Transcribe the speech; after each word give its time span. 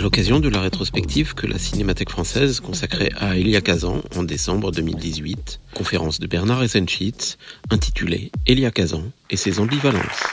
À 0.00 0.02
l'occasion 0.02 0.40
de 0.40 0.48
la 0.48 0.62
rétrospective 0.62 1.34
que 1.34 1.46
la 1.46 1.58
Cinémathèque 1.58 2.08
française 2.08 2.60
consacrait 2.60 3.10
à 3.18 3.36
Elia 3.36 3.60
Kazan 3.60 4.00
en 4.16 4.22
décembre 4.22 4.72
2018, 4.72 5.60
conférence 5.74 6.18
de 6.18 6.26
Bernard 6.26 6.62
Essenschitz 6.62 7.36
intitulée 7.70 8.32
Elia 8.46 8.70
Kazan 8.70 9.02
et 9.28 9.36
ses 9.36 9.60
ambivalences. 9.60 10.24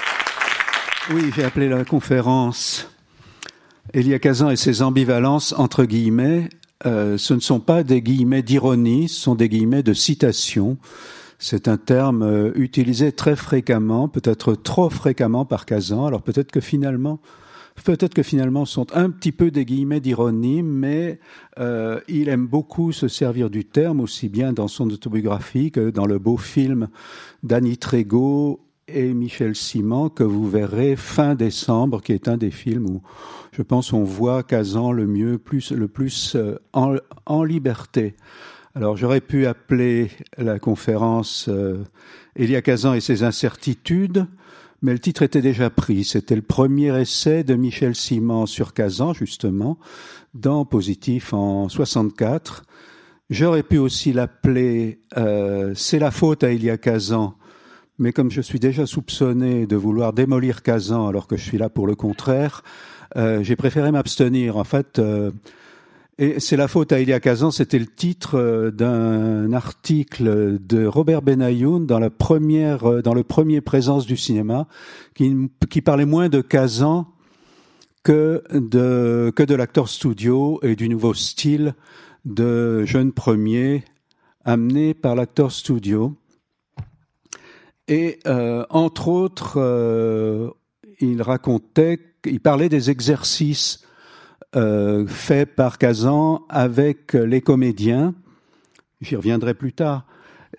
Oui, 1.11 1.31
j'ai 1.35 1.43
appelé 1.43 1.67
la 1.67 1.83
conférence 1.83 2.89
Elia 3.93 4.19
Kazan 4.19 4.51
et 4.51 4.55
ses 4.55 4.81
ambivalences 4.81 5.53
entre 5.57 5.83
guillemets. 5.83 6.47
Euh, 6.85 7.17
ce 7.17 7.33
ne 7.33 7.41
sont 7.41 7.59
pas 7.59 7.83
des 7.83 8.01
guillemets 8.01 8.43
d'ironie, 8.43 9.09
ce 9.09 9.19
sont 9.19 9.35
des 9.35 9.49
guillemets 9.49 9.83
de 9.83 9.93
citation. 9.93 10.77
C'est 11.39 11.67
un 11.67 11.75
terme 11.75 12.23
euh, 12.23 12.51
utilisé 12.55 13.11
très 13.11 13.35
fréquemment, 13.35 14.07
peut-être 14.07 14.55
trop 14.55 14.89
fréquemment 14.89 15.43
par 15.43 15.65
Kazan. 15.65 16.05
Alors 16.05 16.21
peut-être 16.21 16.51
que 16.51 16.61
finalement, 16.61 17.19
peut-être 17.83 18.13
que 18.13 18.23
finalement 18.23 18.65
sont 18.65 18.87
un 18.93 19.09
petit 19.09 19.31
peu 19.31 19.51
des 19.51 19.65
guillemets 19.65 19.99
d'ironie, 19.99 20.63
mais 20.63 21.19
euh, 21.59 21.99
il 22.07 22.29
aime 22.29 22.47
beaucoup 22.47 22.91
se 22.91 23.07
servir 23.07 23.49
du 23.49 23.65
terme 23.65 23.99
aussi 23.99 24.29
bien 24.29 24.53
dans 24.53 24.67
son 24.67 24.89
autobiographie 24.89 25.71
que 25.71 25.89
dans 25.89 26.05
le 26.05 26.19
beau 26.19 26.37
film 26.37 26.89
d'Annie 27.43 27.77
Trégo 27.77 28.59
et 28.87 29.13
Michel 29.13 29.55
Simon 29.55 30.09
que 30.09 30.23
vous 30.23 30.49
verrez 30.49 30.95
fin 30.95 31.35
décembre, 31.35 32.01
qui 32.01 32.13
est 32.13 32.27
un 32.27 32.37
des 32.37 32.51
films 32.51 32.85
où 32.85 33.01
je 33.51 33.61
pense 33.61 33.93
on 33.93 34.03
voit 34.03 34.43
Kazan 34.43 34.91
le 34.91 35.07
mieux, 35.07 35.37
plus, 35.37 35.71
le 35.71 35.87
plus 35.87 36.35
euh, 36.35 36.59
en, 36.73 36.95
en 37.25 37.43
liberté. 37.43 38.15
Alors 38.75 38.95
j'aurais 38.95 39.21
pu 39.21 39.47
appeler 39.47 40.11
la 40.37 40.59
conférence 40.59 41.47
euh, 41.49 41.83
Elia 42.35 42.61
Kazan 42.61 42.93
et 42.93 43.01
ses 43.01 43.23
incertitudes, 43.23 44.27
mais 44.81 44.93
le 44.93 44.99
titre 44.99 45.23
était 45.23 45.41
déjà 45.41 45.69
pris. 45.69 46.03
C'était 46.03 46.35
le 46.35 46.41
premier 46.41 46.99
essai 46.99 47.43
de 47.43 47.55
Michel 47.55 47.95
Simon 47.95 48.45
sur 48.45 48.73
Kazan, 48.73 49.13
justement, 49.13 49.77
dans 50.33 50.65
Positif 50.65 51.33
en 51.33 51.69
64. 51.69 52.63
J'aurais 53.29 53.63
pu 53.63 53.77
aussi 53.77 54.13
l'appeler 54.13 55.01
euh, 55.17 55.73
C'est 55.75 55.99
la 55.99 56.11
faute 56.11 56.43
à 56.43 56.51
Elia 56.51 56.77
Kazan, 56.77 57.35
mais 57.99 58.13
comme 58.13 58.31
je 58.31 58.41
suis 58.41 58.59
déjà 58.59 58.85
soupçonné 58.85 59.67
de 59.67 59.75
vouloir 59.75 60.13
démolir 60.13 60.61
Kazan 60.61 61.07
alors 61.07 61.27
que 61.27 61.35
je 61.35 61.43
suis 61.43 61.57
là 61.57 61.69
pour 61.69 61.87
le 61.87 61.95
contraire, 61.95 62.63
euh, 63.17 63.43
j'ai 63.43 63.55
préféré 63.55 63.91
m'abstenir. 63.91 64.57
En 64.57 64.63
fait, 64.63 64.99
euh, 64.99 65.31
et 66.17 66.39
c'est 66.39 66.57
la 66.57 66.67
faute 66.67 66.91
à 66.91 66.99
Elia 66.99 67.19
Kazan, 67.19 67.51
c'était 67.51 67.79
le 67.79 67.85
titre 67.85 68.35
euh, 68.35 68.71
d'un 68.71 69.53
article 69.53 70.57
de 70.59 70.85
Robert 70.85 71.21
Benayoun 71.21 71.85
dans 71.85 71.99
la 71.99 72.09
première, 72.09 72.85
euh, 72.85 73.01
dans 73.01 73.13
le 73.13 73.23
premier 73.23 73.61
présence 73.61 74.05
du 74.05 74.17
cinéma, 74.17 74.67
qui, 75.13 75.35
qui 75.69 75.81
parlait 75.81 76.05
moins 76.05 76.29
de 76.29 76.41
Kazan 76.41 77.07
que 78.03 78.41
de, 78.51 79.31
que 79.35 79.43
de 79.43 79.55
l'acteur 79.55 79.89
studio 79.89 80.59
et 80.63 80.75
du 80.75 80.89
nouveau 80.89 81.13
style 81.13 81.75
de 82.25 82.85
jeune 82.85 83.11
premier 83.11 83.83
amené 84.45 84.93
par 84.93 85.15
l'acteur 85.15 85.51
studio. 85.51 86.15
Et 87.87 88.19
euh, 88.25 88.65
entre 88.69 89.07
autres, 89.07 89.55
euh, 89.57 90.49
il 90.99 91.21
racontait, 91.21 91.99
il 92.25 92.39
parlait 92.39 92.69
des 92.69 92.89
exercices 92.89 93.85
euh, 94.55 95.05
faits 95.07 95.55
par 95.55 95.77
Kazan 95.77 96.45
avec 96.49 97.13
les 97.13 97.41
comédiens. 97.41 98.13
J'y 99.01 99.15
reviendrai 99.15 99.53
plus 99.53 99.73
tard. 99.73 100.05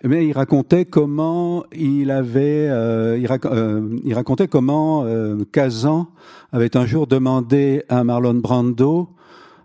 Mais 0.03 0.27
il 0.27 0.31
racontait 0.31 0.85
comment 0.85 1.65
il 1.73 2.11
avait, 2.11 2.67
euh, 2.69 3.17
il, 3.17 3.27
euh, 3.45 4.15
racontait 4.15 4.47
comment 4.47 5.03
euh, 5.03 5.43
Kazan 5.51 6.07
avait 6.51 6.77
un 6.77 6.85
jour 6.85 7.05
demandé 7.07 7.83
à 7.89 8.03
Marlon 8.03 8.35
Brando 8.35 9.09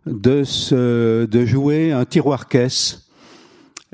de 0.06 0.42
se, 0.42 1.24
de 1.26 1.44
jouer 1.44 1.92
un 1.92 2.04
tiroir-caisse. 2.04 3.08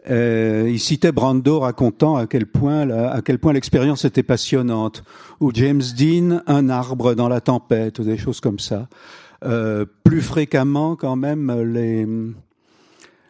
Euh, 0.08 0.68
il 0.70 0.80
citait 0.80 1.12
Brando 1.12 1.60
racontant 1.60 2.16
à 2.16 2.26
quel 2.26 2.46
point 2.46 2.88
à 2.88 3.20
quel 3.20 3.38
point 3.38 3.52
l'expérience 3.52 4.06
était 4.06 4.22
passionnante. 4.22 5.04
Ou 5.40 5.50
James 5.52 5.82
Dean, 5.98 6.40
un 6.46 6.70
arbre 6.70 7.14
dans 7.14 7.28
la 7.28 7.42
tempête, 7.42 7.98
ou 7.98 8.04
des 8.04 8.16
choses 8.16 8.40
comme 8.40 8.58
ça. 8.58 8.88
Euh, 9.44 9.86
plus 10.04 10.20
fréquemment, 10.20 10.96
quand 10.96 11.16
même, 11.16 11.50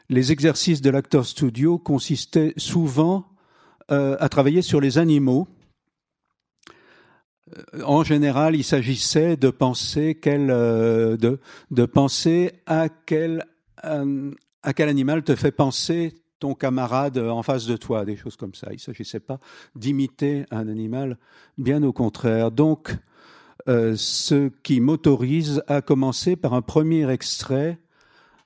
les 0.09 0.33
exercices 0.33 0.81
de 0.81 0.91
l'acteur 0.91 1.25
studio 1.25 1.79
consistaient 1.79 2.53
souvent 2.57 3.27
euh, 3.93 4.17
à 4.19 4.29
travailler 4.29 4.63
sur 4.63 4.81
les 4.81 4.99
animaux. 4.99 5.47
Euh, 7.57 7.83
En 7.85 8.03
général, 8.03 8.57
il 8.57 8.65
s'agissait 8.65 9.37
de 9.37 9.51
penser 9.51 10.19
à 12.67 12.89
quel, 12.89 13.45
à 14.63 14.73
quel 14.75 14.89
animal 14.89 15.23
te 15.23 15.37
fait 15.37 15.53
penser 15.53 16.15
ton 16.41 16.55
camarade 16.55 17.19
en 17.19 17.43
face 17.43 17.67
de 17.67 17.77
toi, 17.77 18.05
des 18.05 18.17
choses 18.17 18.37
comme 18.37 18.55
ça. 18.55 18.69
Il 18.71 18.77
ne 18.77 18.81
s'agissait 18.81 19.21
pas 19.21 19.39
d'imiter 19.77 20.47
un 20.51 20.69
animal, 20.69 21.19
bien 21.59 21.83
au 21.83 21.93
contraire. 21.93 22.51
Donc, 22.51 22.97
euh, 23.69 23.95
ce 23.97 24.51
qui 24.63 24.81
m'autorise 24.81 25.63
à 25.69 25.83
commencer 25.83 26.37
par 26.37 26.55
un 26.55 26.63
premier 26.63 27.11
extrait 27.11 27.79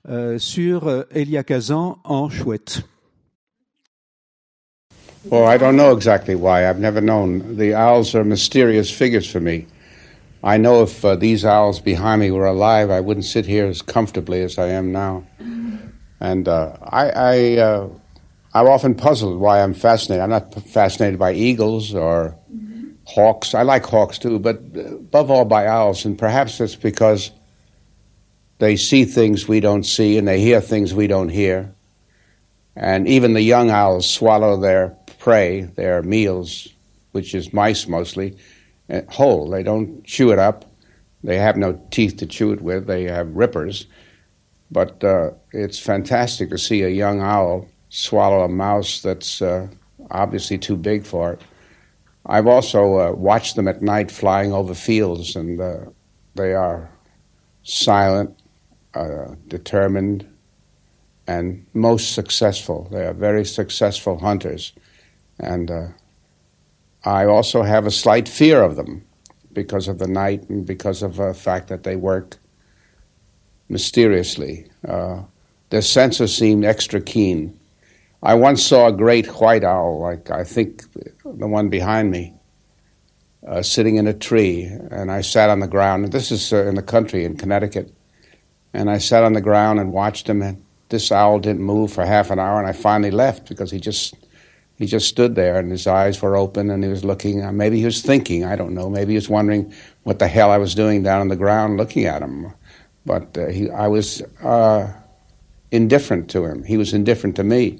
euh, 0.09 0.37
sur 0.37 0.87
euh, 0.87 1.03
Elia 1.11 1.43
Kazan 1.43 1.97
en 2.03 2.29
chouette. 2.29 2.83
Well, 5.31 5.47
I 5.47 5.57
don't 5.57 5.75
know 5.75 5.91
exactly 5.91 6.35
why. 6.35 6.69
I've 6.69 6.79
never 6.79 7.01
known. 7.01 7.57
The 7.57 7.73
owls 7.73 8.13
are 8.13 8.23
mysterious 8.23 8.91
figures 8.91 9.27
for 9.27 9.39
me. 9.39 9.65
I 10.43 10.57
know 10.57 10.83
if 10.83 11.03
uh, 11.03 11.15
these 11.15 11.43
owls 11.43 11.79
behind 11.79 12.21
me 12.21 12.29
were 12.29 12.45
alive, 12.45 12.91
I 12.91 12.99
wouldn't 12.99 13.25
sit 13.25 13.47
here 13.47 13.65
as 13.65 13.81
comfortably 13.81 14.43
as 14.43 14.59
I 14.59 14.67
am 14.67 14.91
now. 14.91 15.23
And 16.19 16.47
uh, 16.47 16.77
I, 16.83 17.09
I, 17.09 17.57
uh, 17.57 17.87
I'm 18.53 18.67
often 18.67 18.93
puzzled 18.93 19.39
why 19.39 19.63
I'm 19.63 19.73
fascinated. 19.73 20.21
I'm 20.21 20.29
not 20.29 20.53
fascinated 20.53 21.17
by 21.17 21.33
eagles 21.33 21.95
or 21.95 22.37
hawks. 23.05 23.53
I 23.53 23.61
like 23.61 23.85
hawks 23.85 24.17
too, 24.17 24.39
but 24.39 24.57
above 24.75 25.31
all 25.31 25.45
by 25.45 25.67
owls. 25.67 26.05
And 26.05 26.17
perhaps 26.17 26.59
it's 26.59 26.75
because 26.75 27.31
they 28.59 28.75
see 28.75 29.05
things 29.05 29.47
we 29.47 29.59
don't 29.59 29.85
see 29.85 30.17
and 30.17 30.27
they 30.27 30.39
hear 30.39 30.61
things 30.61 30.93
we 30.93 31.07
don't 31.07 31.29
hear. 31.29 31.73
And 32.75 33.07
even 33.07 33.33
the 33.33 33.41
young 33.41 33.69
owls 33.69 34.09
swallow 34.09 34.59
their 34.59 34.89
prey, 35.19 35.61
their 35.61 36.01
meals, 36.03 36.67
which 37.11 37.33
is 37.33 37.53
mice 37.53 37.87
mostly, 37.87 38.37
uh, 38.89 39.01
whole. 39.09 39.49
They 39.49 39.63
don't 39.63 40.03
chew 40.03 40.31
it 40.31 40.39
up. 40.39 40.65
They 41.23 41.37
have 41.37 41.57
no 41.57 41.81
teeth 41.91 42.17
to 42.17 42.25
chew 42.25 42.51
it 42.51 42.61
with. 42.61 42.85
They 42.85 43.03
have 43.05 43.35
rippers. 43.35 43.87
But 44.71 45.03
uh, 45.03 45.31
it's 45.51 45.79
fantastic 45.79 46.49
to 46.49 46.57
see 46.57 46.83
a 46.83 46.89
young 46.89 47.21
owl 47.21 47.67
swallow 47.89 48.43
a 48.43 48.49
mouse 48.49 49.01
that's 49.01 49.41
uh, 49.41 49.67
obviously 50.11 50.57
too 50.57 50.75
big 50.75 51.05
for 51.05 51.33
it. 51.33 51.41
I've 52.25 52.47
also 52.47 52.99
uh, 52.99 53.11
watched 53.11 53.55
them 53.55 53.67
at 53.67 53.81
night 53.81 54.11
flying 54.11 54.51
over 54.51 54.73
fields, 54.73 55.35
and 55.35 55.61
uh, 55.61 55.77
they 56.35 56.53
are 56.53 56.89
silent, 57.63 58.39
uh, 58.93 59.35
determined, 59.47 60.27
and 61.27 61.65
most 61.73 62.13
successful. 62.13 62.87
They 62.91 63.05
are 63.05 63.13
very 63.13 63.45
successful 63.45 64.19
hunters. 64.19 64.73
And 65.39 65.69
uh, 65.69 65.87
I 67.03 67.25
also 67.25 67.63
have 67.63 67.85
a 67.85 67.91
slight 67.91 68.27
fear 68.27 68.61
of 68.61 68.75
them 68.75 69.05
because 69.53 69.87
of 69.87 69.99
the 69.99 70.07
night 70.07 70.49
and 70.49 70.65
because 70.65 71.01
of 71.01 71.15
the 71.17 71.33
fact 71.33 71.67
that 71.69 71.83
they 71.83 71.95
work 71.95 72.37
mysteriously. 73.69 74.67
Uh, 74.87 75.23
their 75.69 75.81
senses 75.81 76.35
seem 76.35 76.63
extra 76.63 77.01
keen. 77.01 77.57
I 78.23 78.33
once 78.35 78.63
saw 78.63 78.87
a 78.87 78.91
great 78.91 79.27
white 79.39 79.63
owl, 79.63 79.99
like 79.99 80.31
I 80.31 80.43
think 80.43 80.83
the 81.23 81.47
one 81.47 81.69
behind 81.69 82.11
me, 82.11 82.33
uh, 83.47 83.61
sitting 83.61 83.97
in 83.97 84.07
a 84.07 84.13
tree, 84.13 84.63
and 84.65 85.11
I 85.11 85.21
sat 85.21 85.49
on 85.49 85.59
the 85.59 85.67
ground. 85.67 86.11
This 86.11 86.31
is 86.31 86.51
uh, 86.51 86.65
in 86.65 86.75
the 86.75 86.81
country 86.81 87.25
in 87.25 87.37
Connecticut. 87.37 87.93
And 88.73 88.89
I 88.89 88.97
sat 88.97 89.23
on 89.23 89.33
the 89.33 89.41
ground 89.41 89.79
and 89.79 89.93
watched 89.93 90.27
him, 90.27 90.41
and 90.41 90.61
this 90.89 91.11
owl 91.11 91.39
didn't 91.39 91.61
move 91.61 91.93
for 91.93 92.05
half 92.05 92.29
an 92.31 92.39
hour, 92.39 92.59
and 92.59 92.67
I 92.67 92.73
finally 92.73 93.11
left 93.11 93.47
because 93.47 93.71
he 93.71 93.79
just 93.79 94.15
he 94.77 94.85
just 94.85 95.07
stood 95.07 95.35
there, 95.35 95.57
and 95.57 95.71
his 95.71 95.87
eyes 95.87 96.21
were 96.21 96.35
open, 96.35 96.69
and 96.69 96.83
he 96.83 96.89
was 96.89 97.05
looking. 97.05 97.43
uh, 97.43 97.51
Maybe 97.51 97.79
he 97.79 97.85
was 97.85 98.01
thinking. 98.01 98.43
I 98.43 98.55
don't 98.57 98.73
know. 98.73 98.89
Maybe 98.89 99.13
he 99.13 99.17
was 99.17 99.29
wondering 99.29 99.73
what 100.03 100.19
the 100.19 100.27
hell 100.27 100.51
I 100.51 100.57
was 100.57 100.75
doing 100.75 101.03
down 101.03 101.21
on 101.21 101.29
the 101.29 101.37
ground, 101.37 101.77
looking 101.77 102.05
at 102.05 102.21
him. 102.21 102.51
But 103.05 103.37
uh, 103.37 103.47
he, 103.47 103.69
I 103.69 103.87
was 103.87 104.21
uh, 104.43 104.91
indifferent 105.71 106.29
to 106.31 106.43
him. 106.45 106.63
He 106.63 106.75
was 106.75 106.93
indifferent 106.93 107.37
to 107.37 107.43
me, 107.43 107.79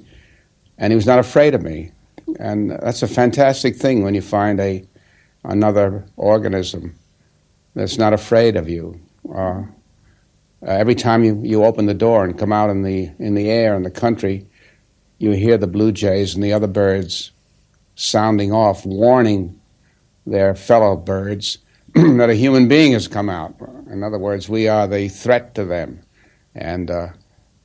and 0.78 0.92
he 0.92 0.96
was 0.96 1.06
not 1.06 1.18
afraid 1.18 1.54
of 1.54 1.62
me. 1.62 1.92
And 2.38 2.70
that's 2.70 3.02
a 3.02 3.08
fantastic 3.08 3.76
thing 3.76 4.02
when 4.02 4.14
you 4.14 4.22
find 4.22 4.60
a 4.60 4.84
another 5.44 6.04
organism 6.16 6.98
that's 7.74 7.98
not 7.98 8.12
afraid 8.12 8.56
of 8.56 8.68
you. 8.68 9.00
Uh, 9.32 9.62
every 10.66 10.94
time 10.94 11.22
you, 11.22 11.40
you 11.44 11.64
open 11.64 11.86
the 11.86 11.94
door 11.94 12.24
and 12.24 12.38
come 12.38 12.52
out 12.52 12.70
in 12.70 12.82
the 12.82 13.10
in 13.18 13.34
the 13.34 13.50
air 13.50 13.76
in 13.76 13.82
the 13.82 13.90
country, 13.90 14.46
you 15.18 15.30
hear 15.32 15.56
the 15.56 15.66
blue 15.66 15.92
jays 15.92 16.34
and 16.34 16.42
the 16.42 16.52
other 16.52 16.66
birds 16.66 17.30
sounding 17.94 18.52
off, 18.52 18.84
warning 18.84 19.60
their 20.26 20.54
fellow 20.54 20.96
birds 20.96 21.58
that 21.94 22.30
a 22.30 22.34
human 22.34 22.68
being 22.68 22.92
has 22.92 23.08
come 23.08 23.30
out. 23.30 23.54
In 23.90 24.02
other 24.02 24.18
words, 24.18 24.48
we 24.48 24.68
are 24.68 24.86
the 24.86 25.08
threat 25.08 25.54
to 25.54 25.64
them. 25.64 26.02
And 26.54 26.90
uh, 26.90 27.08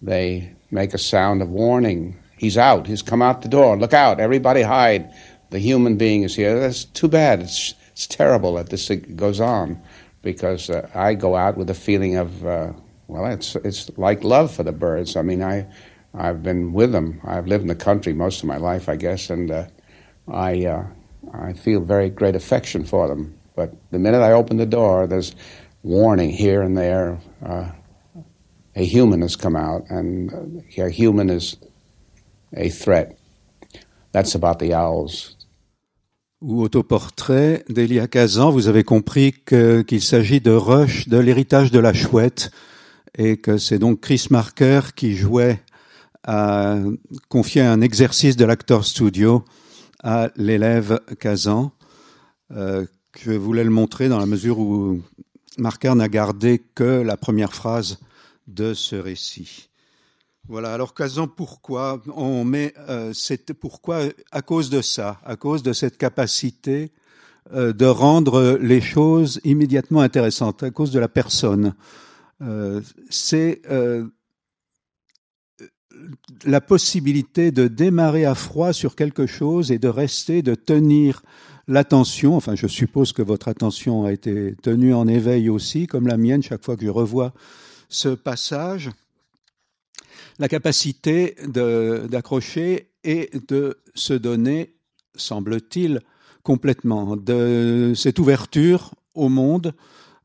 they 0.02 0.54
make 0.70 0.94
a 0.94 0.98
sound 0.98 1.42
of 1.42 1.50
warning. 1.50 2.21
He's 2.42 2.58
out. 2.58 2.88
He's 2.88 3.04
come 3.04 3.22
out 3.22 3.44
the 3.44 3.48
door. 3.48 3.78
Look 3.78 3.94
out. 3.94 4.20
Everybody 4.20 4.64
hide. 4.64 5.14
The 5.52 5.60
human 5.60 5.96
being 5.96 6.24
is 6.24 6.36
here. 6.36 6.60
That's 6.60 6.86
too 6.86 7.08
bad. 7.08 7.40
It's, 7.40 7.76
it's 7.92 8.08
terrible 8.08 8.56
that 8.56 8.70
this 8.72 8.90
goes 9.16 9.40
on 9.40 9.80
because 10.24 10.68
uh, 10.68 10.90
I 10.96 11.14
go 11.14 11.36
out 11.36 11.56
with 11.56 11.70
a 11.70 11.76
feeling 11.76 12.16
of, 12.16 12.44
uh, 12.44 12.74
well, 13.08 13.28
it's, 13.28 13.56
it's 13.58 13.96
like 13.96 14.24
love 14.24 14.52
for 14.52 14.64
the 14.64 14.72
birds. 14.72 15.16
I 15.16 15.22
mean, 15.22 15.44
I, 15.44 15.68
I've 16.16 16.42
been 16.42 16.74
with 16.74 16.94
them. 16.94 17.22
I've 17.24 17.46
lived 17.46 17.62
in 17.62 17.68
the 17.68 17.76
country 17.76 18.12
most 18.12 18.42
of 18.42 18.48
my 18.48 18.58
life, 18.58 18.90
I 18.90 18.96
guess, 18.96 19.30
and 19.30 19.52
uh, 19.52 19.68
I, 20.28 20.66
uh, 20.66 20.88
I 21.36 21.54
feel 21.54 21.80
very 21.80 22.10
great 22.10 22.36
affection 22.36 22.86
for 22.86 23.08
them. 23.08 23.38
But 23.56 23.76
the 23.92 24.00
minute 24.00 24.24
I 24.24 24.32
open 24.32 24.58
the 24.58 24.66
door, 24.66 25.06
there's 25.06 25.36
warning 25.84 26.32
here 26.32 26.64
and 26.64 26.76
there. 26.76 27.20
Uh, 27.46 27.70
a 28.76 28.84
human 28.84 29.22
has 29.22 29.36
come 29.36 29.56
out, 29.56 29.84
and 29.92 30.64
a 30.76 30.90
human 30.90 31.30
is 31.30 31.56
a 32.56 32.70
threat. 32.70 33.18
That's 34.12 34.36
about 34.36 34.58
the 34.66 34.74
owls. 34.74 35.38
Ou 36.42 36.64
autoportrait 36.64 37.64
d'Elia 37.70 38.08
Kazan, 38.08 38.50
vous 38.50 38.68
avez 38.68 38.84
compris 38.84 39.34
qu'il 39.46 40.02
s'agit 40.02 40.42
de 40.42 40.52
Rush, 40.52 41.08
de 41.08 41.18
l'héritage 41.18 41.70
de 41.72 41.80
la 41.80 41.94
chouette, 41.94 42.52
et 43.18 43.38
que 43.38 43.58
c'est 43.58 43.78
donc 43.78 44.02
Chris 44.02 44.28
Marker 44.32 44.82
qui 44.96 45.16
jouait 45.16 45.62
à 46.24 46.78
confier 47.30 47.62
un 47.62 47.82
exercice 47.82 48.38
de 48.38 48.46
l'acteur 48.46 48.86
studio 48.86 49.44
à 50.04 50.30
l'élève 50.36 51.00
Kazan. 51.20 51.72
Euh, 52.52 52.86
je 53.20 53.32
voulais 53.32 53.64
le 53.64 53.70
montrer 53.70 54.10
dans 54.10 54.20
la 54.20 54.26
mesure 54.26 54.60
où 54.60 55.02
Marker 55.58 55.94
n'a 55.96 56.10
gardé 56.10 56.62
que 56.74 57.02
la 57.02 57.18
première 57.18 57.54
phrase 57.54 58.00
de 58.48 58.74
ce 58.74 58.96
récit. 58.96 59.70
Voilà. 60.48 60.74
Alors, 60.74 60.94
Kazan, 60.94 61.28
pourquoi 61.28 62.02
on 62.16 62.44
met 62.44 62.74
euh, 62.90 63.14
pourquoi 63.60 64.04
à 64.32 64.42
cause 64.42 64.70
de 64.70 64.82
ça, 64.82 65.20
à 65.24 65.36
cause 65.36 65.64
de 65.64 65.74
cette 65.74 65.98
capacité 65.98 66.92
euh, 67.54 67.74
de 67.74 67.86
rendre 67.86 68.58
les 68.62 68.82
choses 68.82 69.42
immédiatement 69.44 70.02
intéressantes, 70.02 70.64
à 70.64 70.70
cause 70.70 70.92
de 70.92 71.00
la 71.00 71.10
personne. 71.10 71.74
Euh, 72.42 72.82
c'est 73.10 73.62
euh, 73.70 74.08
la 76.46 76.62
possibilité 76.62 77.52
de 77.52 77.68
démarrer 77.68 78.26
à 78.26 78.36
froid 78.36 78.74
sur 78.74 78.96
quelque 78.96 79.26
chose 79.26 79.72
et 79.72 79.80
de 79.80 79.88
rester, 79.88 80.44
de 80.44 80.56
tenir 80.56 81.24
l'attention, 81.68 82.36
enfin 82.36 82.56
je 82.56 82.68
suppose 82.68 83.12
que 83.12 83.22
votre 83.22 83.48
attention 83.48 84.06
a 84.06 84.12
été 84.12 84.56
tenue 84.62 84.94
en 84.94 85.08
éveil 85.08 85.50
aussi, 85.50 85.88
comme 85.88 86.08
la 86.08 86.18
mienne 86.18 86.44
chaque 86.44 86.64
fois 86.64 86.78
que 86.78 86.86
je 86.86 86.90
revois 86.90 87.34
ce 87.90 88.10
passage, 88.10 88.92
la 90.40 90.48
capacité 90.48 91.36
d'accrocher 91.46 92.90
et 93.04 93.30
de 93.48 93.78
se 93.96 94.14
donner, 94.14 94.74
semble-t-il, 95.16 96.02
complètement, 96.44 97.16
de 97.16 97.94
cette 97.96 98.20
ouverture 98.20 98.94
au 99.14 99.30
monde 99.30 99.74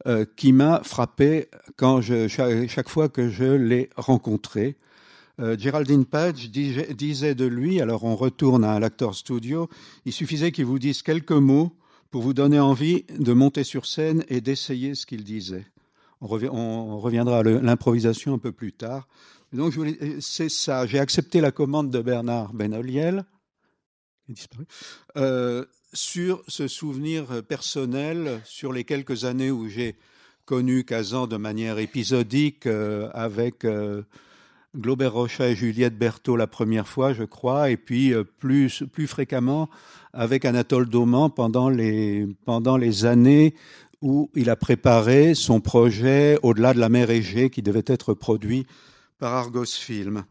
euh, 0.07 0.25
qui 0.37 0.53
m'a 0.53 0.83
frappé 0.85 1.49
quand 1.77 2.01
chaque, 2.01 2.89
fois 2.89 3.09
que 3.09 3.29
je 3.29 3.45
l'ai 3.45 3.91
rencontré. 3.97 4.77
Euh, 5.41 5.57
Geraldine 5.59 6.05
Page 6.05 6.51
disait 6.51 7.35
de 7.35 7.45
lui, 7.45 7.81
alors 7.81 8.05
on 8.05 8.17
retourne 8.17 8.65
à 8.65 8.79
l'acteur 8.79 9.15
studio, 9.15 9.69
il 10.05 10.13
suffisait 10.13 10.53
qu'il 10.53 10.65
vous 10.65 10.79
dise 10.79 11.03
quelques 11.03 11.33
mots 11.33 11.73
pour 12.11 12.23
vous 12.23 12.35
donner 12.35 12.61
envie 12.61 13.05
de 13.19 13.33
monter 13.33 13.65
sur 13.65 13.85
scène 13.85 14.25
et 14.29 14.41
d'essayer 14.41 14.95
ce 14.95 15.07
qu'il 15.07 15.25
disait. 15.25 15.67
On, 16.21 16.99
reviendra 16.99 17.41
à 17.41 17.43
l'improvisation 17.43 18.35
un 18.35 18.39
peu 18.39 18.53
plus 18.53 18.73
tard. 18.73 19.07
Donc 19.53 19.75
c'est 20.21 20.49
ça, 20.49 20.87
j'ai 20.87 20.99
accepté 20.99 21.41
la 21.41 21.51
commande 21.51 21.91
de 21.91 22.01
Bernard 22.01 22.53
Benoliel, 22.53 23.25
disparu, 24.29 24.67
euh, 25.17 25.65
sur 25.93 26.43
ce 26.49 26.69
souvenir 26.69 27.43
personnel, 27.45 28.41
sur 28.45 28.73
les 28.73 28.85
quelques 28.85 29.25
années 29.25 29.51
où 29.51 29.69
j'ai 29.69 29.97
connu 30.45 30.85
Kazan 30.85 31.27
de 31.27 31.37
manière 31.37 31.79
épisodique 31.79 32.67
euh, 32.67 33.11
avec... 33.13 33.65
Euh, 33.65 34.03
Rocha 34.85 35.49
et 35.49 35.57
Juliette 35.57 35.97
Berthaud 35.97 36.37
la 36.37 36.47
première 36.47 36.87
fois, 36.87 37.15
je 37.15 37.25
crois, 37.25 37.71
et 37.71 37.79
puis 37.79 38.13
euh, 38.13 38.25
plus, 38.25 38.85
plus 38.93 39.07
fréquemment 39.07 39.71
avec 40.13 40.45
Anatole 40.45 40.87
Dauman 40.87 41.31
pendant 41.31 41.71
les 41.71 43.05
années 43.07 43.55
où 44.03 44.31
il 44.35 44.51
a 44.51 44.57
préparé 44.57 45.35
son 45.35 45.61
projet 45.61 46.39
Au-delà 46.43 46.75
de 46.75 46.79
la 46.79 46.91
mer 46.91 47.11
Égée 47.11 47.49
qui 47.49 47.63
devait 47.63 47.85
être 47.87 48.13
produit 48.13 48.67
par 49.19 49.35
Argos 49.35 49.67
Film. 49.67 50.25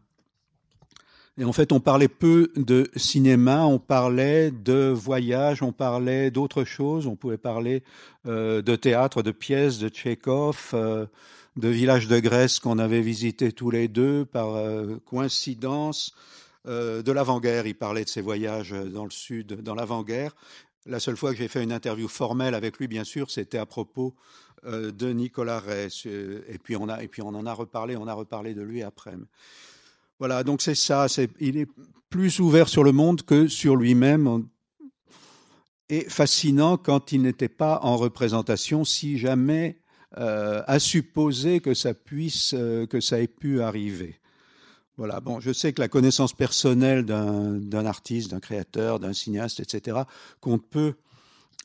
Et 1.38 1.44
en 1.44 1.52
fait, 1.52 1.74
on 1.74 1.82
parlait 1.82 2.08
peu 2.08 2.52
de 2.56 2.90
cinéma, 2.96 3.66
on 3.66 3.78
parlait 3.78 4.52
de 4.52 4.90
voyage, 4.90 5.62
on 5.62 5.74
parlait 5.74 6.32
d'autres 6.32 6.64
choses, 6.64 7.08
on 7.08 7.18
pouvait 7.18 7.38
parler 7.38 7.84
euh, 8.26 8.62
de 8.62 8.76
théâtre, 8.78 9.22
de 9.22 9.32
pièces, 9.32 9.78
de 9.78 9.90
Tchekhov, 9.90 10.72
euh, 10.74 11.06
de 11.58 11.68
villages 11.68 12.08
de 12.08 12.20
Grèce 12.20 12.60
qu'on 12.60 12.80
avait 12.80 13.02
visités 13.02 13.52
tous 13.52 13.70
les 13.70 13.90
deux 13.90 14.24
par 14.24 14.56
euh, 14.56 14.96
coïncidence, 15.06 16.16
euh, 16.68 17.02
de 17.02 17.12
l'avant-guerre. 17.12 17.68
Il 17.68 17.76
parlait 17.76 18.06
de 18.06 18.10
ses 18.10 18.22
voyages 18.22 18.72
dans 18.72 19.04
le 19.04 19.12
sud, 19.12 19.62
dans 19.62 19.76
l'avant-guerre. 19.76 20.34
La 20.86 21.02
seule 21.02 21.18
fois 21.18 21.31
que 21.31 21.38
j'ai 21.38 21.50
fait 21.50 21.64
une 21.64 21.74
interview 21.74 22.08
formelle 22.08 22.56
avec 22.56 22.78
lui, 22.78 22.88
bien 22.88 23.04
sûr, 23.04 23.30
c'était 23.30 23.58
à 23.58 23.66
propos 23.66 24.16
euh, 24.66 24.92
de 24.92 25.12
Nicolas 25.12 25.60
Rey. 25.60 25.88
Et 26.06 26.58
puis 26.58 26.76
on 26.76 26.90
a, 26.90 27.04
et 27.04 27.08
puis 27.08 27.22
on 27.22 27.30
en 27.30 27.46
a 27.46 27.54
reparlé, 27.54 27.96
on 27.96 28.08
a 28.08 28.14
reparlé 28.14 28.54
de 28.54 28.62
lui 28.62 28.84
après. 28.84 29.14
Voilà, 30.19 30.44
donc 30.44 30.62
c'est 30.62 30.76
ça. 30.76 31.07
C'est, 31.07 31.30
il 31.40 31.57
est 31.57 31.69
plus 32.10 32.40
ouvert 32.40 32.69
sur 32.69 32.84
le 32.84 32.92
monde 32.92 33.22
que 33.24 33.48
sur 33.48 33.76
lui-même. 33.76 34.48
Et 35.90 36.02
fascinant 36.10 36.78
quand 36.78 37.12
il 37.12 37.22
n'était 37.22 37.50
pas 37.50 37.80
en 37.84 37.95
représentation, 37.98 38.86
si 38.86 39.18
jamais 39.18 39.78
euh, 40.18 40.64
à 40.66 40.80
supposer 40.80 41.60
que 41.60 41.74
ça 41.74 41.94
puisse, 41.94 42.54
euh, 42.57 42.88
que 42.88 43.02
ça 43.02 43.19
ait 43.19 43.28
pu 43.28 43.62
arriver. 43.62 44.19
Voilà. 44.98 45.19
Bon, 45.19 45.42
je 45.42 45.52
sais 45.52 45.74
que 45.74 45.81
la 45.81 45.90
connaissance 45.90 46.31
personnelle 46.31 47.06
d'un 47.06 47.86
artiste, 47.86 48.31
d'un 48.31 48.40
créateur, 48.40 49.00
d'un 49.00 49.12
cinéaste, 49.12 49.60
etc., 49.60 50.04
compte 50.40 50.66
peu 50.69 50.94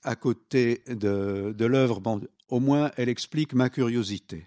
à 0.02 0.16
côté 0.16 0.82
de, 0.88 1.54
de 1.56 1.64
l'œuvre. 1.64 2.00
Bon, 2.00 2.20
au 2.50 2.60
moins, 2.60 2.90
elle 2.96 3.08
explique 3.08 3.54
ma 3.54 3.68
curiosité. 3.68 4.46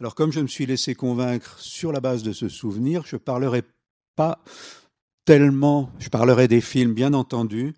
Alors, 0.00 0.14
comme 0.14 0.32
je 0.32 0.40
me 0.40 0.46
suis 0.46 0.66
laissé 0.66 0.94
convaincre 0.94 1.58
sur 1.58 1.92
la 1.92 2.00
base 2.00 2.22
de 2.22 2.32
ce 2.32 2.48
souvenir, 2.48 3.04
je 3.06 3.16
parlerai 3.16 3.62
pas 4.14 4.42
tellement. 5.24 5.90
Je 5.98 6.08
parlerai 6.08 6.48
des 6.48 6.60
films, 6.60 6.92
bien 6.92 7.14
entendu, 7.14 7.74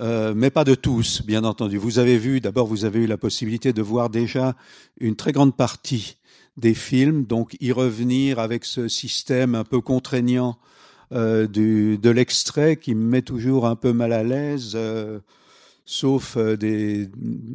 euh, 0.00 0.34
mais 0.34 0.50
pas 0.50 0.64
de 0.64 0.74
tous, 0.74 1.22
bien 1.22 1.44
entendu. 1.44 1.76
Vous 1.76 1.98
avez 1.98 2.18
vu, 2.18 2.40
d'abord, 2.40 2.66
vous 2.66 2.84
avez 2.84 3.00
eu 3.00 3.06
la 3.06 3.16
possibilité 3.16 3.72
de 3.72 3.82
voir 3.82 4.10
déjà 4.10 4.56
une 4.98 5.14
très 5.14 5.32
grande 5.32 5.56
partie 5.56 6.16
des 6.56 6.74
films, 6.74 7.24
donc 7.24 7.56
y 7.60 7.70
revenir 7.72 8.38
avec 8.38 8.64
ce 8.64 8.88
système 8.88 9.54
un 9.54 9.64
peu 9.64 9.80
contraignant 9.80 10.58
euh, 11.12 11.46
de 11.46 12.10
l'extrait 12.10 12.76
qui 12.76 12.94
me 12.94 13.04
met 13.04 13.22
toujours 13.22 13.66
un 13.66 13.76
peu 13.76 13.92
mal 13.92 14.12
à 14.12 14.22
l'aise. 14.22 14.72
Euh, 14.74 15.20
sauf 15.84 16.36
euh, 16.36 16.56
des, 16.56 17.10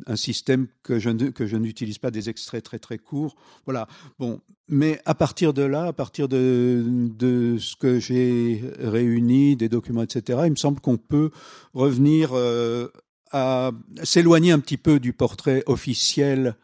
un 0.05 0.15
système 0.15 0.67
que 0.83 0.99
je, 0.99 1.09
que 1.29 1.47
je 1.47 1.57
n'utilise 1.57 1.97
pas 1.97 2.11
des 2.11 2.29
extraits 2.29 2.63
très 2.63 2.79
très 2.79 2.97
courts. 2.97 3.35
Voilà. 3.65 3.87
Bon, 4.19 4.41
mais 4.67 5.01
à 5.05 5.15
partir 5.15 5.53
de 5.53 5.63
là, 5.63 5.85
à 5.85 5.93
partir 5.93 6.27
de, 6.27 6.83
de 6.85 7.57
ce 7.57 7.75
que 7.75 7.99
j'ai 7.99 8.63
réuni, 8.79 9.55
des 9.55 9.69
documents, 9.69 10.03
etc., 10.03 10.41
il 10.45 10.51
me 10.51 10.55
semble 10.55 10.79
qu'on 10.79 10.97
peut 10.97 11.31
revenir 11.73 12.31
euh, 12.33 12.87
à 13.31 13.71
s'éloigner 14.03 14.51
un 14.51 14.59
petit 14.59 14.77
peu 14.77 14.99
du 14.99 15.13
portrait 15.13 15.63
officiel 15.65 16.55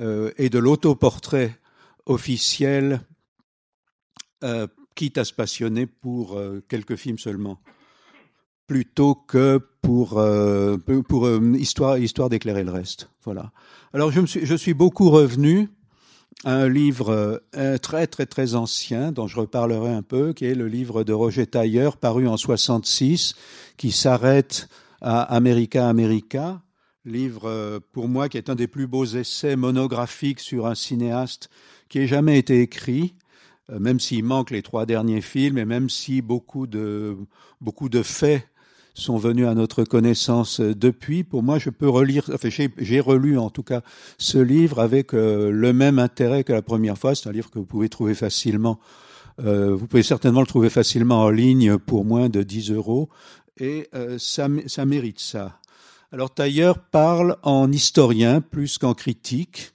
euh, 0.00 0.32
et 0.38 0.48
de 0.48 0.58
l'autoportrait 0.58 1.58
officiel, 2.06 3.00
quitte 4.94 5.16
à 5.16 5.24
se 5.24 5.32
passionner 5.32 5.86
pour 5.86 6.38
quelques 6.68 6.96
films 6.96 7.18
seulement 7.18 7.62
plutôt 8.66 9.14
que 9.14 9.60
pour 9.84 10.18
euh, 10.18 10.76
pour 11.06 11.26
euh, 11.26 11.40
histoire 11.56 11.98
histoire 11.98 12.30
d'éclairer 12.30 12.64
le 12.64 12.72
reste. 12.72 13.10
Voilà. 13.24 13.52
Alors 13.92 14.10
je 14.10 14.20
me 14.20 14.26
suis 14.26 14.44
je 14.44 14.54
suis 14.54 14.74
beaucoup 14.74 15.10
revenu 15.10 15.68
un 16.44 16.68
livre 16.68 17.40
euh, 17.54 17.78
très 17.78 18.06
très 18.06 18.26
très 18.26 18.54
ancien 18.54 19.12
dont 19.12 19.26
je 19.26 19.38
reparlerai 19.38 19.90
un 19.90 20.02
peu, 20.02 20.32
qui 20.32 20.46
est 20.46 20.54
le 20.54 20.68
livre 20.68 21.04
de 21.04 21.12
Roger 21.12 21.46
Tailleur 21.46 21.98
paru 21.98 22.26
en 22.26 22.36
66, 22.36 23.34
qui 23.76 23.92
s'arrête 23.92 24.68
à 25.00 25.22
America 25.22 25.86
America, 25.86 26.62
livre 27.04 27.80
pour 27.92 28.08
moi 28.08 28.28
qui 28.28 28.38
est 28.38 28.48
un 28.48 28.54
des 28.54 28.68
plus 28.68 28.86
beaux 28.86 29.04
essais 29.04 29.54
monographiques 29.54 30.40
sur 30.40 30.66
un 30.66 30.74
cinéaste 30.74 31.50
qui 31.90 31.98
ait 31.98 32.06
jamais 32.06 32.38
été 32.38 32.62
écrit, 32.62 33.14
même 33.68 34.00
s'il 34.00 34.24
manque 34.24 34.50
les 34.50 34.62
trois 34.62 34.86
derniers 34.86 35.20
films 35.20 35.58
et 35.58 35.66
même 35.66 35.90
si 35.90 36.22
beaucoup 36.22 36.66
de 36.66 37.18
beaucoup 37.60 37.90
de 37.90 38.02
faits 38.02 38.48
sont 38.94 39.16
venus 39.16 39.46
à 39.46 39.54
notre 39.54 39.84
connaissance 39.84 40.60
depuis. 40.60 41.24
Pour 41.24 41.42
moi, 41.42 41.58
je 41.58 41.70
peux 41.70 41.88
relire, 41.88 42.30
enfin, 42.32 42.48
j'ai 42.78 43.00
relu 43.00 43.38
en 43.38 43.50
tout 43.50 43.64
cas 43.64 43.82
ce 44.18 44.38
livre 44.38 44.78
avec 44.78 45.12
euh, 45.12 45.50
le 45.50 45.72
même 45.72 45.98
intérêt 45.98 46.44
que 46.44 46.52
la 46.52 46.62
première 46.62 46.96
fois. 46.96 47.14
C'est 47.14 47.28
un 47.28 47.32
livre 47.32 47.50
que 47.50 47.58
vous 47.58 47.66
pouvez 47.66 47.88
trouver 47.88 48.14
facilement. 48.14 48.78
Euh, 49.40 49.74
vous 49.74 49.88
pouvez 49.88 50.04
certainement 50.04 50.40
le 50.40 50.46
trouver 50.46 50.70
facilement 50.70 51.22
en 51.22 51.30
ligne 51.30 51.76
pour 51.76 52.04
moins 52.04 52.28
de 52.28 52.42
10 52.42 52.70
euros. 52.70 53.08
Et 53.58 53.88
euh, 53.94 54.16
ça 54.18 54.48
mérite 54.84 55.20
ça. 55.20 55.58
Alors 56.12 56.32
Tailleur 56.32 56.78
parle 56.78 57.36
en 57.42 57.70
historien 57.72 58.40
plus 58.40 58.78
qu'en 58.78 58.94
critique. 58.94 59.73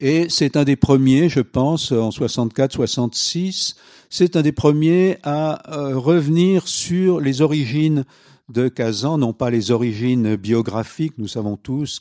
Et 0.00 0.28
c'est 0.28 0.56
un 0.56 0.62
des 0.62 0.76
premiers, 0.76 1.28
je 1.28 1.40
pense, 1.40 1.90
en 1.90 2.10
64-66, 2.10 3.74
c'est 4.10 4.36
un 4.36 4.42
des 4.42 4.52
premiers 4.52 5.18
à 5.24 5.76
euh, 5.76 5.98
revenir 5.98 6.68
sur 6.68 7.20
les 7.20 7.42
origines 7.42 8.04
de 8.48 8.68
Kazan, 8.68 9.18
non 9.18 9.32
pas 9.32 9.50
les 9.50 9.72
origines 9.72 10.36
biographiques, 10.36 11.18
nous 11.18 11.26
savons 11.26 11.56
tous 11.56 12.00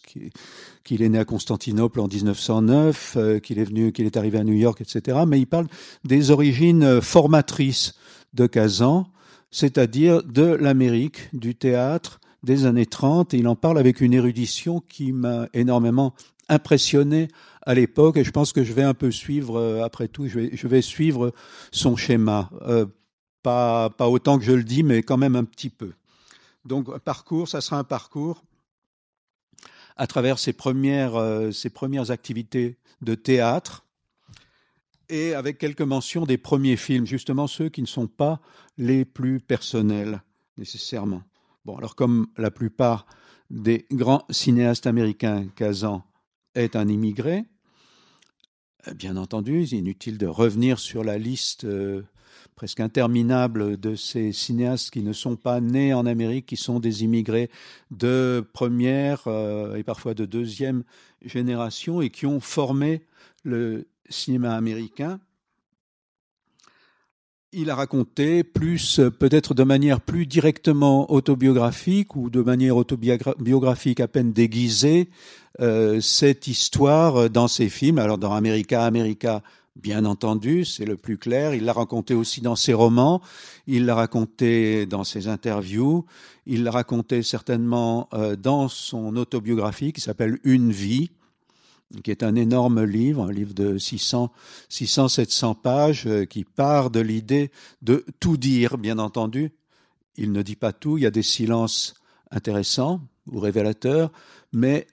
qu'il 0.83 1.01
est 1.01 1.09
né 1.09 1.17
à 1.17 1.25
Constantinople 1.25 1.99
en 1.99 2.07
1909, 2.07 3.15
euh, 3.17 3.39
qu'il 3.39 3.57
est 3.57 3.63
venu, 3.63 3.91
qu'il 3.91 4.05
est 4.05 4.15
arrivé 4.15 4.37
à 4.37 4.43
New 4.43 4.53
York, 4.53 4.79
etc. 4.79 5.17
Mais 5.27 5.39
il 5.39 5.47
parle 5.47 5.65
des 6.05 6.29
origines 6.29 7.01
formatrices 7.01 7.95
de 8.35 8.45
Kazan, 8.45 9.07
c'est-à-dire 9.49 10.21
de 10.21 10.43
l'Amérique, 10.43 11.29
du 11.33 11.55
théâtre 11.55 12.19
des 12.43 12.65
années 12.65 12.85
30. 12.85 13.33
Et 13.33 13.39
il 13.39 13.47
en 13.47 13.55
parle 13.55 13.79
avec 13.79 14.01
une 14.01 14.13
érudition 14.13 14.83
qui 14.87 15.13
m'a 15.13 15.47
énormément 15.53 16.13
impressionné 16.47 17.27
à 17.67 17.73
l'époque 17.73 18.15
et 18.15 18.23
je 18.23 18.31
pense 18.31 18.53
que 18.53 18.63
je 18.63 18.71
vais 18.71 18.81
un 18.83 18.93
peu 18.93 19.11
suivre, 19.11 19.59
euh, 19.59 19.83
après 19.83 20.07
tout, 20.07 20.27
je 20.27 20.67
vais, 20.67 20.81
suivre 20.81 21.33
son 21.71 21.97
schéma. 21.97 22.49
Euh, 22.61 22.85
pas, 23.43 23.89
pas 23.89 24.07
autant 24.07 24.39
que 24.39 24.45
je 24.45 24.53
le 24.53 24.63
dis, 24.63 24.83
mais 24.83 25.03
quand 25.03 25.17
même 25.17 25.35
un 25.35 25.43
petit 25.43 25.69
peu. 25.69 25.91
Donc, 26.63 26.97
parcours, 26.99 27.49
ça 27.49 27.59
sera 27.59 27.77
un 27.77 27.83
parcours 27.83 28.41
à 29.97 30.07
travers 30.07 30.39
ses 30.39 30.53
premières, 30.53 31.15
euh, 31.15 31.51
ses 31.51 31.69
premières 31.69 32.09
activités 32.09 32.77
de 33.01 33.15
théâtre 33.15 33.85
et 35.09 35.33
avec 35.33 35.57
quelques 35.57 35.81
mentions 35.81 36.25
des 36.25 36.37
premiers 36.37 36.77
films, 36.77 37.05
justement 37.05 37.47
ceux 37.47 37.67
qui 37.67 37.81
ne 37.81 37.87
sont 37.87 38.07
pas 38.07 38.39
les 38.77 39.03
plus 39.03 39.41
personnels 39.41 40.21
nécessairement. 40.57 41.23
Bon, 41.65 41.77
alors 41.77 41.95
comme 41.95 42.27
la 42.37 42.49
plupart 42.49 43.07
des 43.49 43.85
grands 43.91 44.23
cinéastes 44.29 44.87
américains, 44.87 45.47
Kazan 45.55 46.05
est 46.55 46.77
un 46.77 46.87
immigré, 46.87 47.45
Bien 48.95 49.17
entendu, 49.17 49.65
inutile 49.65 50.17
de 50.17 50.27
revenir 50.27 50.79
sur 50.79 51.03
la 51.03 51.17
liste 51.17 51.65
euh, 51.65 52.03
presque 52.55 52.79
interminable 52.79 53.77
de 53.77 53.95
ces 53.95 54.31
cinéastes 54.31 54.91
qui 54.91 55.01
ne 55.01 55.13
sont 55.13 55.35
pas 55.35 55.59
nés 55.59 55.93
en 55.93 56.05
Amérique, 56.05 56.45
qui 56.45 56.57
sont 56.57 56.79
des 56.79 57.03
immigrés 57.03 57.49
de 57.91 58.47
première 58.53 59.27
euh, 59.27 59.75
et 59.75 59.83
parfois 59.83 60.13
de 60.13 60.25
deuxième 60.25 60.83
génération 61.23 62.01
et 62.01 62.09
qui 62.09 62.25
ont 62.25 62.39
formé 62.39 63.05
le 63.43 63.87
cinéma 64.09 64.55
américain. 64.55 65.19
Il 67.59 67.71
a 67.71 67.75
raconté 67.75 68.43
plus, 68.43 69.01
peut-être 69.17 69.55
de 69.55 69.63
manière 69.63 69.99
plus 69.99 70.27
directement 70.27 71.11
autobiographique 71.11 72.15
ou 72.15 72.29
de 72.29 72.43
manière 72.43 72.77
autobiographique 72.77 73.99
à 73.99 74.07
peine 74.07 74.31
déguisée, 74.31 75.09
euh, 75.59 75.99
cette 75.99 76.45
histoire 76.45 77.31
dans 77.31 77.47
ses 77.47 77.69
films. 77.69 77.97
Alors 77.97 78.19
dans 78.19 78.33
America, 78.33 78.85
America, 78.85 79.41
bien 79.75 80.05
entendu, 80.05 80.65
c'est 80.65 80.85
le 80.85 80.97
plus 80.97 81.17
clair. 81.17 81.55
Il 81.55 81.65
l'a 81.65 81.73
raconté 81.73 82.13
aussi 82.13 82.41
dans 82.41 82.55
ses 82.55 82.75
romans, 82.75 83.23
il 83.65 83.87
l'a 83.87 83.95
raconté 83.95 84.85
dans 84.85 85.03
ses 85.03 85.27
interviews, 85.27 86.05
il 86.45 86.63
l'a 86.63 86.69
raconté 86.69 87.23
certainement 87.23 88.07
euh, 88.13 88.35
dans 88.35 88.67
son 88.67 89.15
autobiographie 89.15 89.93
qui 89.93 90.01
s'appelle 90.01 90.37
Une 90.43 90.71
vie 90.71 91.09
qui 92.03 92.11
est 92.11 92.23
un 92.23 92.35
énorme 92.35 92.83
livre, 92.83 93.23
un 93.23 93.31
livre 93.31 93.53
de 93.53 93.77
600, 93.77 94.31
600 94.69 95.07
700 95.07 95.55
pages, 95.55 96.05
euh, 96.07 96.25
qui 96.25 96.43
part 96.43 96.89
de 96.89 96.99
l'idée 96.99 97.51
de 97.81 98.05
tout 98.19 98.37
dire, 98.37 98.77
bien 98.77 98.99
entendu. 98.99 99.51
Il 100.15 100.31
ne 100.31 100.41
dit 100.41 100.55
pas 100.55 100.73
tout, 100.73 100.97
il 100.97 101.03
y 101.03 101.07
a 101.07 101.11
des 101.11 101.23
silences 101.23 101.95
intéressants 102.31 103.01
ou 103.31 103.39
révélateurs, 103.39 104.11
mais 104.51 104.87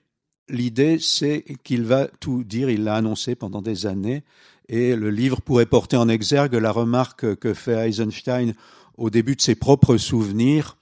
l'idée, 0.49 0.99
c'est 0.99 1.43
qu'il 1.63 1.83
va 1.83 2.07
tout 2.07 2.43
dire, 2.43 2.69
il 2.69 2.83
l'a 2.83 2.95
annoncé 2.95 3.35
pendant 3.35 3.61
des 3.61 3.85
années, 3.85 4.23
et 4.67 4.95
le 4.95 5.09
livre 5.09 5.41
pourrait 5.41 5.65
porter 5.65 5.97
en 5.97 6.09
exergue 6.09 6.55
la 6.55 6.71
remarque 6.71 7.35
que 7.35 7.53
fait 7.53 7.89
Eisenstein 7.89 8.53
au 8.97 9.09
début 9.09 9.35
de 9.35 9.41
ses 9.41 9.55
propres 9.55 9.97
souvenirs, 9.97 10.77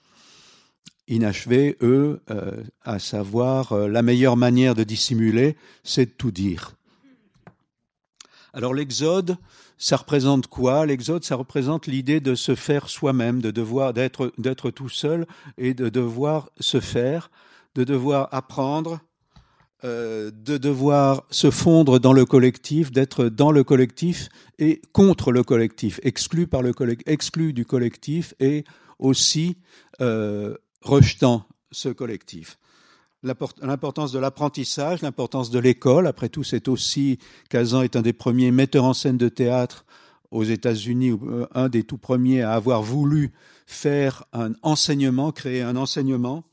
inachevés, 1.07 1.77
eux, 1.81 2.21
euh, 2.29 2.63
à 2.83 2.99
savoir 2.99 3.73
euh, 3.73 3.87
la 3.87 4.01
meilleure 4.01 4.37
manière 4.37 4.75
de 4.75 4.83
dissimuler, 4.83 5.57
c'est 5.83 6.05
de 6.05 6.11
tout 6.11 6.31
dire. 6.31 6.73
Alors 8.53 8.73
l'exode, 8.73 9.37
ça 9.77 9.97
représente 9.97 10.47
quoi? 10.47 10.85
L'exode, 10.85 11.23
ça 11.23 11.35
représente 11.35 11.87
l'idée 11.87 12.19
de 12.19 12.35
se 12.35 12.55
faire 12.55 12.87
soi-même, 12.87 13.41
de 13.41 13.51
devoir 13.51 13.93
d'être 13.93 14.31
d'être 14.37 14.69
tout 14.69 14.89
seul 14.89 15.25
et 15.57 15.73
de 15.73 15.89
devoir 15.89 16.49
se 16.59 16.79
faire, 16.79 17.31
de 17.75 17.83
devoir 17.83 18.29
apprendre, 18.31 18.99
euh, 19.83 20.31
de 20.31 20.57
devoir 20.57 21.23
se 21.31 21.49
fondre 21.49 21.99
dans 21.99 22.13
le 22.13 22.25
collectif, 22.25 22.91
d'être 22.91 23.25
dans 23.25 23.51
le 23.51 23.63
collectif 23.63 24.29
et 24.59 24.81
contre 24.93 25.31
le 25.31 25.43
collectif, 25.43 25.99
exclu 26.03 26.45
par 26.45 26.61
le 26.61 26.73
exclu 27.07 27.53
du 27.53 27.65
collectif 27.65 28.35
et 28.39 28.63
aussi 28.99 29.57
rejetant 30.83 31.47
ce 31.71 31.89
collectif. 31.89 32.59
L'importance 33.23 34.11
de 34.11 34.19
l'apprentissage, 34.19 35.01
l'importance 35.01 35.49
de 35.49 35.57
l'école. 35.57 36.07
Après 36.07 36.27
tout, 36.27 36.43
c'est 36.43 36.67
aussi 36.67 37.19
Kazan 37.49 37.81
est 37.81 37.95
un 37.95 38.01
des 38.01 38.11
premiers 38.11 38.51
metteurs 38.51 38.83
en 38.83 38.93
scène 38.93 39.17
de 39.17 39.29
théâtre 39.29 39.85
aux 40.29 40.43
États-Unis, 40.43 41.11
euh, 41.11 41.47
un 41.53 41.69
des 41.69 41.83
tout 41.83 41.97
premiers 41.97 42.41
à 42.41 42.53
avoir 42.53 42.81
voulu 42.81 43.31
faire 43.65 44.25
un 44.33 44.53
enseignement, 44.61 45.31
créer 45.31 45.61
un 45.61 45.77
enseignement 45.77 46.43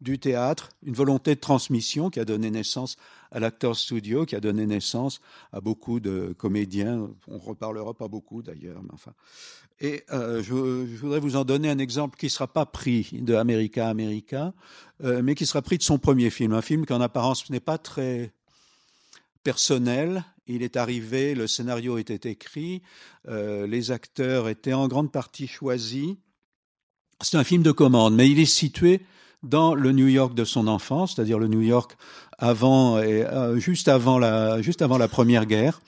du 0.00 0.18
théâtre, 0.18 0.70
une 0.82 0.94
volonté 0.94 1.34
de 1.34 1.40
transmission 1.40 2.10
qui 2.10 2.18
a 2.18 2.24
donné 2.24 2.50
naissance 2.50 2.96
à 3.30 3.38
l'acteur 3.38 3.76
studio, 3.76 4.24
qui 4.24 4.34
a 4.34 4.40
donné 4.40 4.66
naissance 4.66 5.20
à 5.52 5.60
beaucoup 5.60 6.00
de 6.00 6.34
comédiens. 6.38 7.10
On 7.28 7.38
reparlera 7.38 7.94
pas 7.94 8.08
beaucoup 8.08 8.42
d'ailleurs, 8.42 8.82
mais 8.82 8.94
enfin. 8.94 9.12
Et 9.80 10.04
euh, 10.12 10.42
je, 10.42 10.86
je, 10.86 11.00
voudrais 11.00 11.20
vous 11.20 11.36
en 11.36 11.44
donner 11.44 11.70
un 11.70 11.78
exemple 11.78 12.18
qui 12.18 12.26
ne 12.26 12.30
sera 12.30 12.46
pas 12.46 12.66
pris 12.66 13.08
de 13.12 13.34
America 13.34 13.88
America, 13.88 14.52
euh, 15.02 15.22
mais 15.22 15.34
qui 15.34 15.46
sera 15.46 15.62
pris 15.62 15.78
de 15.78 15.82
son 15.82 15.98
premier 15.98 16.30
film, 16.30 16.52
un 16.52 16.62
film 16.62 16.84
qui 16.84 16.92
en 16.92 17.00
apparence 17.00 17.48
n'est 17.48 17.60
pas 17.60 17.78
très 17.78 18.32
personnel. 19.42 20.24
Il 20.46 20.62
est 20.62 20.76
arrivé, 20.76 21.34
le 21.34 21.46
scénario 21.46 21.96
était 21.96 22.30
écrit, 22.30 22.82
euh, 23.28 23.66
les 23.66 23.90
acteurs 23.90 24.48
étaient 24.48 24.72
en 24.72 24.88
grande 24.88 25.12
partie 25.12 25.46
choisis. 25.46 26.16
C'est 27.20 27.36
un 27.36 27.44
film 27.44 27.62
de 27.62 27.72
commande, 27.72 28.14
mais 28.14 28.28
il 28.28 28.40
est 28.40 28.46
situé 28.46 29.00
dans 29.42 29.74
le 29.74 29.92
New 29.92 30.08
York 30.08 30.34
de 30.34 30.44
son 30.44 30.66
enfance, 30.66 31.14
c'est-à-dire 31.14 31.38
le 31.38 31.48
New 31.48 31.62
York 31.62 31.96
avant 32.38 32.98
et 32.98 33.24
euh, 33.24 33.58
juste 33.58 33.88
avant 33.88 34.18
la 34.18 34.60
juste 34.62 34.82
avant 34.82 34.98
la 34.98 35.08
première 35.08 35.46
guerre, 35.46 35.80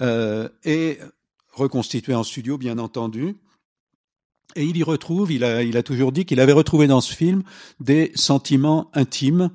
euh, 0.00 0.48
et 0.64 0.98
reconstitué 1.54 2.14
en 2.14 2.24
studio 2.24 2.58
bien 2.58 2.78
entendu. 2.78 3.36
Et 4.56 4.64
il 4.64 4.76
y 4.76 4.82
retrouve, 4.82 5.32
il 5.32 5.44
a, 5.44 5.62
il 5.62 5.76
a 5.76 5.82
toujours 5.82 6.12
dit 6.12 6.24
qu'il 6.24 6.40
avait 6.40 6.52
retrouvé 6.52 6.86
dans 6.86 7.00
ce 7.00 7.14
film 7.14 7.42
des 7.80 8.12
sentiments 8.14 8.90
intimes, 8.94 9.50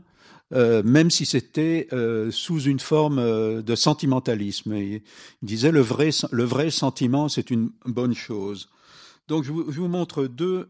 euh, 0.53 0.81
même 0.83 1.09
si 1.09 1.25
c'était 1.25 1.87
euh, 1.93 2.31
sous 2.31 2.61
une 2.63 2.79
forme 2.79 3.19
euh, 3.19 3.61
de 3.61 3.75
sentimentalisme. 3.75 4.73
Et 4.73 5.03
il 5.41 5.45
disait 5.45 5.71
le 5.71 5.81
vrai, 5.81 6.09
le 6.31 6.43
vrai 6.43 6.69
sentiment, 6.71 7.29
c'est 7.29 7.49
une 7.49 7.71
bonne 7.85 8.15
chose. 8.15 8.69
Donc 9.27 9.43
je 9.43 9.51
vous, 9.51 9.87
montre 9.87 10.25
deux 10.25 10.69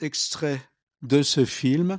extrait 0.00 0.60
de 1.02 1.22
ce 1.22 1.44
film 1.44 1.98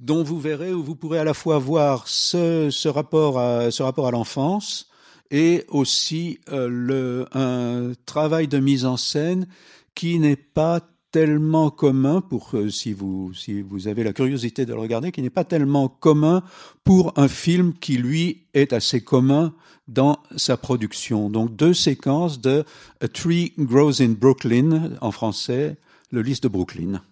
dont 0.00 0.22
vous 0.22 0.40
verrez 0.40 0.72
où 0.72 0.82
vous 0.82 0.96
pourrez 0.96 1.18
à 1.18 1.24
la 1.24 1.34
fois 1.34 1.58
voir 1.58 2.08
ce, 2.08 2.88
rapport 2.88 3.38
à, 3.38 3.70
ce 3.70 3.82
rapport 3.82 4.06
à 4.06 4.10
l'enfance 4.10 4.88
et 5.30 5.64
aussi 5.68 6.40
euh, 6.50 7.24
un 7.32 7.92
travail 8.06 8.48
de 8.48 8.58
mise 8.58 8.84
en 8.86 8.96
scène 8.96 9.46
qui 9.94 10.18
n'est 10.18 10.36
pas 10.36 10.80
tellement 11.12 11.70
commun 11.70 12.20
pour 12.20 12.50
euh, 12.54 12.70
si 12.70 12.92
vous 12.92 13.34
si 13.34 13.62
vous 13.62 13.88
avez 13.88 14.04
la 14.04 14.12
curiosité 14.12 14.64
de 14.64 14.72
le 14.72 14.80
regarder, 14.80 15.12
qui 15.12 15.22
n'est 15.22 15.30
pas 15.30 15.44
tellement 15.44 15.88
commun 15.88 16.42
pour 16.84 17.12
un 17.16 17.28
film 17.28 17.74
qui 17.74 17.96
lui 17.96 18.46
est 18.54 18.72
assez 18.72 19.02
commun 19.02 19.52
dans 19.88 20.18
sa 20.36 20.56
production. 20.56 21.28
Donc 21.28 21.54
deux 21.56 21.74
séquences 21.74 22.40
de 22.40 22.64
A 23.00 23.08
Tree 23.08 23.52
Grows 23.58 24.00
in 24.00 24.10
Brooklyn 24.10 24.92
en 25.00 25.10
français, 25.10 25.76
le 26.10 26.22
lys 26.22 26.40
de 26.40 26.48
Brooklyn. 26.48 27.02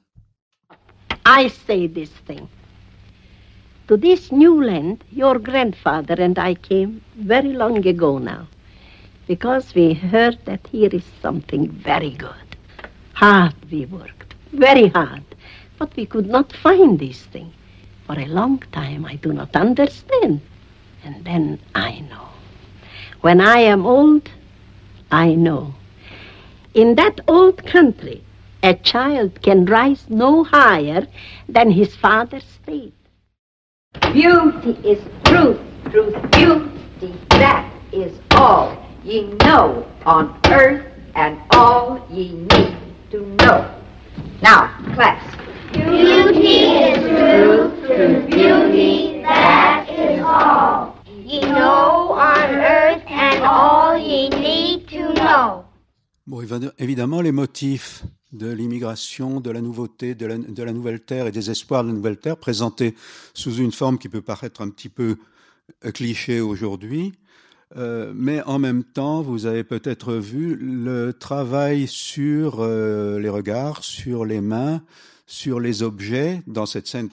I 1.26 1.50
say 1.66 1.88
this 1.88 2.10
thing. 2.26 2.48
To 3.88 3.96
this 3.96 4.30
new 4.30 4.62
land, 4.62 5.02
your 5.10 5.38
grandfather 5.38 6.12
and 6.18 6.38
I 6.38 6.54
came 6.54 7.02
very 7.16 7.54
long 7.54 7.86
ago 7.86 8.18
now, 8.18 8.46
because 9.26 9.74
we 9.74 9.94
heard 9.94 10.38
that 10.44 10.66
here 10.66 10.90
is 10.92 11.04
something 11.22 11.70
very 11.70 12.10
good. 12.10 12.56
Hard 13.14 13.54
we 13.70 13.86
worked, 13.86 14.34
very 14.52 14.88
hard, 14.88 15.24
but 15.78 15.96
we 15.96 16.04
could 16.04 16.26
not 16.26 16.52
find 16.52 16.98
this 16.98 17.22
thing. 17.32 17.50
For 18.06 18.18
a 18.18 18.26
long 18.26 18.58
time 18.72 19.06
I 19.06 19.14
do 19.16 19.32
not 19.32 19.56
understand. 19.56 20.42
And 21.02 21.24
then 21.24 21.58
I 21.74 22.00
know. 22.00 22.28
When 23.22 23.40
I 23.40 23.60
am 23.60 23.86
old, 23.86 24.28
I 25.10 25.34
know. 25.34 25.74
In 26.74 26.94
that 26.96 27.22
old 27.26 27.64
country, 27.64 28.22
a 28.62 28.74
child 28.74 29.40
can 29.40 29.64
rise 29.64 30.04
no 30.10 30.44
higher 30.44 31.06
than 31.48 31.70
his 31.70 31.96
father's 31.96 32.44
state. 32.44 32.92
Beauty 34.12 34.70
is 34.88 35.02
truth, 35.24 35.60
truth, 35.90 36.30
beauty, 36.32 37.14
that 37.30 37.72
is 37.92 38.18
all 38.32 38.76
ye 39.04 39.32
know 39.44 39.86
on 40.04 40.38
earth 40.46 40.84
and 41.14 41.38
all 41.50 42.06
ye 42.10 42.32
need 42.32 42.76
to 43.10 43.20
know. 43.36 43.74
Now, 44.42 44.68
class. 44.94 45.22
Beauty 45.72 46.64
is 46.66 46.98
truth, 46.98 47.86
truth, 47.86 48.30
beauty, 48.30 49.22
that 49.22 49.88
is 49.88 50.20
all. 50.22 50.96
Ye 51.06 51.40
know 51.40 52.12
on 52.12 52.54
earth 52.54 53.02
and 53.06 53.42
all 53.44 53.96
ye 53.98 54.28
need 54.30 54.88
to 54.88 55.12
know. 55.14 55.64
Bon, 56.26 56.42
évidemment, 56.78 57.22
les 57.22 57.32
motifs 57.32 58.04
de 58.32 58.50
l'immigration, 58.50 59.40
de 59.40 59.50
la 59.50 59.60
nouveauté, 59.60 60.14
de 60.14 60.26
la, 60.26 60.72
nouvelle 60.72 61.00
terre 61.00 61.26
et 61.26 61.32
des 61.32 61.50
espoirs 61.50 61.82
de 61.82 61.88
la 61.88 61.94
nouvelle 61.94 62.18
terre, 62.18 62.36
présentés 62.36 62.94
sous 63.34 63.54
une 63.56 63.72
forme 63.72 63.98
qui 63.98 64.08
peut 64.08 64.20
paraître 64.20 64.60
un 64.60 64.68
petit 64.68 64.88
peu 64.88 65.16
euh, 65.84 65.90
cliché 65.90 66.40
aujourd'hui. 66.40 67.12
Euh, 67.76 68.12
mais 68.14 68.42
en 68.42 68.58
même 68.58 68.84
temps, 68.84 69.22
vous 69.22 69.46
avez 69.46 69.64
peut-être 69.64 70.14
vu 70.14 70.56
le 70.56 71.12
travail 71.12 71.86
sur 71.86 72.60
euh, 72.60 73.18
les 73.18 73.28
regards, 73.28 73.84
sur 73.84 74.24
les 74.24 74.40
mains, 74.40 74.82
sur 75.26 75.60
les 75.60 75.82
objets 75.82 76.42
dans 76.46 76.66
cette 76.66 76.86
scène, 76.86 77.10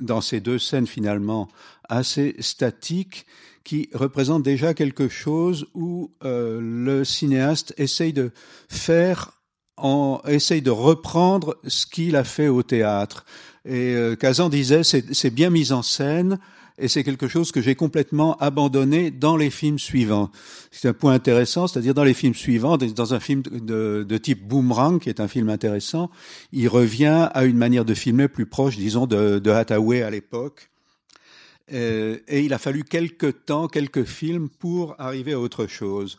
dans 0.00 0.20
ces 0.20 0.40
deux 0.40 0.58
scènes 0.58 0.86
finalement 0.86 1.48
assez 1.88 2.36
statiques 2.40 3.26
qui 3.64 3.88
représentent 3.92 4.42
déjà 4.42 4.72
quelque 4.72 5.08
chose 5.08 5.66
où 5.74 6.10
le 6.22 7.02
cinéaste 7.04 7.74
essaye 7.76 8.14
de 8.14 8.30
faire 8.68 9.37
en, 9.80 10.20
essaye 10.26 10.62
de 10.62 10.70
reprendre 10.70 11.56
ce 11.66 11.86
qu'il 11.86 12.16
a 12.16 12.24
fait 12.24 12.48
au 12.48 12.62
théâtre. 12.62 13.24
Et 13.64 13.94
euh, 13.94 14.16
Kazan 14.16 14.48
disait, 14.48 14.82
c'est 14.82 15.30
bien 15.30 15.50
mis 15.50 15.72
en 15.72 15.82
scène, 15.82 16.38
et 16.78 16.88
c'est 16.88 17.02
quelque 17.02 17.26
chose 17.26 17.50
que 17.50 17.60
j'ai 17.60 17.74
complètement 17.74 18.36
abandonné 18.36 19.10
dans 19.10 19.36
les 19.36 19.50
films 19.50 19.78
suivants. 19.78 20.30
C'est 20.70 20.88
un 20.88 20.92
point 20.92 21.12
intéressant, 21.12 21.66
c'est-à-dire 21.66 21.94
dans 21.94 22.04
les 22.04 22.14
films 22.14 22.34
suivants, 22.34 22.76
dans 22.76 23.14
un 23.14 23.20
film 23.20 23.42
de, 23.42 24.06
de, 24.08 24.18
type 24.18 24.46
Boomerang, 24.46 25.00
qui 25.00 25.08
est 25.08 25.20
un 25.20 25.28
film 25.28 25.48
intéressant, 25.48 26.10
il 26.52 26.68
revient 26.68 27.28
à 27.34 27.44
une 27.44 27.56
manière 27.56 27.84
de 27.84 27.94
filmer 27.94 28.28
plus 28.28 28.46
proche, 28.46 28.76
disons, 28.76 29.06
de, 29.06 29.40
de 29.40 29.50
Hathaway 29.50 30.02
à 30.02 30.10
l'époque. 30.10 30.70
Euh, 31.72 32.18
et 32.28 32.42
il 32.42 32.54
a 32.54 32.58
fallu 32.58 32.84
quelques 32.84 33.44
temps, 33.44 33.68
quelques 33.68 34.04
films 34.04 34.48
pour 34.48 34.94
arriver 34.98 35.32
à 35.32 35.40
autre 35.40 35.66
chose. 35.66 36.18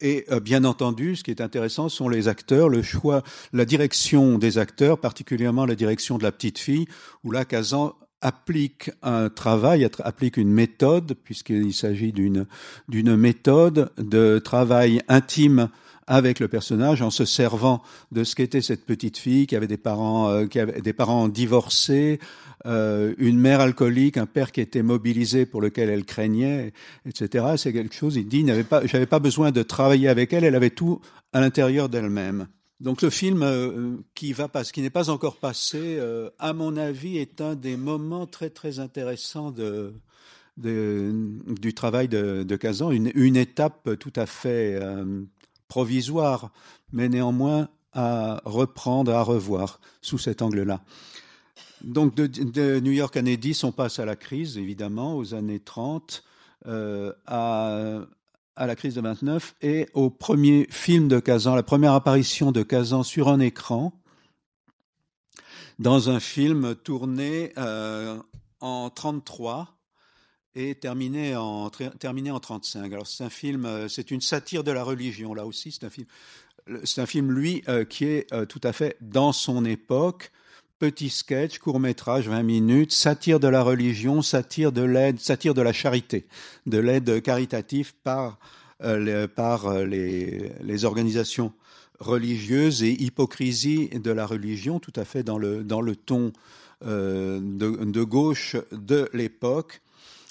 Et 0.00 0.24
euh, 0.30 0.40
bien 0.40 0.64
entendu, 0.64 1.16
ce 1.16 1.24
qui 1.24 1.30
est 1.30 1.40
intéressant 1.40 1.88
sont 1.88 2.08
les 2.08 2.28
acteurs, 2.28 2.68
le 2.68 2.82
choix, 2.82 3.22
la 3.52 3.64
direction 3.64 4.38
des 4.38 4.58
acteurs, 4.58 4.98
particulièrement 4.98 5.66
la 5.66 5.74
direction 5.74 6.18
de 6.18 6.22
la 6.22 6.32
petite 6.32 6.58
fille, 6.58 6.86
où 7.24 7.30
là, 7.30 7.44
Kazan 7.44 7.94
applique 8.22 8.90
un 9.02 9.28
travail, 9.28 9.88
applique 10.00 10.36
une 10.36 10.50
méthode, 10.50 11.14
puisqu'il 11.24 11.72
s'agit 11.72 12.12
d'une 12.12 12.46
d'une 12.88 13.16
méthode 13.16 13.90
de 13.96 14.38
travail 14.38 15.00
intime 15.08 15.70
avec 16.10 16.40
le 16.40 16.48
personnage 16.48 17.02
en 17.02 17.10
se 17.10 17.24
servant 17.24 17.82
de 18.10 18.24
ce 18.24 18.34
qu'était 18.34 18.62
cette 18.62 18.84
petite 18.84 19.16
fille 19.16 19.46
qui 19.46 19.54
avait 19.54 19.68
des 19.68 19.76
parents 19.76 20.28
euh, 20.28 20.46
qui 20.46 20.58
avait 20.58 20.80
des 20.80 20.92
parents 20.92 21.28
divorcés, 21.28 22.18
euh, 22.66 23.14
une 23.18 23.38
mère 23.38 23.60
alcoolique, 23.60 24.16
un 24.16 24.26
père 24.26 24.50
qui 24.50 24.60
était 24.60 24.82
mobilisé 24.82 25.46
pour 25.46 25.62
lequel 25.62 25.88
elle 25.88 26.04
craignait, 26.04 26.72
etc. 27.06 27.54
C'est 27.56 27.72
quelque 27.72 27.94
chose. 27.94 28.16
Il 28.16 28.26
dit, 28.26 28.42
n'avait 28.42 28.64
pas, 28.64 28.84
j'avais 28.84 29.06
pas 29.06 29.20
besoin 29.20 29.52
de 29.52 29.62
travailler 29.62 30.08
avec 30.08 30.32
elle, 30.32 30.42
elle 30.42 30.56
avait 30.56 30.70
tout 30.70 31.00
à 31.32 31.40
l'intérieur 31.40 31.88
d'elle-même. 31.88 32.48
Donc 32.80 33.02
le 33.02 33.10
film 33.10 33.44
euh, 33.44 33.96
qui 34.16 34.32
va 34.32 34.48
qui 34.48 34.82
n'est 34.82 34.90
pas 34.90 35.10
encore 35.10 35.36
passé, 35.36 36.00
à 36.40 36.52
mon 36.52 36.76
avis, 36.76 37.18
est 37.18 37.40
un 37.40 37.54
des 37.54 37.76
moments 37.76 38.26
très 38.26 38.50
très 38.50 38.80
intéressants 38.80 39.52
de, 39.52 39.94
du 40.56 41.72
travail 41.72 42.08
de, 42.08 42.42
de 42.42 42.56
Kazan, 42.56 42.90
une, 42.90 43.36
étape 43.36 43.90
tout 44.00 44.12
à 44.16 44.26
fait 44.26 44.76
provisoire, 45.70 46.50
mais 46.92 47.08
néanmoins 47.08 47.68
à 47.94 48.42
reprendre, 48.44 49.14
à 49.14 49.22
revoir 49.22 49.80
sous 50.02 50.18
cet 50.18 50.42
angle-là. 50.42 50.82
Donc 51.82 52.14
de, 52.14 52.78
New 52.80 52.92
York 52.92 53.16
années 53.16 53.38
10, 53.38 53.64
on 53.64 53.72
passe 53.72 53.98
à 53.98 54.04
la 54.04 54.16
crise, 54.16 54.58
évidemment, 54.58 55.16
aux 55.16 55.32
années 55.32 55.60
30, 55.60 56.22
euh, 56.66 57.14
à 57.26 58.00
à 58.56 58.66
la 58.66 58.76
crise 58.76 58.94
de 58.96 59.00
29 59.00 59.54
et 59.62 59.88
au 59.94 60.10
premier 60.10 60.66
film 60.70 61.08
de 61.08 61.18
Kazan, 61.18 61.54
la 61.54 61.62
première 61.62 61.94
apparition 61.94 62.52
de 62.52 62.62
Kazan 62.62 63.02
sur 63.02 63.28
un 63.28 63.40
écran, 63.40 63.94
dans 65.78 66.10
un 66.10 66.20
film 66.20 66.74
tourné 66.74 67.54
euh, 67.56 68.18
en 68.60 68.90
33 68.90 69.79
et 70.54 70.74
terminé 70.74 71.36
en 71.36 71.70
terminé 71.70 72.30
en 72.30 72.40
35. 72.40 72.92
Alors 72.92 73.06
c'est 73.06 73.24
un 73.24 73.30
film, 73.30 73.64
euh, 73.64 73.88
c'est 73.88 74.10
une 74.10 74.20
satire 74.20 74.64
de 74.64 74.72
la 74.72 74.82
religion 74.82 75.34
là 75.34 75.46
aussi. 75.46 75.72
C'est 75.72 75.84
un 75.84 75.90
film, 75.90 76.06
c'est 76.84 77.00
un 77.00 77.06
film 77.06 77.32
lui 77.32 77.62
euh, 77.68 77.84
qui 77.84 78.04
est 78.04 78.32
euh, 78.32 78.44
tout 78.46 78.60
à 78.62 78.72
fait 78.72 78.96
dans 79.00 79.32
son 79.32 79.64
époque 79.64 80.32
petit 80.78 81.10
sketch, 81.10 81.58
court 81.58 81.78
métrage, 81.78 82.28
20 82.28 82.42
minutes, 82.42 82.92
satire 82.92 83.38
de 83.38 83.48
la 83.48 83.62
religion, 83.62 84.22
satire 84.22 84.72
de 84.72 84.80
l'aide, 84.80 85.20
satire 85.20 85.52
de 85.52 85.60
la 85.60 85.74
charité, 85.74 86.26
de 86.64 86.78
l'aide 86.78 87.20
caritative 87.20 87.92
par, 88.02 88.38
euh, 88.82 89.28
par 89.28 89.74
les, 89.84 90.50
les, 90.62 90.84
organisations 90.86 91.52
religieuses 91.98 92.82
et 92.82 92.92
hypocrisie 92.92 93.90
de 93.90 94.10
la 94.10 94.24
religion, 94.24 94.80
tout 94.80 94.92
à 94.96 95.04
fait 95.04 95.22
dans 95.22 95.36
le, 95.36 95.64
dans 95.64 95.82
le 95.82 95.96
ton 95.96 96.32
de 96.82 98.02
gauche 98.02 98.56
de 98.72 99.10
l'époque. 99.12 99.82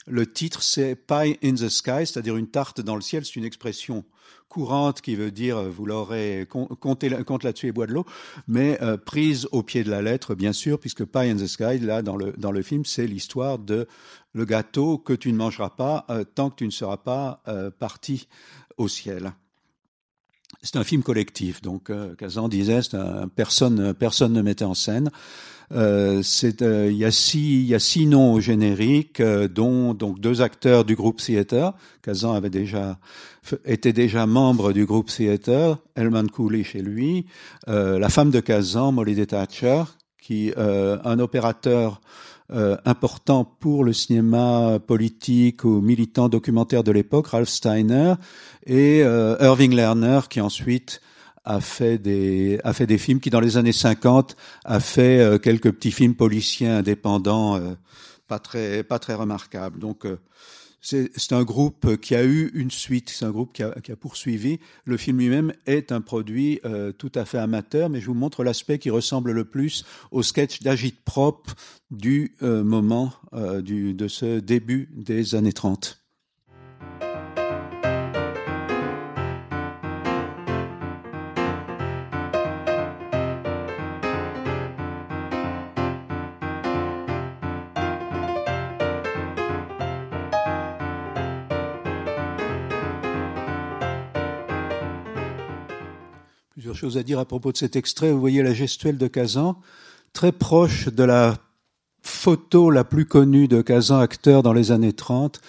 Le 0.10 0.32
titre, 0.32 0.64
c'est 0.64 0.96
Pie 0.96 1.38
in 1.44 1.54
the 1.54 1.70
Sky, 1.70 2.06
c'est-à-dire 2.06 2.36
une 2.36 2.48
tarte 2.48 2.82
dans 2.82 2.96
le 2.96 3.02
ciel. 3.02 3.26
C'est 3.26 3.36
une 3.36 3.46
expression 3.46 4.04
courante 4.50 5.02
qui 5.02 5.16
veut 5.16 5.32
dire, 5.32 5.62
vous 5.62 5.86
l'aurez, 5.86 6.48
comptez, 6.50 7.10
compte 7.24 7.44
là-dessus 7.44 7.68
et 7.68 7.72
bois 7.72 7.86
de 7.86 7.94
l'eau, 7.94 8.06
mais 8.48 8.82
euh, 8.82 8.98
prise 8.98 9.48
au 9.52 9.62
pied 9.62 9.84
de 9.84 9.92
la 9.92 10.02
lettre, 10.02 10.34
bien 10.34 10.54
sûr, 10.54 10.80
puisque 10.80 11.06
Pie 11.06 11.20
in 11.20 11.36
the 11.36 11.46
Sky, 11.46 11.78
là, 11.78 12.02
dans 12.02 12.18
le, 12.18 12.62
film, 12.64 12.84
c'est 12.84 13.06
l'histoire 13.06 13.60
de 13.60 13.88
le 14.34 14.46
gâteau 14.46 14.98
que 14.98 15.14
tu 15.14 15.32
ne 15.32 15.38
mangeras 15.38 15.70
pas 15.70 16.06
euh, 16.10 16.24
tant 16.24 16.50
que 16.50 16.56
tu 16.56 16.66
ne 16.66 16.72
seras 16.72 16.98
pas 16.98 17.42
euh, 17.48 17.70
parti 17.70 18.28
au 18.78 18.88
ciel. 18.88 19.34
C'est 20.62 20.76
un 20.76 20.84
film 20.84 21.04
collectif, 21.04 21.62
donc 21.62 21.90
euh, 21.90 22.16
Kazan 22.16 22.50
disait, 22.50 22.82
personne, 23.36 23.94
personne 23.94 24.34
ne 24.34 24.42
mettait 24.42 24.66
en 24.66 24.74
scène. 24.74 25.10
Euh, 25.72 26.22
il 26.90 26.98
y 26.98 27.06
a 27.06 27.12
six, 27.12 27.62
il 27.62 27.68
y 27.68 27.76
a 27.76 27.80
six 27.80 28.06
noms 28.06 28.34
au 28.34 28.40
générique, 28.40 29.22
dont 29.22 29.94
donc 29.94 30.20
deux 30.20 30.42
acteurs 30.42 30.86
du 30.86 30.96
groupe 30.96 31.18
Theater. 31.18 31.74
Kazan 32.02 32.34
avait 32.34 32.50
déjà 32.50 33.00
était 33.66 33.94
déjà 33.94 34.26
membre 34.26 34.74
du 34.74 34.86
groupe 34.86 35.10
Theater, 35.10 35.78
Elman 35.96 36.28
Cooley 36.28 36.64
chez 36.64 36.82
lui, 36.82 37.26
la 37.68 38.10
femme 38.10 38.30
de 38.32 38.40
Kazan, 38.40 38.92
Molly 38.92 39.26
Thatcher, 39.26 39.84
qui 40.22 40.54
un 40.58 41.20
opérateur 41.20 42.02
euh, 42.52 42.78
important 42.84 43.46
pour 43.46 43.84
le 43.84 43.94
cinéma 43.94 44.80
politique 44.80 45.64
ou 45.66 45.82
militant 45.82 46.30
documentaire 46.30 46.84
de 46.84 46.92
l'époque, 46.92 47.28
Ralph 47.28 47.48
Steiner, 47.48 48.16
et 48.66 49.04
euh, 49.04 49.38
Irving 49.40 49.76
Lerner, 49.76 50.22
qui 50.32 50.42
ensuite 50.42 51.00
a 51.50 51.62
fait 51.62 51.98
des 51.98 52.60
a 52.64 52.74
fait 52.74 52.88
des 52.88 52.98
films 52.98 53.20
qui 53.20 53.30
dans 53.30 53.40
les 53.40 53.58
années 53.58 53.74
50 53.74 54.38
a 54.66 54.80
fait 54.80 55.20
euh, 55.20 55.38
quelques 55.38 55.72
petits 55.72 55.92
films 55.92 56.16
policiers 56.16 56.68
indépendants 56.68 57.60
pas 58.28 58.40
très 58.40 58.84
pas 58.84 59.00
très 59.00 59.16
remarquables. 59.16 59.80
Donc 59.80 60.06
c'est 60.82 61.12
c'est 61.16 61.34
un 61.34 61.44
groupe 61.44 61.98
qui 61.98 62.16
a 62.16 62.24
eu 62.24 62.52
une 62.54 62.72
suite, 62.72 63.10
c'est 63.10 63.26
un 63.26 63.32
groupe 63.32 63.52
qui 63.54 63.64
a, 63.64 63.72
qui 63.82 63.92
a 63.92 63.96
poursuivi. 63.96 64.60
Le 64.86 64.98
film 64.98 65.18
lui-même 65.18 65.54
est 65.66 65.92
un 65.92 66.02
produit 66.02 66.60
euh, 66.66 66.92
tout 66.92 67.12
à 67.16 67.26
fait 67.26 67.38
amateur, 67.38 67.90
mais 67.90 68.00
je 68.00 68.06
vous 68.06 68.14
montre 68.14 68.44
l'aspect 68.44 68.80
qui 68.80 68.90
ressemble 68.90 69.32
le 69.32 69.46
plus 69.46 69.84
au 70.12 70.24
sketch 70.24 70.62
d'agite-prop 70.62 71.50
du 71.92 72.36
euh, 72.44 72.64
moment 72.64 73.14
euh, 73.34 73.62
du, 73.62 73.94
de 73.94 74.08
ce 74.08 74.40
début 74.40 74.90
des 74.94 75.36
années 75.36 75.54
30. 75.54 76.00
Choses 96.80 96.98
à 96.98 97.04
dire 97.04 97.20
à 97.20 97.26
propos 97.26 97.52
de 97.52 97.58
cet 97.58 97.76
extrait. 97.76 98.10
Vous 98.10 98.22
voyez 98.22 98.42
la 98.42 98.54
gestuelle 98.54 98.98
de 98.98 99.08
Kazan, 99.08 99.58
très 100.14 100.32
proche 100.32 100.88
de 100.88 101.04
la 101.04 101.36
photo 102.02 102.72
la 102.72 102.86
plus 102.86 103.06
connue 103.06 103.50
de 103.50 103.62
Kazan, 103.62 104.00
acteur 104.00 104.44
dans 104.44 104.54
les 104.54 104.72
années 104.72 104.94
30, 104.94 105.42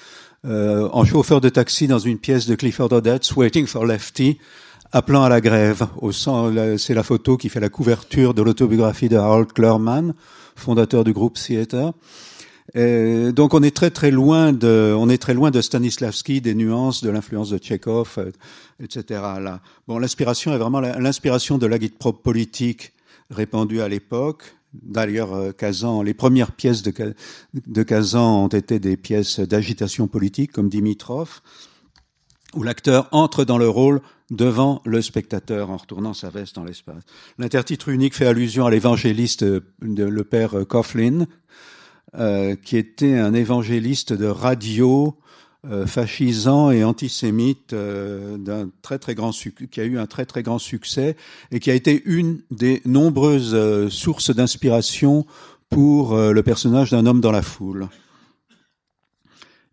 euh, 0.45 0.89
en 0.93 1.05
chauffeur 1.05 1.41
de 1.41 1.49
taxi 1.49 1.87
dans 1.87 2.01
une 2.01 2.19
pièce 2.19 2.47
de 2.47 2.57
Clifford 2.57 2.91
Odets, 2.91 3.33
Waiting 3.37 3.69
for 3.69 3.87
Lefty, 3.87 4.39
appelant 4.91 5.23
à 5.23 5.29
la 5.29 5.41
grève. 5.41 5.87
Au 5.99 6.11
C'est 6.11 6.95
la 6.95 7.03
photo 7.05 7.37
qui 7.37 7.49
fait 7.49 7.61
la 7.61 7.69
couverture 7.69 8.35
de 8.35 8.43
l'autobiographie 8.43 9.09
de 9.09 9.17
Harold 9.17 9.53
Clurman, 9.53 10.15
fondateur 10.57 11.05
du 11.05 11.13
groupe 11.13 11.39
Theater. 11.39 11.93
Et 12.75 13.33
donc 13.33 13.55
on 13.55 13.63
est 13.63 13.75
très 13.75 13.91
très 13.91 14.11
loin 14.11 14.53
de, 14.53 14.95
on 14.97 15.09
est 15.09 15.19
très 15.19 15.35
loin 15.35 15.51
de 15.51 15.61
Stanislavski, 15.61 16.41
des 16.41 16.55
nuances, 16.55 17.03
de 17.03 17.11
l'influence 17.11 17.51
de 17.51 17.59
Tchekhov, 17.59 18.15
euh, 18.19 18.31
etc. 18.83 19.21
Là, 19.41 19.61
bon, 19.89 19.99
l'inspiration 19.99 20.53
est 20.55 20.59
vraiment 20.59 20.81
la- 20.81 20.99
l'inspiration 21.01 21.59
de 21.59 21.67
l'agitprop 21.67 22.23
politique 22.23 22.93
répandue 23.31 23.81
à 23.81 23.89
l'époque. 23.89 24.55
D'ailleurs, 24.73 25.35
euh, 25.35 25.51
Kazan, 25.53 26.03
les 26.03 26.15
premières 26.15 26.53
pièces 26.53 26.83
de, 26.83 26.93
de 27.67 27.83
Kazan 27.83 28.45
ont 28.45 28.49
été 28.49 28.79
des 28.79 28.97
pièces 28.97 29.41
d'agitation 29.41 30.07
politique, 30.07 30.53
comme 30.53 30.69
Dimitrov, 30.69 31.41
où 32.55 32.63
l'acteur 32.63 33.09
entre 33.11 33.45
dans 33.45 33.59
le 33.59 33.69
rôle 33.69 34.01
devant 34.31 34.81
le 34.85 35.03
spectateur 35.03 35.71
en 35.71 35.77
retournant 35.77 36.15
sa 36.15 36.31
veste 36.31 36.55
dans 36.55 36.63
l'espace. 36.65 37.03
L'intertitre 37.39 37.89
unique 37.89 38.15
fait 38.15 38.27
allusion 38.27 38.65
à 38.65 38.71
l'évangéliste 38.71 39.43
euh, 39.43 39.61
le 39.81 40.23
père 40.23 40.57
euh, 40.57 40.65
Coughlin, 40.65 41.27
euh, 42.19 42.57
qui 42.57 42.77
était 42.77 43.19
un 43.19 43.35
évangéliste 43.35 44.13
de 44.13 44.27
radio 44.27 45.17
euh, 45.67 45.87
fascisant 45.87 46.71
et 46.71 46.85
antisémite 46.85 47.75
euh, 47.75 48.39
d'un 48.39 48.71
très 48.83 48.99
très 48.99 49.15
grand 49.15 49.31
qui 49.31 49.81
a 49.81 49.85
eu 49.85 49.99
un 49.99 50.07
très 50.07 50.25
très 50.25 50.43
grand 50.43 50.59
succès 50.59 51.17
et 51.51 51.61
qui 51.61 51.71
a 51.71 51.75
été 51.75 52.03
une 52.07 52.41
des 52.51 52.81
nombreuses 52.87 53.55
euh, 53.55 53.91
sources 53.91 54.35
d'inspiration 54.35 55.27
pour 55.69 56.15
euh, 56.15 56.33
le 56.33 56.43
personnage 56.43 56.91
d'un 56.91 57.07
homme 57.07 57.21
dans 57.21 57.31
la 57.31 57.43
foule. 57.43 57.89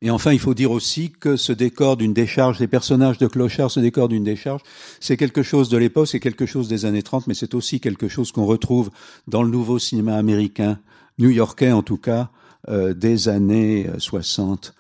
Et 0.02 0.12
enfin, 0.12 0.32
il 0.32 0.40
faut 0.40 0.54
dire 0.54 0.72
aussi 0.72 1.12
que 1.12 1.38
ce 1.38 1.52
décor 1.52 1.98
d'une 1.98 2.14
décharge, 2.14 2.60
les 2.60 2.68
personnages 2.68 3.18
de 3.18 3.26
Clochard, 3.26 3.72
ce 3.72 3.80
décor 3.80 4.10
d'une 4.10 4.24
décharge, 4.24 4.62
c'est 5.00 5.18
quelque 5.18 5.42
chose 5.42 5.70
de 5.70 5.78
l'époque, 5.78 6.08
c'est 6.08 6.20
quelque 6.20 6.46
chose 6.46 6.68
des 6.68 6.86
années 6.86 7.02
30, 7.02 7.26
mais 7.26 7.34
c'est 7.34 7.56
aussi 7.56 7.80
quelque 7.80 8.08
chose 8.08 8.32
qu'on 8.32 8.46
retrouve 8.46 8.92
dans 9.28 9.42
le 9.42 9.50
nouveau 9.50 9.80
cinéma 9.80 10.16
américain, 10.16 10.80
new-yorkais 11.18 11.72
en 11.72 11.84
tout 11.84 11.98
cas, 11.98 12.30
euh, 12.70 12.94
des 12.94 13.30
années 13.30 13.88
euh, 13.88 14.00
60. 14.00 14.74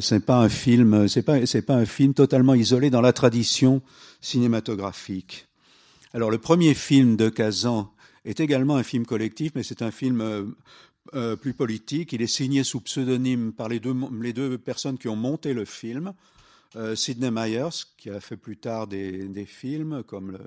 C'est 0.00 0.24
pas 0.24 0.38
un 0.38 0.48
film, 0.48 1.06
c'est 1.06 1.22
pas, 1.22 1.44
c'est 1.44 1.62
pas 1.62 1.74
un 1.74 1.84
film 1.84 2.14
totalement 2.14 2.54
isolé 2.54 2.88
dans 2.88 3.02
la 3.02 3.12
tradition 3.12 3.82
cinématographique. 4.22 5.48
Alors, 6.14 6.30
le 6.30 6.38
premier 6.38 6.74
film 6.74 7.16
de 7.16 7.28
Kazan 7.30 7.90
est 8.24 8.40
également 8.40 8.76
un 8.76 8.82
film 8.82 9.06
collectif, 9.06 9.52
mais 9.54 9.62
c'est 9.62 9.82
un 9.82 9.90
film 9.90 10.20
euh, 10.20 10.44
euh, 11.14 11.36
plus 11.36 11.54
politique. 11.54 12.12
Il 12.12 12.22
est 12.22 12.26
signé 12.26 12.64
sous 12.64 12.80
pseudonyme 12.80 13.52
par 13.52 13.68
les 13.68 13.80
deux, 13.80 13.94
les 14.20 14.32
deux 14.32 14.58
personnes 14.58 14.98
qui 14.98 15.08
ont 15.08 15.16
monté 15.16 15.54
le 15.54 15.64
film. 15.64 16.12
Euh, 16.76 16.94
Sidney 16.94 17.30
Myers, 17.30 17.84
qui 17.98 18.08
a 18.08 18.20
fait 18.20 18.36
plus 18.36 18.56
tard 18.56 18.86
des, 18.86 19.28
des 19.28 19.44
films 19.44 20.02
comme 20.04 20.32
le, 20.32 20.40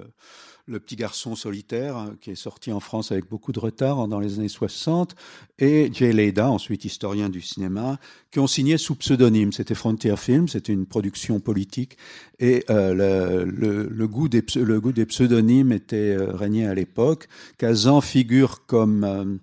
le, 0.65 0.79
Petit 0.79 0.95
garçon 0.95 1.35
solitaire, 1.35 1.97
hein, 1.97 2.15
qui 2.19 2.31
est 2.31 2.35
sorti 2.35 2.71
en 2.71 2.79
France 2.79 3.11
avec 3.11 3.29
beaucoup 3.29 3.51
de 3.51 3.59
retard 3.59 4.07
dans 4.07 4.19
les 4.19 4.39
années 4.39 4.47
60, 4.47 5.15
et 5.59 5.89
Jay 5.93 6.13
Leda, 6.13 6.49
ensuite 6.49 6.83
historien 6.83 7.29
du 7.29 7.41
cinéma, 7.41 7.99
qui 8.31 8.39
ont 8.39 8.47
signé 8.47 8.77
sous 8.77 8.95
pseudonyme. 8.95 9.51
C'était 9.53 9.75
Frontier 9.75 10.17
Films, 10.17 10.47
c'était 10.47 10.73
une 10.73 10.85
production 10.85 11.39
politique, 11.39 11.97
et 12.39 12.65
euh, 12.69 12.93
le, 12.93 13.45
le, 13.45 13.87
le, 13.87 14.07
goût 14.07 14.27
des, 14.27 15.05
pseudonymes 15.05 15.71
était 15.71 16.15
euh, 16.17 16.35
régné 16.35 16.65
à 16.65 16.73
l'époque. 16.73 17.27
Kazan 17.57 18.01
figure 18.01 18.65
comme 18.65 19.03
euh, 19.03 19.37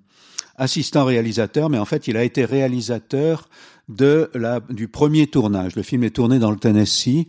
assistant 0.56 1.04
réalisateur, 1.04 1.70
mais 1.70 1.78
en 1.78 1.84
fait, 1.84 2.08
il 2.08 2.16
a 2.16 2.24
été 2.24 2.44
réalisateur 2.44 3.48
de 3.88 4.30
la, 4.34 4.60
du 4.60 4.88
premier 4.88 5.26
tournage. 5.26 5.76
Le 5.76 5.82
film 5.82 6.04
est 6.04 6.10
tourné 6.10 6.38
dans 6.38 6.50
le 6.50 6.58
Tennessee 6.58 7.26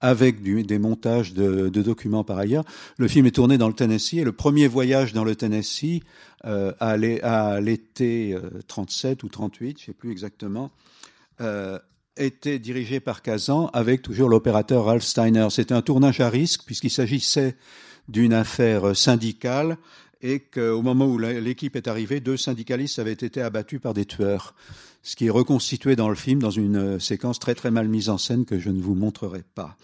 avec 0.00 0.42
du, 0.42 0.64
des 0.64 0.78
montages 0.78 1.32
de, 1.32 1.68
documents 1.70 2.24
par 2.24 2.38
ailleurs. 2.38 2.64
Le 2.98 3.08
film 3.08 3.24
est 3.24 3.30
tourné 3.30 3.56
dans 3.56 3.68
le 3.68 3.74
Tennessee 3.74 4.14
et 4.14 4.24
le 4.24 4.32
premier 4.32 4.66
voyage 4.68 5.14
dans 5.14 5.24
le 5.24 5.34
Tennessee 5.34 6.02
euh, 6.44 6.72
à 6.78 6.96
l'été 7.60 8.34
euh, 8.34 8.60
37 8.68 9.22
ou 9.22 9.28
38, 9.28 9.80
je 9.80 9.86
sais 9.86 9.92
plus 9.94 10.12
exactement, 10.12 10.70
euh, 11.40 11.78
était 12.18 12.58
dirigé 12.58 13.00
par 13.00 13.22
Kazan 13.22 13.70
avec 13.72 14.02
toujours 14.02 14.28
l'opérateur 14.28 14.84
Ralph 14.84 15.04
Steiner. 15.04 15.46
C'était 15.48 15.74
un 15.74 15.82
tournage 15.82 16.20
à 16.20 16.28
risque 16.28 16.64
puisqu'il 16.66 16.90
s'agissait 16.90 17.56
d'une 18.08 18.34
affaire 18.34 18.94
syndicale 18.94 19.78
et 20.20 20.40
qu'au 20.40 20.82
moment 20.82 21.06
où 21.06 21.18
l'équipe 21.18 21.76
est 21.76 21.88
arrivée, 21.88 22.20
deux 22.20 22.36
syndicalistes 22.36 22.98
avaient 22.98 23.12
été 23.12 23.40
abattus 23.40 23.80
par 23.80 23.94
des 23.94 24.04
tueurs, 24.04 24.54
ce 25.04 25.14
qui 25.14 25.26
est 25.26 25.30
reconstitué 25.30 25.94
dans 25.94 26.08
le 26.08 26.16
film 26.16 26.40
dans 26.40 26.50
une 26.50 26.98
séquence 26.98 27.38
très 27.38 27.54
très 27.54 27.70
mal 27.70 27.86
mise 27.86 28.08
en 28.08 28.18
scène 28.18 28.44
que 28.44 28.58
je 28.58 28.70
ne 28.70 28.80
vous 28.80 28.94
montrerai 28.94 29.44
pas. 29.54 29.76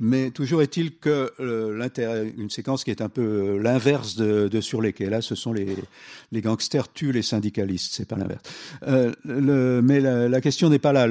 Mais 0.00 0.30
toujours 0.30 0.62
est-il 0.62 0.96
que 0.96 1.32
euh, 1.40 2.30
une 2.36 2.50
séquence 2.50 2.84
qui 2.84 2.90
est 2.90 3.00
un 3.00 3.08
peu 3.08 3.58
l'inverse 3.58 4.14
de, 4.16 4.60
Sur 4.60 4.80
les 4.80 4.92
quais. 4.92 5.10
Là, 5.10 5.22
ce 5.22 5.34
sont 5.34 5.52
les, 5.52 5.76
les 6.30 6.40
gangsters 6.40 6.92
tuent 6.92 7.12
les 7.12 7.22
syndicalistes, 7.22 7.94
c'est 7.94 8.06
pas 8.06 8.16
l'inverse. 8.16 8.42
Euh, 8.86 9.82
mais 9.82 10.00
la 10.00 10.40
question 10.40 10.68
n'est 10.68 10.78
pas 10.78 10.92
là. 10.92 11.06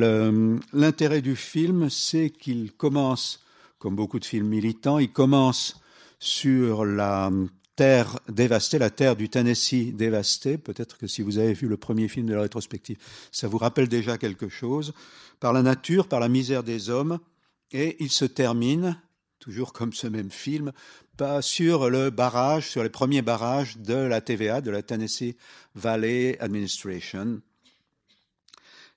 L'intérêt 0.73 1.21
du 1.21 1.35
film, 1.35 1.89
c'est 1.89 2.29
qu'il 2.29 2.71
commence, 2.71 3.43
comme 3.79 3.95
beaucoup 3.95 4.19
de 4.19 4.25
films 4.25 4.47
militants, 4.47 4.99
il 4.99 5.11
commence 5.11 5.81
sur 6.19 6.85
la 6.85 7.29
terre 7.77 8.19
dévastée, 8.27 8.79
la 8.79 8.89
terre 8.89 9.15
du 9.15 9.29
Tennessee 9.29 9.93
dévastée. 9.93 10.57
Peut-être 10.57 10.97
que 10.97 11.07
si 11.07 11.21
vous 11.21 11.37
avez 11.37 11.53
vu 11.53 11.67
le 11.69 11.77
premier 11.77 12.09
film 12.09 12.25
de 12.25 12.33
la 12.33 12.41
rétrospective, 12.41 12.97
ça 13.31 13.47
vous 13.47 13.59
rappelle 13.59 13.87
déjà 13.87 14.17
quelque 14.17 14.49
chose. 14.49 14.93
Par 15.39 15.53
la 15.53 15.61
nature, 15.61 16.07
par 16.07 16.19
la 16.19 16.27
misère 16.27 16.63
des 16.63 16.89
hommes. 16.89 17.19
Et 17.71 17.95
il 17.99 18.09
se 18.09 18.25
termine, 18.25 18.99
toujours 19.39 19.73
comme 19.73 19.93
ce 19.93 20.07
même 20.07 20.31
film, 20.31 20.71
pas 21.17 21.41
sur 21.41 21.89
le 21.89 22.09
barrage, 22.09 22.67
sur 22.67 22.83
les 22.83 22.89
premiers 22.89 23.21
barrages 23.21 23.77
de 23.77 23.93
la 23.93 24.21
TVA, 24.21 24.61
de 24.61 24.71
la 24.71 24.81
Tennessee 24.81 25.35
Valley 25.75 26.37
Administration. 26.39 27.41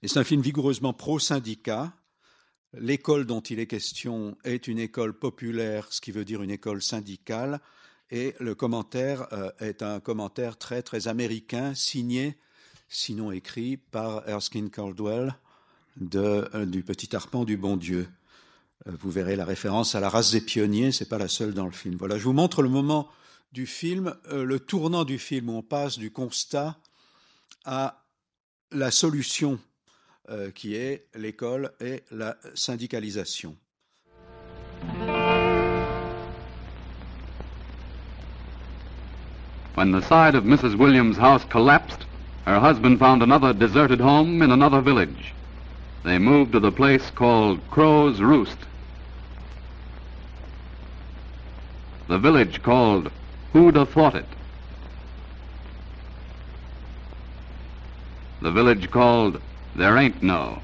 Et 0.02 0.08
c'est 0.08 0.18
un 0.18 0.24
film 0.24 0.40
vigoureusement 0.40 0.94
pro-syndicat. 0.94 1.92
L'école 2.72 3.26
dont 3.26 3.40
il 3.40 3.58
est 3.58 3.66
question 3.66 4.38
est 4.44 4.68
une 4.68 4.78
école 4.78 5.18
populaire, 5.18 5.88
ce 5.90 6.00
qui 6.00 6.12
veut 6.12 6.24
dire 6.24 6.42
une 6.42 6.50
école 6.50 6.80
syndicale. 6.80 7.60
Et 8.10 8.34
le 8.40 8.54
commentaire 8.54 9.28
euh, 9.32 9.50
est 9.60 9.82
un 9.82 10.00
commentaire 10.00 10.58
très 10.58 10.82
très 10.82 11.06
américain, 11.06 11.74
signé, 11.74 12.36
sinon 12.88 13.30
écrit, 13.30 13.76
par 13.76 14.28
Erskine 14.28 14.70
Caldwell 14.70 15.34
de, 15.96 16.48
euh, 16.54 16.66
du 16.66 16.82
Petit 16.82 17.14
Arpent 17.14 17.44
du 17.44 17.56
Bon 17.56 17.76
Dieu. 17.76 18.08
Euh, 18.88 18.92
vous 18.98 19.10
verrez 19.10 19.36
la 19.36 19.44
référence 19.44 19.94
à 19.94 20.00
la 20.00 20.08
race 20.08 20.32
des 20.32 20.40
pionniers, 20.40 20.90
c'est 20.90 21.08
pas 21.08 21.18
la 21.18 21.28
seule 21.28 21.54
dans 21.54 21.66
le 21.66 21.72
film. 21.72 21.96
Voilà, 21.96 22.18
je 22.18 22.24
vous 22.24 22.32
montre 22.32 22.62
le 22.62 22.68
moment 22.68 23.08
du 23.52 23.66
film, 23.66 24.14
le 24.30 24.60
tournant 24.60 25.04
du 25.04 25.18
film 25.18 25.48
où 25.48 25.54
on 25.54 25.62
passe 25.62 25.98
du 25.98 26.12
constat 26.12 26.78
à 27.64 28.04
la 28.70 28.92
solution 28.92 29.58
qui 30.54 30.76
est 30.76 31.08
l'école 31.16 31.72
et 31.80 32.04
la 32.12 32.36
syndicalisation. 32.54 33.56
When 39.74 39.92
the 39.92 40.02
side 40.02 40.34
of 40.34 40.44
Mrs. 40.44 40.76
Williams' 40.76 41.16
house 41.16 41.44
collapsed, 41.44 42.04
her 42.46 42.58
husband 42.58 42.98
found 42.98 43.22
another 43.22 43.52
deserted 43.52 44.00
home 44.00 44.42
in 44.42 44.50
another 44.50 44.80
village. 44.80 45.32
They 46.02 46.18
moved 46.18 46.52
to 46.52 46.60
the 46.60 46.72
place 46.72 47.10
called 47.10 47.60
Crow's 47.70 48.20
Roost. 48.20 48.56
The 52.08 52.18
village 52.18 52.62
called 52.62 53.10
Who'd 53.52 53.76
Have 53.76 53.90
Thought 53.90 54.16
It? 54.16 54.26
The 58.42 58.50
village 58.50 58.90
called 58.90 59.40
There 59.76 59.96
Ain't 59.96 60.22
No. 60.22 60.60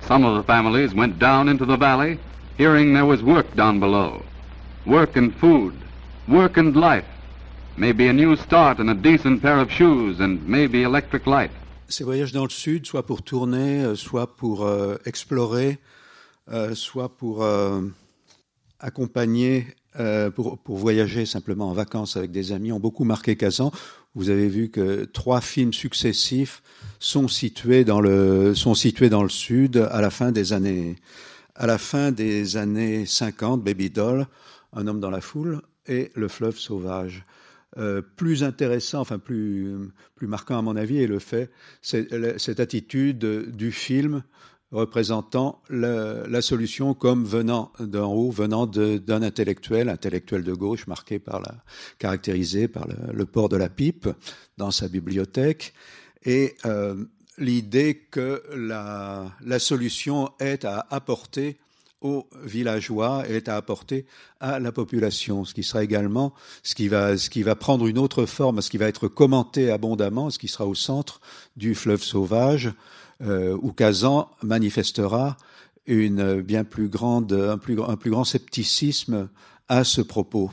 Some 0.00 0.24
of 0.24 0.36
the 0.36 0.44
families 0.44 0.94
went 0.94 1.18
down 1.18 1.48
into 1.48 1.66
the 1.66 1.76
valley, 1.76 2.18
hearing 2.56 2.94
there 2.94 3.04
was 3.04 3.22
work 3.22 3.54
down 3.56 3.80
below. 3.80 4.22
Work 4.86 5.16
and 5.16 5.30
food, 5.40 5.74
work 6.28 6.58
and 6.58 6.72
life. 6.76 7.04
Maybe 7.76 8.06
a 8.06 8.12
new 8.12 8.36
start 8.36 8.78
and 8.78 8.88
a 8.88 8.94
decent 8.94 9.42
pair 9.42 9.58
of 9.58 9.68
shoes 9.68 10.20
and 10.20 10.38
maybe 10.46 10.84
electric 10.84 11.26
light. 11.26 11.50
Ces 11.88 12.04
voyages 12.04 12.30
dans 12.30 12.44
le 12.44 12.50
sud, 12.50 12.86
soit 12.86 13.04
pour 13.04 13.22
tourner, 13.22 13.82
euh, 13.82 13.96
soit 13.96 14.36
pour 14.36 14.64
euh, 14.64 14.96
explorer, 15.04 15.78
euh, 16.52 16.76
soit 16.76 17.08
pour 17.08 17.44
accompagner, 18.78 19.66
pour, 20.36 20.58
pour 20.58 20.76
voyager 20.76 21.26
simplement 21.26 21.70
en 21.70 21.72
vacances 21.72 22.16
avec 22.16 22.30
des 22.30 22.52
amis, 22.52 22.70
ont 22.70 22.78
beaucoup 22.78 23.04
marqué 23.04 23.34
Kazan. 23.34 23.72
Vous 24.14 24.30
avez 24.30 24.48
vu 24.48 24.68
que 24.68 25.04
trois 25.04 25.40
films 25.40 25.72
successifs 25.72 26.62
sont 27.00 27.26
situés 27.26 27.84
dans 27.84 28.00
le 28.00 28.54
sont 28.54 28.74
situés 28.74 29.08
dans 29.08 29.24
le 29.24 29.30
sud 29.30 29.88
à 29.90 30.00
la 30.00 30.10
fin 30.10 30.30
des 30.30 30.52
années 30.52 30.96
à 31.56 31.66
la 31.66 31.78
fin 31.78 32.12
des 32.12 32.56
années 32.56 33.06
50. 33.06 33.62
Baby 33.62 33.90
Doll, 33.90 34.26
Un 34.72 34.86
homme 34.86 35.00
dans 35.00 35.10
la 35.10 35.20
foule 35.20 35.62
et 35.86 36.10
Le 36.14 36.28
fleuve 36.28 36.58
sauvage. 36.58 37.24
Euh, 37.78 38.00
plus 38.00 38.42
intéressant, 38.42 39.00
enfin 39.00 39.18
plus 39.18 39.76
plus 40.14 40.26
marquant 40.26 40.58
à 40.58 40.62
mon 40.62 40.76
avis, 40.76 41.02
est 41.02 41.06
le 41.06 41.18
fait 41.18 41.50
c'est 41.82 42.08
cette 42.38 42.60
attitude 42.60 43.18
du 43.18 43.70
film 43.70 44.22
représentant 44.72 45.62
le, 45.68 46.24
la 46.28 46.42
solution 46.42 46.94
comme 46.94 47.24
venant 47.24 47.72
d'en 47.78 48.12
haut, 48.12 48.30
venant 48.30 48.66
d'un 48.66 49.22
intellectuel, 49.22 49.88
intellectuel 49.88 50.42
de 50.42 50.54
gauche, 50.54 50.86
marqué 50.86 51.18
par 51.18 51.40
la, 51.40 51.54
caractérisé 51.98 52.66
par 52.66 52.86
le, 52.88 53.12
le 53.12 53.26
port 53.26 53.48
de 53.48 53.56
la 53.56 53.68
pipe 53.68 54.08
dans 54.56 54.70
sa 54.70 54.88
bibliothèque, 54.88 55.74
et 56.24 56.56
euh, 56.64 56.96
l'idée 57.38 58.06
que 58.10 58.42
la, 58.54 59.58
solution 59.58 60.30
est 60.38 60.64
à 60.64 60.86
apporter 60.90 61.58
aux 62.02 62.26
villageois 62.44 63.26
est 63.26 63.48
à 63.48 63.56
apporter 63.56 64.04
à 64.38 64.60
la 64.60 64.70
population, 64.70 65.44
ce 65.44 65.54
qui 65.54 65.62
sera 65.62 65.82
également 65.82 66.34
ce 66.62 66.74
qui 66.74 66.88
va 66.88 67.16
ce 67.16 67.30
qui 67.30 67.42
va 67.42 67.56
prendre 67.56 67.86
une 67.86 67.98
autre 67.98 68.26
forme, 68.26 68.60
ce 68.60 68.68
qui 68.68 68.76
va 68.76 68.86
être 68.86 69.08
commenté 69.08 69.70
abondamment, 69.70 70.28
ce 70.28 70.38
qui 70.38 70.48
sera 70.48 70.66
au 70.66 70.74
centre 70.74 71.20
du 71.56 71.74
fleuve 71.74 72.02
sauvage, 72.02 72.72
euh, 73.22 73.56
où 73.62 73.72
Kazan 73.72 74.28
manifestera 74.42 75.38
une 75.86 76.42
bien 76.42 76.64
plus 76.64 76.88
grande 76.88 77.32
un 77.32 77.56
plus 77.58 78.10
grand 78.10 78.24
scepticisme 78.24 79.28
à 79.68 79.82
ce 79.82 80.02
propos. 80.02 80.50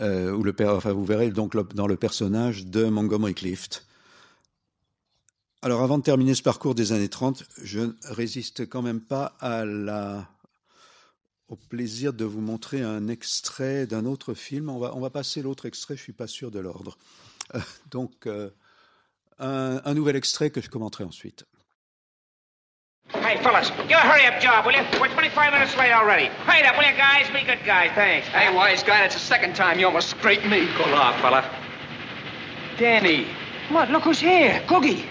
Euh, 0.00 0.42
le 0.42 0.54
enfin 0.68 0.92
vous 0.92 1.04
verrez 1.04 1.30
donc 1.30 1.56
dans 1.74 1.86
le 1.86 1.96
personnage 1.96 2.66
de 2.66 2.84
Montgomery 2.84 3.34
Clift. 3.34 3.86
Alors 5.62 5.82
avant 5.82 5.98
de 5.98 6.02
terminer 6.02 6.34
ce 6.34 6.42
parcours 6.42 6.74
des 6.74 6.92
années 6.92 7.10
30, 7.10 7.44
je 7.62 7.80
ne 7.80 7.92
résiste 8.04 8.66
quand 8.66 8.80
même 8.80 9.00
pas 9.00 9.34
à 9.40 9.66
la, 9.66 10.26
au 11.50 11.56
plaisir 11.56 12.14
de 12.14 12.24
vous 12.24 12.40
montrer 12.40 12.80
un 12.80 13.08
extrait 13.08 13.86
d'un 13.86 14.06
autre 14.06 14.32
film. 14.32 14.70
On 14.70 14.78
va, 14.78 14.94
on 14.94 15.00
va 15.00 15.10
passer 15.10 15.42
l'autre 15.42 15.66
extrait, 15.66 15.96
je 15.96 16.00
ne 16.00 16.04
suis 16.04 16.12
pas 16.14 16.26
sûr 16.26 16.50
de 16.50 16.60
l'ordre. 16.60 16.96
Euh, 17.54 17.60
donc 17.90 18.26
euh, 18.26 18.48
un, 19.38 19.82
un 19.84 19.94
nouvel 19.94 20.16
extrait 20.16 20.48
que 20.48 20.62
je 20.62 20.70
commenterai 20.70 21.04
ensuite. 21.04 21.44
Hey, 23.12 23.36
fellas, 23.42 23.70
give 23.88 23.98
a 23.98 24.06
hurry 24.06 24.24
up 24.26 24.40
job, 24.40 24.64
will 24.64 24.72
you? 24.72 24.84
We're 24.98 25.10
25 25.10 25.52
minutes 25.52 25.76
late 25.76 25.92
already. 25.92 26.30
Hurry 26.46 26.64
up, 26.64 26.78
will 26.78 26.88
you, 26.88 26.96
guys? 26.96 27.28
Be 27.34 27.44
good 27.44 27.62
guys, 27.66 27.90
thanks. 27.94 28.28
Hey, 28.28 28.54
wise 28.54 28.82
guy, 28.82 29.02
that's 29.02 29.14
the 29.14 29.20
second 29.20 29.54
time 29.56 29.78
you 29.78 29.86
almost 29.86 30.08
scraped 30.08 30.46
me. 30.46 30.68
Go 30.78 30.86
along, 30.86 31.20
fella. 31.20 31.44
Danny. 32.78 33.26
What? 33.68 33.90
Look 33.90 34.04
who's 34.04 34.20
here. 34.20 34.62
Googie. 34.66 35.04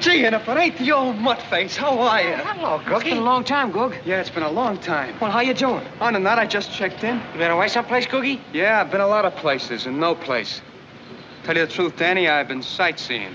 Gee, 0.00 0.24
and 0.26 0.34
if 0.34 0.48
it 0.48 0.56
ain't 0.56 0.78
the 0.78 0.92
old 0.92 1.16
mutt 1.18 1.42
face, 1.42 1.76
how 1.76 1.98
are 1.98 2.22
you? 2.22 2.34
Oh, 2.34 2.36
hello, 2.36 2.78
Googie. 2.78 2.96
It's 2.96 3.04
been 3.04 3.18
a 3.18 3.20
long 3.20 3.42
time, 3.42 3.72
Goog. 3.72 3.96
Yeah, 4.04 4.20
it's 4.20 4.30
been 4.30 4.44
a 4.44 4.50
long 4.50 4.78
time. 4.78 5.18
Well, 5.20 5.32
how 5.32 5.40
you 5.40 5.54
doing? 5.54 5.84
On 6.00 6.12
the 6.12 6.20
that, 6.20 6.38
I 6.38 6.46
just 6.46 6.70
checked 6.72 7.02
in. 7.02 7.16
You 7.32 7.38
been 7.38 7.50
away 7.50 7.66
someplace, 7.66 8.06
Googie? 8.06 8.40
Yeah, 8.52 8.80
I've 8.80 8.92
been 8.92 9.00
a 9.00 9.08
lot 9.08 9.24
of 9.24 9.34
places 9.34 9.86
and 9.86 9.98
no 9.98 10.14
place. 10.14 10.62
Tell 11.42 11.56
you 11.56 11.66
the 11.66 11.72
truth, 11.72 11.96
Danny, 11.96 12.28
I've 12.28 12.46
been 12.46 12.62
sightseeing. 12.62 13.34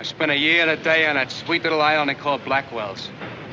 I 0.00 0.02
spent 0.02 0.32
a 0.32 0.36
year 0.36 0.62
and 0.62 0.70
a 0.70 0.76
day 0.82 1.06
on 1.06 1.14
that 1.14 1.30
sweet 1.30 1.62
little 1.62 1.80
island 1.80 2.10
they 2.10 2.14
call 2.14 2.40
Blackwells. 2.40 3.08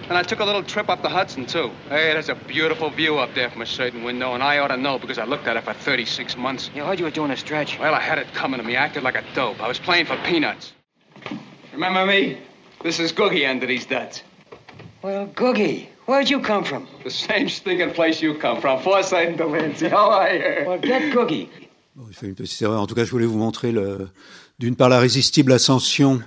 And 0.09 0.17
I 0.17 0.23
took 0.23 0.39
a 0.39 0.45
little 0.45 0.63
trip 0.63 0.89
up 0.89 1.03
the 1.03 1.09
Hudson, 1.09 1.45
too. 1.45 1.69
Hey, 1.88 2.13
there's 2.13 2.29
a 2.29 2.35
beautiful 2.35 2.89
view 2.89 3.19
up 3.19 3.35
there 3.35 3.51
from 3.51 3.62
a 3.62 3.67
certain 3.67 4.03
window, 4.03 4.33
and 4.33 4.41
I 4.41 4.57
ought 4.57 4.69
to 4.69 4.77
know 4.77 4.97
because 4.97 5.19
I 5.19 5.25
looked 5.25 5.45
at 5.45 5.55
it 5.55 5.65
for 5.65 5.73
36 5.73 6.35
months. 6.35 6.71
You 6.73 6.83
heard 6.83 6.97
you 6.97 7.05
were 7.05 7.12
doing 7.12 7.29
a 7.29 7.38
stretch. 7.38 7.77
Well, 7.77 7.93
I 7.93 7.99
had 7.99 8.17
it 8.17 8.33
coming 8.33 8.59
to 8.59 8.65
me. 8.65 8.75
I 8.75 8.85
acted 8.85 9.03
like 9.03 9.15
a 9.15 9.23
dope. 9.35 9.62
I 9.62 9.67
was 9.67 9.77
playing 9.77 10.07
for 10.07 10.17
peanuts. 10.23 10.73
Remember 11.73 12.05
me? 12.05 12.38
This 12.84 12.99
is 12.99 13.12
Googie 13.12 13.49
under 13.49 13.65
these 13.67 13.86
duds. 13.86 14.23
Well, 15.01 15.27
Googie, 15.27 15.88
where'd 16.08 16.29
you 16.29 16.41
come 16.41 16.63
from? 16.63 16.88
The 17.03 17.12
same 17.12 17.47
stinking 17.49 17.91
place 17.91 18.21
you 18.21 18.34
come 18.34 18.60
from, 18.60 18.79
Forsyth 18.82 19.27
and 19.27 19.38
Delancey. 19.38 19.89
How 19.89 20.10
are 20.12 20.34
you? 20.34 20.65
Well, 20.67 20.79
get 20.79 21.13
Googie. 21.13 21.47
Bon, 21.95 22.05
il 22.10 22.15
fait 22.15 22.27
une 22.27 22.36
petite 22.36 22.62
erreur. 22.62 22.82
En 22.82 22.88
tout 22.88 22.95
cas, 22.95 23.05
je 23.05 23.12
voulais 23.12 23.25
vous 23.25 23.38
montrer 23.38 23.73
d'une 24.60 24.75
part 24.75 24.89
la 24.89 24.99
résistible 24.99 25.51
ascension 25.51 26.21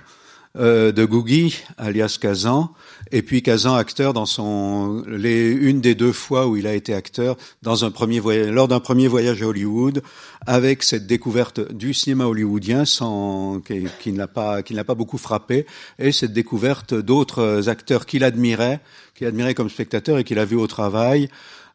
euh, 0.57 0.91
de 0.91 1.05
Googie, 1.05 1.63
alias 1.77 2.17
Kazan, 2.21 2.73
et 3.13 3.21
puis 3.21 3.43
Kazan 3.43 3.75
acteur 3.75 4.11
dans 4.11 4.25
son 4.25 5.03
les 5.07 5.51
une 5.51 5.79
des 5.81 5.93
deux 5.93 6.11
fois 6.11 6.47
où 6.47 6.57
il 6.57 6.65
a 6.65 6.73
été 6.73 6.95
acteur 6.95 7.37
dans 7.61 7.85
un 7.85 7.91
premier 7.91 8.19
voyage 8.19 8.49
lors 8.49 8.67
d'un 8.67 8.79
premier 8.79 9.07
voyage 9.07 9.43
à 9.43 9.47
Hollywood 9.47 10.01
avec 10.47 10.81
cette 10.81 11.05
découverte 11.05 11.71
du 11.71 11.93
cinéma 11.93 12.25
hollywoodien 12.25 12.85
sans 12.85 13.61
qui, 13.61 13.85
qui 13.99 14.11
ne 14.11 14.17
l'a 14.17 14.27
pas 14.27 14.63
qui 14.63 14.73
ne 14.73 14.77
l'a 14.77 14.83
pas 14.83 14.95
beaucoup 14.95 15.19
frappé 15.19 15.67
et 15.99 16.11
cette 16.11 16.33
découverte 16.33 16.95
d'autres 16.95 17.69
acteurs 17.69 18.07
qu'il 18.07 18.23
admirait 18.23 18.81
qu'il 19.13 19.27
admirait 19.27 19.53
comme 19.53 19.69
spectateur 19.69 20.17
et 20.17 20.23
qu'il 20.23 20.39
a 20.39 20.45
vu 20.45 20.55
au 20.55 20.67
travail 20.67 21.29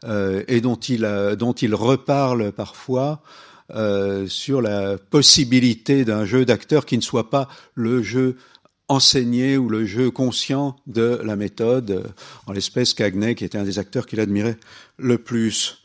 euh, 0.05 0.43
et 0.49 0.61
dont 0.61 0.77
il 0.77 1.09
dont 1.39 1.53
il 1.53 1.73
reparle 1.73 2.51
parfois 2.51 3.23
euh, 3.75 4.27
sur 4.27 4.61
la 4.61 4.97
possibilité 4.97 6.05
d'un 6.05 6.25
jeu 6.25 6.45
d'acteur 6.45 6.85
qui 6.85 6.97
ne 6.97 7.03
soit 7.03 7.31
pas 7.31 7.49
le 7.75 8.03
jeu 8.03 8.37
enseigné 8.89 9.57
ou 9.57 9.69
le 9.69 9.85
jeu 9.85 10.11
conscient 10.11 10.77
de 10.87 11.21
la 11.23 11.37
méthode, 11.37 12.13
en 12.47 12.53
l'espèce 12.53 12.95
Cagney, 12.95 13.35
qui 13.35 13.45
était 13.45 13.59
un 13.59 13.65
des 13.65 13.79
acteurs 13.79 14.07
qu'il 14.07 14.21
admirait 14.21 14.57
le 14.97 15.19
plus. 15.19 15.85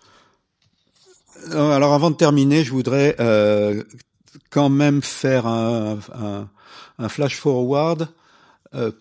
Alors 1.52 1.94
avant 1.94 2.10
de 2.10 2.16
terminer, 2.16 2.64
je 2.64 2.72
voudrais 2.72 3.16
euh, 3.20 3.84
quand 4.50 4.70
même 4.70 5.02
faire 5.02 5.46
un, 5.46 6.00
un, 6.14 6.50
un 6.98 7.10
flash 7.10 7.36
forward 7.36 8.08
euh, 8.74 8.92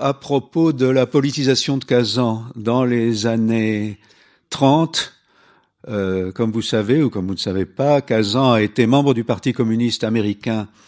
à 0.00 0.12
propos 0.12 0.72
de 0.72 0.86
la 0.86 1.06
politisation 1.06 1.78
de 1.78 1.84
Kazan 1.84 2.44
dans 2.56 2.84
les 2.84 3.26
années 3.26 3.98
30. 4.50 5.14
Euh, 5.88 6.32
comme 6.32 6.50
vous 6.50 6.62
savez 6.62 7.02
ou 7.02 7.08
comme 7.08 7.28
vous 7.28 7.34
ne 7.34 7.38
savez 7.38 7.64
pas, 7.64 8.02
Kazan 8.02 8.52
a 8.52 8.62
été 8.62 8.86
membre 8.86 9.14
du 9.14 9.24
Parti 9.24 9.52
communiste 9.52 10.04
américain 10.04 10.62
euh, 10.62 10.87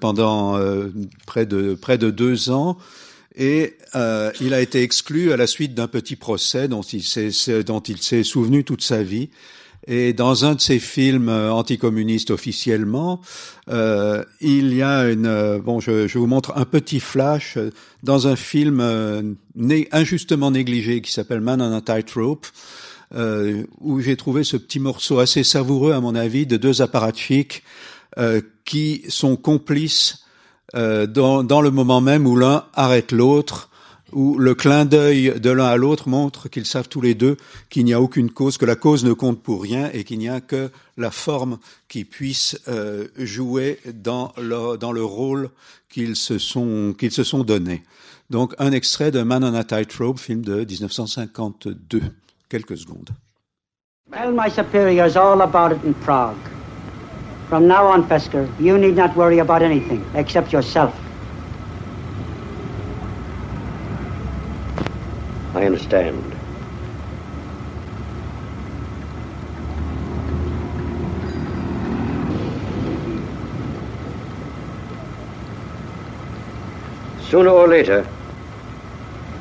pendant 0.00 0.56
euh, 0.56 0.88
près 1.26 1.46
de 1.46 1.74
près 1.74 1.98
de 1.98 2.10
deux 2.10 2.50
ans 2.50 2.78
et 3.36 3.76
euh, 3.94 4.32
il 4.40 4.54
a 4.54 4.60
été 4.60 4.82
exclu 4.82 5.32
à 5.32 5.36
la 5.36 5.46
suite 5.46 5.74
d'un 5.74 5.86
petit 5.88 6.16
procès 6.16 6.68
dont 6.68 6.82
il 6.82 7.02
s'est 7.02 7.62
dont 7.62 7.80
il 7.80 7.98
s'est 7.98 8.24
souvenu 8.24 8.64
toute 8.64 8.82
sa 8.82 9.02
vie. 9.02 9.30
Et 9.86 10.12
dans 10.12 10.44
un 10.44 10.56
de 10.56 10.60
ses 10.60 10.78
films 10.78 11.30
anticommunistes 11.30 12.30
officiellement, 12.30 13.22
euh, 13.70 14.22
il 14.40 14.74
y 14.74 14.82
a 14.82 15.10
une 15.10 15.58
bon, 15.58 15.80
je, 15.80 16.06
je, 16.06 16.18
vous 16.18 16.26
montre 16.26 16.52
un 16.56 16.66
petit 16.66 17.00
flash 17.00 17.56
dans 18.02 18.28
un 18.28 18.36
film 18.36 18.80
euh, 18.80 19.22
né, 19.54 19.88
injustement 19.90 20.50
négligé 20.50 21.00
qui 21.00 21.10
s'appelle 21.12 21.40
Man 21.40 21.62
on 21.62 21.72
a 21.72 21.80
Tightrope. 21.80 22.46
Euh, 23.12 23.64
où 23.80 24.00
j'ai 24.00 24.16
trouvé 24.16 24.44
ce 24.44 24.56
petit 24.56 24.78
morceau 24.78 25.18
assez 25.18 25.42
savoureux 25.42 25.92
à 25.92 26.00
mon 26.00 26.14
avis 26.14 26.46
de 26.46 26.56
deux 26.56 26.80
apparatchiks 26.80 27.64
euh, 28.18 28.40
qui 28.64 29.04
sont 29.08 29.36
complices 29.36 30.24
euh, 30.74 31.06
dans, 31.06 31.60
le 31.60 31.70
moment 31.70 32.00
même 32.00 32.26
où 32.26 32.36
l'un 32.36 32.64
arrête 32.74 33.12
l'autre, 33.12 33.70
où 34.12 34.38
le 34.38 34.54
clin 34.54 34.84
d'œil 34.84 35.38
de 35.40 35.50
l'un 35.50 35.66
à 35.66 35.76
l'autre 35.76 36.08
montre 36.08 36.48
qu'ils 36.48 36.66
savent 36.66 36.88
tous 36.88 37.00
les 37.00 37.14
deux 37.14 37.36
qu'il 37.68 37.84
n'y 37.84 37.92
a 37.92 38.00
aucune 38.00 38.30
cause, 38.30 38.58
que 38.58 38.66
la 38.66 38.76
cause 38.76 39.04
ne 39.04 39.12
compte 39.12 39.42
pour 39.42 39.62
rien 39.62 39.90
et 39.92 40.04
qu'il 40.04 40.18
n'y 40.18 40.28
a 40.28 40.40
que 40.40 40.70
la 40.96 41.10
forme 41.10 41.58
qui 41.88 42.04
puisse 42.04 42.60
euh, 42.68 43.08
jouer 43.16 43.78
dans 43.92 44.32
le, 44.36 44.76
dans 44.76 44.92
le 44.92 45.04
rôle 45.04 45.50
qu'ils 45.88 46.16
se 46.16 46.38
sont 46.38 46.94
qu'ils 46.98 47.12
se 47.12 47.24
sont 47.24 47.44
donné. 47.44 47.84
Donc 48.30 48.54
un 48.58 48.72
extrait 48.72 49.10
de 49.10 49.22
Man 49.22 49.44
on 49.44 49.54
a 49.54 49.64
Tightrope, 49.64 50.18
film 50.18 50.42
de 50.44 50.64
1952. 50.64 52.02
Quelques 52.48 52.78
secondes. 52.78 53.10
Well, 54.10 54.32
my 54.32 54.50
superior's 54.50 55.16
all 55.16 55.40
about 55.40 55.72
it 55.72 55.84
in 55.84 55.94
Prague. 55.94 56.36
From 57.50 57.66
now 57.66 57.84
on, 57.88 58.08
Fesker, 58.08 58.48
you 58.60 58.78
need 58.78 58.94
not 58.94 59.16
worry 59.16 59.40
about 59.40 59.60
anything 59.60 60.08
except 60.14 60.52
yourself. 60.52 60.96
I 65.56 65.66
understand. 65.66 66.36
Sooner 77.18 77.50
or 77.50 77.66
later, 77.66 78.06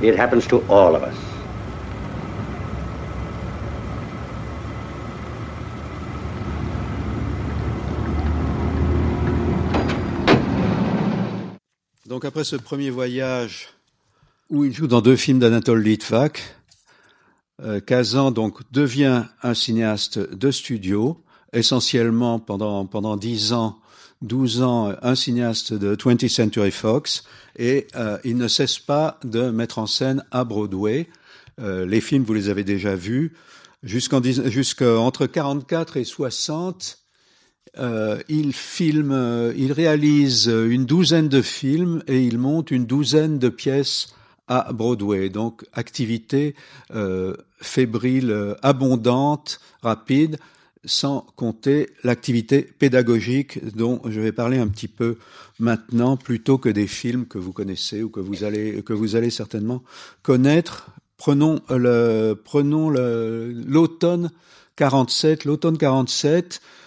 It 0.02 0.15
happens 0.15 0.48
to 0.48 0.60
all 0.69 0.95
of 0.95 1.04
us. 1.04 1.29
Donc 12.10 12.26
après 12.26 12.43
ce 12.43 12.56
premier 12.56 12.89
voyage 12.89 13.69
où 14.50 14.65
il 14.65 14.74
joue 14.74 14.88
dans 14.88 15.00
deux 15.00 15.15
films 15.15 15.38
d'Anatole 15.38 15.84
Litvak, 15.84 16.41
euh, 17.62 17.80
Kazan 17.82 18.32
donc 18.32 18.62
devient 18.72 19.26
un 19.43 19.54
cinéaste 19.54 20.17
de 20.17 20.50
studio, 20.50 21.24
essentiellement 21.54 22.39
pendant 22.39 22.88
pendant 22.88 23.15
dix 23.15 23.54
ans, 23.54 23.78
12 24.24 24.63
ans, 24.63 24.95
un 25.04 25.13
cinéaste 25.13 25.74
de 25.74 25.95
20th 25.95 26.30
Century 26.30 26.72
Fox, 26.72 27.26
et 27.60 27.86
euh, 27.93 28.17
il 28.24 28.38
ne 28.38 28.48
cesse 28.48 28.80
pas 28.80 29.19
de 29.24 29.52
mettre 29.52 29.78
en 29.78 29.86
scène 29.86 30.26
à 30.32 30.43
Broadway. 30.45 31.08
Euh, 31.62 31.86
les 31.86 32.02
films, 32.02 32.24
vous 32.24 32.34
les 32.34 32.50
avez 32.50 32.63
déjà 32.63 32.95
vus. 32.95 33.36
Jusqu'en 33.84 34.19
jusqu'entre 34.24 35.28
44 35.28 35.98
et 35.98 36.06
60, 36.06 36.98
euh, 37.78 38.20
il 38.28 38.54
filme, 38.54 39.12
euh, 39.12 39.54
il 39.56 39.72
réalise 39.72 40.48
une 40.48 40.86
douzaine 40.86 41.30
de 41.30 41.42
films 41.42 42.04
et 42.08 42.24
il 42.24 42.38
monte 42.38 42.72
une 42.72 42.86
douzaine 42.86 43.38
de 43.40 43.50
pièces 43.50 44.08
à 44.50 44.74
Broadway. 44.74 45.30
Donc 45.30 45.66
activité 45.74 46.56
euh, 46.94 47.36
fébrile, 47.62 48.32
euh, 48.32 48.56
abondante, 48.64 49.62
rapide, 49.82 50.38
sans 50.86 51.26
compter 51.36 51.90
l'activité 52.04 52.64
pédagogique 52.64 53.64
dont 53.76 54.02
je 54.06 54.20
vais 54.20 54.32
parler 54.32 54.58
un 54.58 54.68
petit 54.68 54.88
peu 54.88 55.18
maintenant, 55.60 56.18
plutôt 56.18 56.58
que 56.58 56.70
des 56.70 56.88
films 56.88 57.26
que 57.28 57.38
vous 57.38 57.52
connaissez 57.52 58.02
ou 58.02 58.10
que 58.10 58.20
vous 58.20 58.44
allez 58.44 58.82
que 58.82 58.94
vous 58.94 59.16
allez 59.16 59.30
certainement 59.30 59.84
connaître. 60.24 60.90
Prenons 61.18 61.60
le 61.70 62.34
prenons 62.34 62.90
l'automne 62.90 64.32
47, 64.78 65.44
l'automne 65.44 65.78
47 65.78 66.62
euh, 66.62 66.79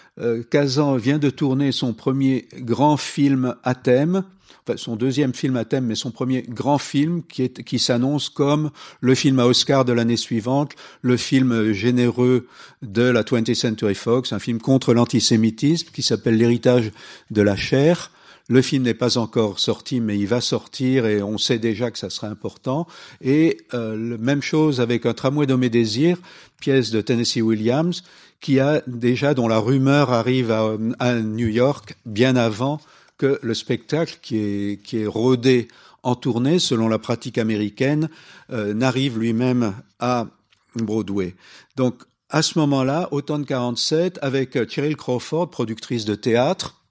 Kazan 0.50 0.96
vient 0.96 1.18
de 1.18 1.30
tourner 1.30 1.72
son 1.72 1.94
premier 1.94 2.46
grand 2.58 2.96
film 2.96 3.56
à 3.64 3.74
thème, 3.74 4.24
enfin 4.64 4.76
son 4.76 4.96
deuxième 4.96 5.34
film 5.34 5.56
à 5.56 5.64
thème, 5.64 5.86
mais 5.86 5.94
son 5.94 6.10
premier 6.10 6.42
grand 6.42 6.78
film 6.78 7.22
qui, 7.28 7.42
est, 7.42 7.64
qui 7.64 7.78
s'annonce 7.78 8.28
comme 8.28 8.70
le 9.00 9.14
film 9.14 9.38
à 9.38 9.46
Oscar 9.46 9.84
de 9.84 9.92
l'année 9.92 10.16
suivante, 10.16 10.72
le 11.00 11.16
film 11.16 11.72
généreux 11.72 12.46
de 12.82 13.02
la 13.02 13.22
20th 13.22 13.54
Century 13.54 13.94
Fox, 13.94 14.32
un 14.32 14.38
film 14.38 14.60
contre 14.60 14.94
l'antisémitisme 14.94 15.88
qui 15.92 16.02
s'appelle 16.02 16.36
L'héritage 16.36 16.92
de 17.30 17.42
la 17.42 17.56
chair. 17.56 18.10
Le 18.48 18.60
film 18.60 18.82
n'est 18.82 18.94
pas 18.94 19.18
encore 19.18 19.60
sorti, 19.60 20.00
mais 20.00 20.18
il 20.18 20.26
va 20.26 20.40
sortir 20.40 21.06
et 21.06 21.22
on 21.22 21.38
sait 21.38 21.58
déjà 21.58 21.90
que 21.90 21.98
ça 21.98 22.10
sera 22.10 22.26
important. 22.26 22.86
Et 23.20 23.58
euh, 23.72 24.18
même 24.18 24.42
chose 24.42 24.80
avec 24.80 25.06
un 25.06 25.14
tramway 25.14 25.46
de 25.46 25.54
mes 25.54 25.70
désirs, 25.70 26.18
pièce 26.60 26.90
de 26.90 27.00
Tennessee 27.00 27.40
Williams, 27.40 28.02
qui 28.42 28.58
a 28.60 28.82
déjà, 28.86 29.32
dont 29.32 29.48
la 29.48 29.58
rumeur 29.58 30.12
arrive 30.12 30.50
à, 30.50 31.14
New 31.14 31.48
York 31.48 31.94
bien 32.04 32.36
avant 32.36 32.80
que 33.16 33.38
le 33.40 33.54
spectacle 33.54 34.18
qui 34.20 34.36
est, 34.36 34.82
qui 34.82 34.98
est 34.98 35.06
rodé 35.06 35.68
en 36.02 36.16
tournée, 36.16 36.58
selon 36.58 36.88
la 36.88 36.98
pratique 36.98 37.38
américaine, 37.38 38.10
euh, 38.50 38.74
n'arrive 38.74 39.18
lui-même 39.18 39.74
à 40.00 40.26
Broadway. 40.74 41.36
Donc, 41.76 42.02
à 42.28 42.42
ce 42.42 42.58
moment-là, 42.58 43.08
automne 43.12 43.44
47, 43.44 44.18
avec 44.22 44.68
Cheryl 44.68 44.96
Crawford, 44.96 45.50
productrice 45.50 46.04
de 46.04 46.16
théâtre, 46.16 46.82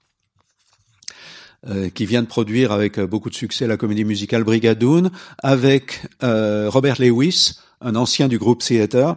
euh, 1.68 1.90
qui 1.90 2.06
vient 2.06 2.22
de 2.22 2.28
produire 2.28 2.72
avec 2.72 2.98
beaucoup 2.98 3.28
de 3.28 3.34
succès 3.34 3.66
la 3.66 3.76
comédie 3.76 4.04
musicale 4.04 4.42
Brigadoon, 4.42 5.10
avec 5.42 6.00
euh, 6.22 6.70
Robert 6.70 6.96
Lewis, 6.98 7.58
un 7.82 7.94
ancien 7.94 8.28
du 8.28 8.38
groupe 8.38 8.62
Theater, 8.62 9.16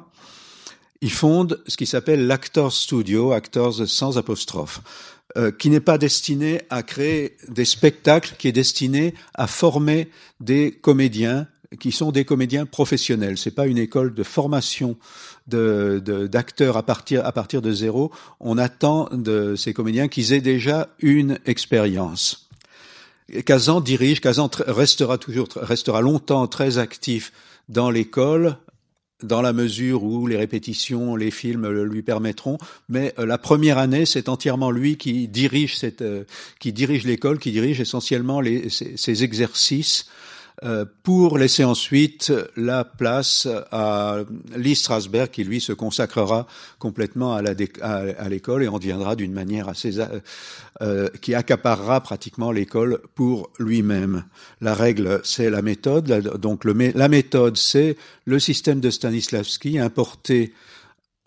il 1.05 1.11
fonde 1.11 1.61
ce 1.67 1.77
qui 1.77 1.85
s'appelle 1.85 2.25
l'Actors 2.25 2.73
Studio, 2.73 3.31
Actors 3.31 3.87
sans 3.87 4.17
apostrophe, 4.17 4.81
euh, 5.37 5.51
qui 5.51 5.69
n'est 5.69 5.79
pas 5.79 5.99
destiné 5.99 6.61
à 6.71 6.81
créer 6.81 7.37
des 7.47 7.63
spectacles, 7.63 8.33
qui 8.39 8.47
est 8.47 8.51
destiné 8.51 9.13
à 9.35 9.45
former 9.45 10.09
des 10.39 10.71
comédiens 10.71 11.45
qui 11.79 11.91
sont 11.91 12.11
des 12.11 12.25
comédiens 12.25 12.65
professionnels. 12.65 13.37
C'est 13.37 13.51
pas 13.51 13.67
une 13.67 13.77
école 13.77 14.15
de 14.15 14.23
formation 14.23 14.97
d'acteurs 15.47 16.75
à 16.75 16.81
partir 16.81 17.23
à 17.23 17.31
partir 17.31 17.61
de 17.61 17.71
zéro. 17.71 18.11
On 18.39 18.57
attend 18.57 19.07
de 19.11 19.55
ces 19.55 19.73
comédiens 19.73 20.07
qu'ils 20.07 20.33
aient 20.33 20.41
déjà 20.41 20.87
une 20.99 21.37
expérience. 21.45 22.49
Kazan 23.45 23.79
dirige, 23.79 24.21
Kazan 24.21 24.49
restera 24.67 25.19
toujours 25.19 25.49
restera 25.55 26.01
longtemps 26.01 26.47
très 26.47 26.79
actif 26.79 27.31
dans 27.69 27.91
l'école 27.91 28.57
dans 29.23 29.41
la 29.41 29.53
mesure 29.53 30.03
où 30.03 30.27
les 30.27 30.37
répétitions, 30.37 31.15
les 31.15 31.31
films 31.31 31.67
lui 31.83 32.01
permettront. 32.01 32.57
Mais 32.89 33.13
euh, 33.17 33.25
la 33.25 33.37
première 33.37 33.77
année, 33.77 34.05
c'est 34.05 34.29
entièrement 34.29 34.71
lui 34.71 34.97
qui 34.97 35.27
dirige 35.27 35.77
cette, 35.77 36.01
euh, 36.01 36.23
qui 36.59 36.73
dirige 36.73 37.05
l'école, 37.05 37.39
qui 37.39 37.51
dirige 37.51 37.79
essentiellement 37.79 38.41
les, 38.41 38.69
ces 38.69 39.23
exercices 39.23 40.07
pour 41.03 41.37
laisser 41.37 41.63
ensuite 41.63 42.31
la 42.55 42.85
place 42.85 43.47
à 43.71 44.19
Lee 44.55 44.75
Strasberg 44.75 45.29
qui 45.29 45.43
lui 45.43 45.59
se 45.59 45.73
consacrera 45.73 46.47
complètement 46.79 47.33
à, 47.35 47.41
l'école 48.29 48.63
et 48.63 48.67
en 48.67 48.79
deviendra 48.79 49.15
d'une 49.15 49.33
manière 49.33 49.69
assez 49.69 49.99
euh, 49.99 50.19
euh, 50.81 51.09
qui 51.21 51.35
accaparera 51.35 52.01
pratiquement 52.01 52.51
l'école 52.51 52.99
pour 53.15 53.49
lui-même. 53.59 54.25
La 54.61 54.73
règle 54.73 55.21
c'est 55.23 55.49
la 55.49 55.61
méthode, 55.61 56.37
donc 56.39 56.63
la 56.65 57.07
méthode 57.07 57.57
c'est 57.57 57.97
le 58.25 58.39
système 58.39 58.79
de 58.79 58.89
Stanislavski 58.89 59.79
importé 59.79 60.53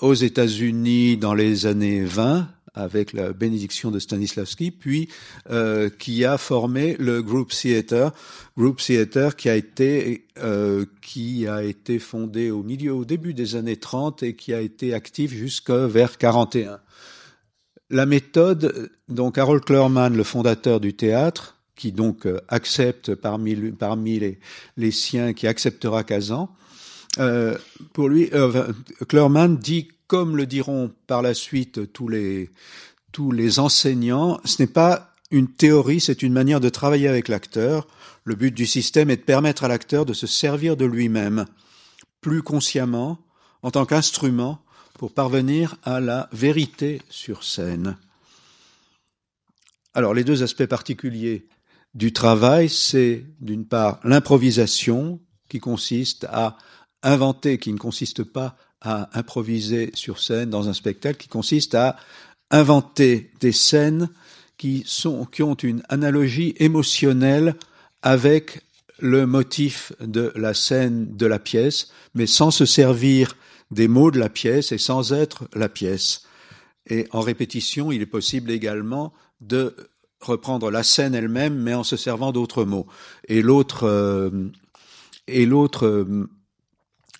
aux 0.00 0.14
États-Unis 0.14 1.16
dans 1.16 1.34
les 1.34 1.66
années 1.66 2.04
20 2.04 2.48
avec 2.78 3.12
la 3.12 3.32
bénédiction 3.32 3.90
de 3.90 3.98
Stanislavski, 3.98 4.70
puis 4.70 5.08
euh, 5.50 5.90
qui 5.90 6.24
a 6.24 6.38
formé 6.38 6.96
le 6.98 7.22
Group 7.22 7.50
Theater, 7.50 8.12
Group 8.56 8.78
Theater 8.78 9.36
qui 9.36 9.48
a 9.48 9.56
été 9.56 10.26
euh, 10.38 10.86
qui 11.02 11.46
a 11.46 11.64
été 11.64 11.98
fondé 11.98 12.50
au 12.50 12.62
milieu, 12.62 12.94
au 12.94 13.04
début 13.04 13.34
des 13.34 13.56
années 13.56 13.76
30 13.76 14.22
et 14.22 14.34
qui 14.34 14.54
a 14.54 14.60
été 14.60 14.94
actif 14.94 15.32
jusqu'à 15.32 15.86
vers 15.86 16.16
41. 16.16 16.78
La 17.90 18.06
méthode, 18.06 18.90
donc 19.08 19.38
Harold 19.38 19.64
Clurman, 19.64 20.14
le 20.14 20.22
fondateur 20.22 20.78
du 20.78 20.94
théâtre, 20.94 21.56
qui 21.74 21.90
donc 21.90 22.26
euh, 22.26 22.40
accepte 22.48 23.14
parmi, 23.14 23.54
parmi 23.72 24.18
les, 24.20 24.38
les 24.76 24.90
siens, 24.90 25.32
qui 25.32 25.46
acceptera 25.46 26.04
Kazan, 26.04 26.50
pour 27.92 28.08
lui, 28.08 28.28
euh, 28.32 28.72
Clurman 29.08 29.56
dit 29.56 29.88
comme 30.06 30.36
le 30.36 30.46
diront 30.46 30.90
par 31.06 31.22
la 31.22 31.34
suite 31.34 31.92
tous 31.92 32.08
les, 32.08 32.50
tous 33.12 33.30
les 33.30 33.58
enseignants, 33.58 34.40
ce 34.44 34.62
n'est 34.62 34.68
pas 34.68 35.14
une 35.30 35.48
théorie, 35.48 36.00
c'est 36.00 36.22
une 36.22 36.32
manière 36.32 36.60
de 36.60 36.70
travailler 36.70 37.08
avec 37.08 37.28
l'acteur. 37.28 37.86
Le 38.24 38.34
but 38.34 38.54
du 38.54 38.66
système 38.66 39.10
est 39.10 39.18
de 39.18 39.22
permettre 39.22 39.64
à 39.64 39.68
l'acteur 39.68 40.06
de 40.06 40.14
se 40.14 40.26
servir 40.26 40.76
de 40.76 40.86
lui-même 40.86 41.44
plus 42.20 42.42
consciemment 42.42 43.18
en 43.62 43.70
tant 43.70 43.84
qu'instrument 43.84 44.62
pour 44.94 45.12
parvenir 45.12 45.76
à 45.84 46.00
la 46.00 46.28
vérité 46.32 47.02
sur 47.10 47.44
scène. 47.44 47.96
Alors 49.94 50.14
les 50.14 50.24
deux 50.24 50.42
aspects 50.42 50.66
particuliers 50.66 51.46
du 51.94 52.12
travail, 52.12 52.68
c'est 52.68 53.24
d'une 53.40 53.66
part 53.66 54.00
l'improvisation 54.04 55.20
qui 55.48 55.60
consiste 55.60 56.24
à 56.30 56.56
inventer, 57.02 57.58
qui 57.58 57.72
ne 57.72 57.78
consiste 57.78 58.24
pas 58.24 58.56
à 58.80 59.08
improviser 59.18 59.90
sur 59.94 60.20
scène 60.20 60.50
dans 60.50 60.68
un 60.68 60.72
spectacle 60.72 61.18
qui 61.18 61.28
consiste 61.28 61.74
à 61.74 61.96
inventer 62.50 63.30
des 63.40 63.52
scènes 63.52 64.08
qui, 64.56 64.82
sont, 64.86 65.24
qui 65.24 65.42
ont 65.42 65.54
une 65.54 65.82
analogie 65.88 66.54
émotionnelle 66.58 67.56
avec 68.02 68.62
le 68.98 69.26
motif 69.26 69.92
de 70.00 70.32
la 70.34 70.54
scène 70.54 71.16
de 71.16 71.26
la 71.26 71.38
pièce, 71.38 71.88
mais 72.14 72.26
sans 72.26 72.50
se 72.50 72.66
servir 72.66 73.36
des 73.70 73.86
mots 73.86 74.10
de 74.10 74.18
la 74.18 74.28
pièce 74.28 74.72
et 74.72 74.78
sans 74.78 75.12
être 75.12 75.48
la 75.54 75.68
pièce. 75.68 76.22
Et 76.86 77.06
en 77.12 77.20
répétition, 77.20 77.92
il 77.92 78.02
est 78.02 78.06
possible 78.06 78.50
également 78.50 79.12
de 79.40 79.76
reprendre 80.20 80.70
la 80.70 80.82
scène 80.82 81.14
elle-même, 81.14 81.54
mais 81.54 81.74
en 81.74 81.84
se 81.84 81.96
servant 81.96 82.32
d'autres 82.32 82.64
mots. 82.64 82.86
Et 83.28 83.42
l'autre 83.42 83.84
euh, 83.84 84.30
et 85.28 85.46
l'autre 85.46 85.86
euh, 85.86 86.28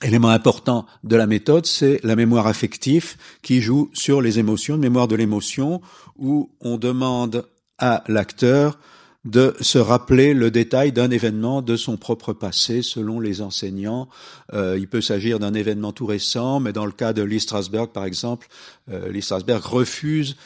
élément 0.03 0.29
important 0.29 0.87
de 1.05 1.17
la 1.17 1.27
méthode, 1.27 1.67
c'est 1.67 2.01
la 2.05 2.17
mémoire 2.17 2.47
affective 2.47 3.17
qui 3.43 3.61
joue 3.61 3.91
sur 3.93 4.21
les 4.21 4.39
émotions, 4.39 4.77
mémoire 4.77 5.09
de 5.09 5.17
l'émotion 5.17 5.81
où 6.17 6.51
on 6.61 6.77
demande 6.77 7.47
à 7.79 8.05
l'acteur 8.09 8.79
de 9.25 9.55
se 9.61 9.79
rappeler 9.79 10.33
le 10.33 10.51
détail 10.51 10.93
d'un 10.93 11.11
événement 11.11 11.61
de 11.61 11.77
son 11.77 11.97
propre 11.97 12.33
passé 12.33 12.83
selon 12.83 13.21
les 13.21 13.43
enseignants. 13.43 14.09
Euh, 14.55 14.77
il 14.79 14.89
peut 14.89 15.01
s'agir 15.01 15.39
d'un 15.39 15.55
événement 15.55 15.93
tout 15.93 16.07
récent, 16.07 16.61
mais 16.61 16.73
dans 16.73 16.87
le 16.87 16.93
cas 16.93 17.13
de 17.13 17.23
Lee 17.23 17.41
Strasberg, 17.41 17.91
par 17.91 18.05
exemple, 18.05 18.47
euh, 18.91 19.11
Lee 19.11 19.23
Strasberg 19.23 19.63
refuse 19.63 20.37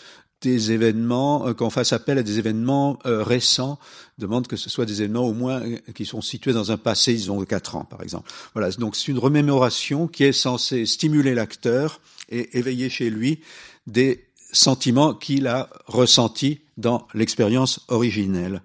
des 0.43 0.72
événements, 0.72 1.49
euh, 1.49 1.55
qu'on 1.55 1.70
fasse 1.70 1.93
appel 1.93 2.18
à 2.18 2.22
des 2.22 2.38
événements 2.38 2.99
euh, 3.07 3.22
récents, 3.22 3.78
demande 4.18 4.47
que 4.47 4.57
ce 4.57 4.68
soit 4.68 4.84
des 4.84 5.01
événements 5.01 5.26
au 5.26 5.32
moins 5.32 5.62
euh, 5.62 5.78
qui 5.95 6.05
sont 6.05 6.20
situés 6.20 6.53
dans 6.53 6.70
un 6.72 6.76
passé, 6.76 7.14
disons, 7.14 7.40
de 7.40 7.45
quatre 7.45 7.76
ans, 7.76 7.84
par 7.84 8.03
exemple. 8.03 8.30
Voilà, 8.55 8.70
donc 8.72 8.97
c'est 8.97 9.09
une 9.09 9.18
remémoration 9.18 10.09
qui 10.09 10.24
est 10.24 10.32
censée 10.32 10.84
stimuler 10.84 11.34
l'acteur 11.34 12.01
et 12.28 12.59
éveiller 12.59 12.90
chez 12.90 13.09
lui 13.09 13.40
des 13.86 14.26
sentiments 14.53 15.14
qu'il 15.14 15.47
a 15.47 15.70
ressentis 15.86 16.61
dans 16.76 17.07
l'expérience 17.14 17.80
originelle. 17.88 18.62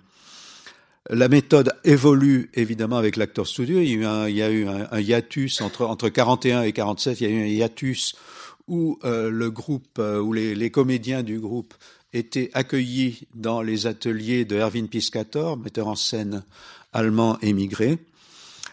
La 1.09 1.29
méthode 1.29 1.73
évolue 1.85 2.51
évidemment 2.53 2.97
avec 2.97 3.15
l'acteur 3.15 3.47
studio. 3.47 3.79
Il 3.79 3.87
y 3.87 3.93
a 3.93 3.95
eu 3.95 4.05
un, 4.05 4.27
il 4.27 4.35
y 4.35 4.41
a 4.41 4.49
eu 4.49 4.67
un, 4.67 4.87
un 4.91 4.99
hiatus 4.99 5.61
entre, 5.61 5.85
entre 5.85 6.09
41 6.09 6.63
et 6.63 6.73
47. 6.73 7.21
Il 7.21 7.29
y 7.29 7.31
a 7.31 7.33
eu 7.33 7.41
un 7.43 7.45
hiatus 7.45 8.15
où 8.67 8.99
euh, 9.03 9.29
le 9.29 9.49
groupe, 9.49 9.99
euh, 9.99 10.19
où 10.19 10.33
les, 10.33 10.71
comédiens 10.71 11.23
du 11.23 11.39
groupe 11.39 11.73
étaient 12.13 12.49
accueillis 12.53 13.27
dans 13.35 13.61
les 13.61 13.87
ateliers 13.87 14.45
de 14.45 14.57
Erwin 14.57 14.87
Piscator, 14.87 15.57
metteur 15.57 15.87
en 15.87 15.95
scène 15.95 16.43
allemand 16.93 17.37
émigré. 17.41 17.99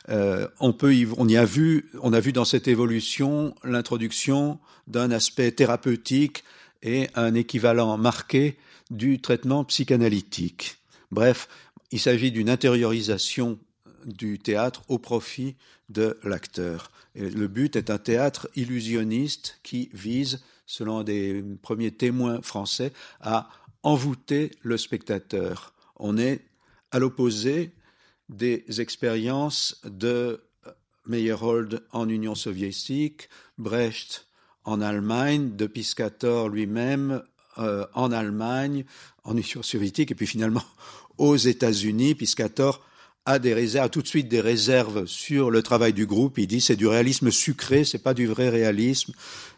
Euh, 0.08 0.48
on 0.60 0.72
peut, 0.72 0.94
on 1.16 1.28
y 1.28 1.36
a 1.36 1.44
vu, 1.44 1.90
on 2.02 2.12
a 2.12 2.20
vu 2.20 2.32
dans 2.32 2.44
cette 2.44 2.68
évolution 2.68 3.54
l'introduction 3.64 4.58
d'un 4.86 5.10
aspect 5.10 5.50
thérapeutique 5.52 6.44
et 6.82 7.08
un 7.14 7.34
équivalent 7.34 7.96
marqué 7.96 8.56
du 8.90 9.20
traitement 9.20 9.64
psychanalytique. 9.64 10.76
Bref, 11.10 11.48
il 11.90 12.00
s'agit 12.00 12.32
d'une 12.32 12.50
intériorisation 12.50 13.58
du 14.04 14.38
théâtre 14.38 14.82
au 14.88 14.98
profit 14.98 15.56
de 15.88 16.18
l'acteur. 16.24 16.90
Le 17.14 17.46
but 17.46 17.76
est 17.76 17.90
un 17.90 17.98
théâtre 17.98 18.48
illusionniste 18.56 19.60
qui 19.62 19.88
vise, 19.92 20.42
selon 20.66 21.02
des 21.02 21.44
premiers 21.62 21.92
témoins 21.92 22.42
français, 22.42 22.92
à 23.20 23.48
envoûter 23.82 24.50
le 24.62 24.76
spectateur. 24.76 25.74
On 25.96 26.18
est 26.18 26.40
à 26.90 26.98
l'opposé 26.98 27.72
des 28.28 28.64
expériences 28.80 29.80
de 29.84 30.42
Meyerhold 31.06 31.82
en 31.92 32.08
Union 32.08 32.34
soviétique, 32.34 33.28
Brecht 33.58 34.26
en 34.64 34.80
Allemagne, 34.80 35.54
de 35.56 35.66
Piscator 35.66 36.48
lui-même 36.48 37.22
euh, 37.58 37.86
en 37.94 38.10
Allemagne, 38.10 38.84
en 39.22 39.36
Union 39.36 39.62
soviétique, 39.62 40.10
et 40.10 40.14
puis 40.14 40.26
finalement 40.26 40.64
aux 41.18 41.36
États-Unis. 41.36 42.14
Piscator 42.14 42.84
a 43.26 43.38
des 43.38 43.54
réserves, 43.54 43.90
tout 43.90 44.02
de 44.02 44.06
suite 44.06 44.28
des 44.28 44.40
réserves 44.40 45.06
sur 45.06 45.50
le 45.50 45.62
travail 45.62 45.92
du 45.92 46.06
groupe. 46.06 46.38
Il 46.38 46.46
dit 46.46 46.60
c'est 46.60 46.76
du 46.76 46.86
réalisme 46.86 47.30
sucré, 47.30 47.84
c'est 47.84 47.98
pas 47.98 48.14
du 48.14 48.26
vrai 48.26 48.48
réalisme. 48.48 49.12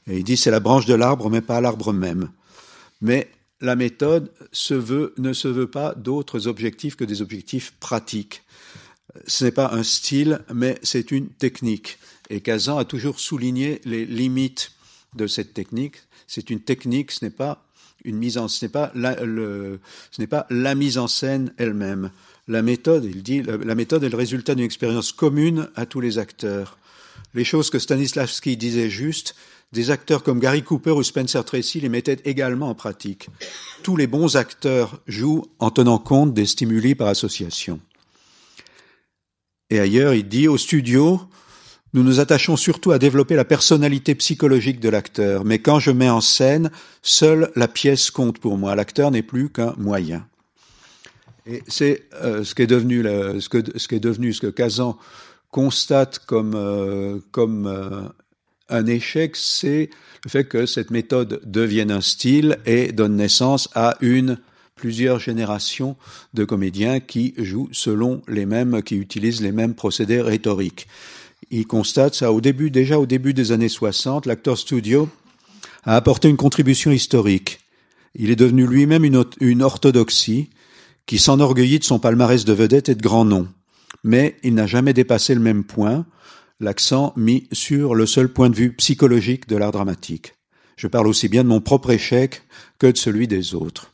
Et 0.06 0.18
il 0.18 0.24
dit 0.24 0.36
c'est 0.36 0.50
la 0.50 0.60
branche 0.60 0.86
de 0.86 0.94
l'arbre, 0.94 1.30
mais 1.30 1.40
pas 1.40 1.60
l'arbre 1.60 1.92
même. 1.92 2.30
Mais 3.00 3.28
la 3.60 3.76
méthode 3.76 4.32
se 4.52 4.74
veut, 4.74 5.14
ne 5.18 5.32
se 5.32 5.48
veut 5.48 5.70
pas 5.70 5.94
d'autres 5.94 6.46
objectifs 6.46 6.96
que 6.96 7.04
des 7.04 7.22
objectifs 7.22 7.72
pratiques. 7.80 8.42
Ce 9.26 9.44
n'est 9.44 9.50
pas 9.50 9.72
un 9.72 9.82
style, 9.82 10.40
mais 10.52 10.78
c'est 10.82 11.10
une 11.10 11.28
technique. 11.28 11.98
Et 12.28 12.40
Kazan 12.40 12.78
a 12.78 12.84
toujours 12.84 13.18
souligné 13.18 13.80
les 13.84 14.04
limites 14.04 14.72
de 15.14 15.26
cette 15.26 15.54
technique. 15.54 15.96
C'est 16.26 16.50
une 16.50 16.60
technique, 16.60 17.12
ce 17.12 17.24
n'est 17.24 17.30
pas 17.30 17.64
une 18.04 18.18
mise 18.18 18.38
en, 18.38 18.46
ce 18.46 18.64
n'est 18.64 18.68
pas 18.68 18.92
le, 18.94 19.80
ce 20.10 20.20
n'est 20.20 20.26
pas 20.26 20.46
la 20.50 20.74
mise 20.74 20.98
en 20.98 21.08
scène 21.08 21.52
elle-même. 21.56 22.10
La 22.48 22.62
méthode, 22.62 23.04
il 23.04 23.24
dit, 23.24 23.42
la, 23.42 23.74
méthode 23.74 24.04
est 24.04 24.08
le 24.08 24.16
résultat 24.16 24.54
d'une 24.54 24.64
expérience 24.64 25.10
commune 25.10 25.68
à 25.74 25.84
tous 25.84 26.00
les 26.00 26.18
acteurs. 26.18 26.78
Les 27.34 27.44
choses 27.44 27.70
que 27.70 27.80
Stanislavski 27.80 28.56
disait 28.56 28.88
juste, 28.88 29.34
des 29.72 29.90
acteurs 29.90 30.22
comme 30.22 30.38
Gary 30.38 30.62
Cooper 30.62 30.92
ou 30.92 31.02
Spencer 31.02 31.44
Tracy 31.44 31.80
les 31.80 31.88
mettaient 31.88 32.20
également 32.24 32.68
en 32.68 32.76
pratique. 32.76 33.28
Tous 33.82 33.96
les 33.96 34.06
bons 34.06 34.36
acteurs 34.36 35.00
jouent 35.08 35.44
en 35.58 35.70
tenant 35.72 35.98
compte 35.98 36.34
des 36.34 36.46
stimuli 36.46 36.94
par 36.94 37.08
association. 37.08 37.80
Et 39.68 39.80
ailleurs, 39.80 40.14
il 40.14 40.28
dit 40.28 40.46
au 40.46 40.56
studio, 40.56 41.20
nous 41.94 42.04
nous 42.04 42.20
attachons 42.20 42.56
surtout 42.56 42.92
à 42.92 43.00
développer 43.00 43.34
la 43.34 43.44
personnalité 43.44 44.14
psychologique 44.14 44.78
de 44.78 44.88
l'acteur, 44.88 45.44
mais 45.44 45.58
quand 45.58 45.80
je 45.80 45.90
mets 45.90 46.10
en 46.10 46.20
scène, 46.20 46.70
seule 47.02 47.50
la 47.56 47.66
pièce 47.66 48.12
compte 48.12 48.38
pour 48.38 48.56
moi. 48.56 48.76
L'acteur 48.76 49.10
n'est 49.10 49.22
plus 49.22 49.50
qu'un 49.50 49.74
moyen. 49.78 50.28
Et 51.46 51.62
c'est 51.68 52.02
euh, 52.22 52.44
ce 52.44 52.54
qui 52.54 52.62
est 52.62 52.66
devenu 52.66 53.02
ce, 53.02 53.48
que, 53.48 53.58
ce 53.76 53.88
qui 53.88 53.94
est 53.94 54.00
devenu 54.00 54.32
ce 54.32 54.40
que 54.40 54.46
Kazan 54.48 54.98
constate 55.50 56.18
comme 56.18 56.54
euh, 56.54 57.18
comme 57.30 57.66
euh, 57.66 58.02
un 58.68 58.86
échec, 58.86 59.36
c'est 59.36 59.90
le 60.24 60.30
fait 60.30 60.44
que 60.44 60.66
cette 60.66 60.90
méthode 60.90 61.40
devienne 61.44 61.92
un 61.92 62.00
style 62.00 62.58
et 62.66 62.92
donne 62.92 63.16
naissance 63.16 63.68
à 63.74 63.96
une 64.00 64.38
plusieurs 64.74 65.20
générations 65.20 65.96
de 66.34 66.44
comédiens 66.44 67.00
qui 67.00 67.32
jouent 67.38 67.70
selon 67.72 68.22
les 68.28 68.44
mêmes, 68.44 68.82
qui 68.82 68.96
utilisent 68.96 69.40
les 69.40 69.52
mêmes 69.52 69.74
procédés 69.74 70.20
rhétoriques. 70.20 70.88
Il 71.50 71.66
constate 71.66 72.14
ça 72.14 72.32
au 72.32 72.40
début, 72.40 72.70
déjà 72.70 72.98
au 72.98 73.06
début 73.06 73.32
des 73.32 73.52
années 73.52 73.68
60, 73.68 74.26
l'acteur 74.26 74.58
studio 74.58 75.08
a 75.84 75.96
apporté 75.96 76.28
une 76.28 76.36
contribution 76.36 76.90
historique. 76.90 77.60
Il 78.16 78.30
est 78.30 78.36
devenu 78.36 78.66
lui-même 78.66 79.04
une, 79.04 79.24
une 79.40 79.62
orthodoxie 79.62 80.50
qui 81.06 81.18
s'enorgueillit 81.18 81.78
de 81.78 81.84
son 81.84 81.98
palmarès 81.98 82.44
de 82.44 82.52
vedettes 82.52 82.88
et 82.88 82.94
de 82.94 83.02
grands 83.02 83.24
noms. 83.24 83.48
Mais 84.04 84.36
il 84.42 84.54
n'a 84.54 84.66
jamais 84.66 84.92
dépassé 84.92 85.34
le 85.34 85.40
même 85.40 85.64
point, 85.64 86.04
l'accent 86.60 87.12
mis 87.16 87.48
sur 87.52 87.94
le 87.94 88.06
seul 88.06 88.32
point 88.32 88.50
de 88.50 88.56
vue 88.56 88.72
psychologique 88.72 89.48
de 89.48 89.56
l'art 89.56 89.72
dramatique. 89.72 90.34
Je 90.76 90.88
parle 90.88 91.06
aussi 91.06 91.28
bien 91.28 91.42
de 91.42 91.48
mon 91.48 91.60
propre 91.60 91.90
échec 91.90 92.42
que 92.78 92.86
de 92.86 92.96
celui 92.96 93.28
des 93.28 93.54
autres. 93.54 93.92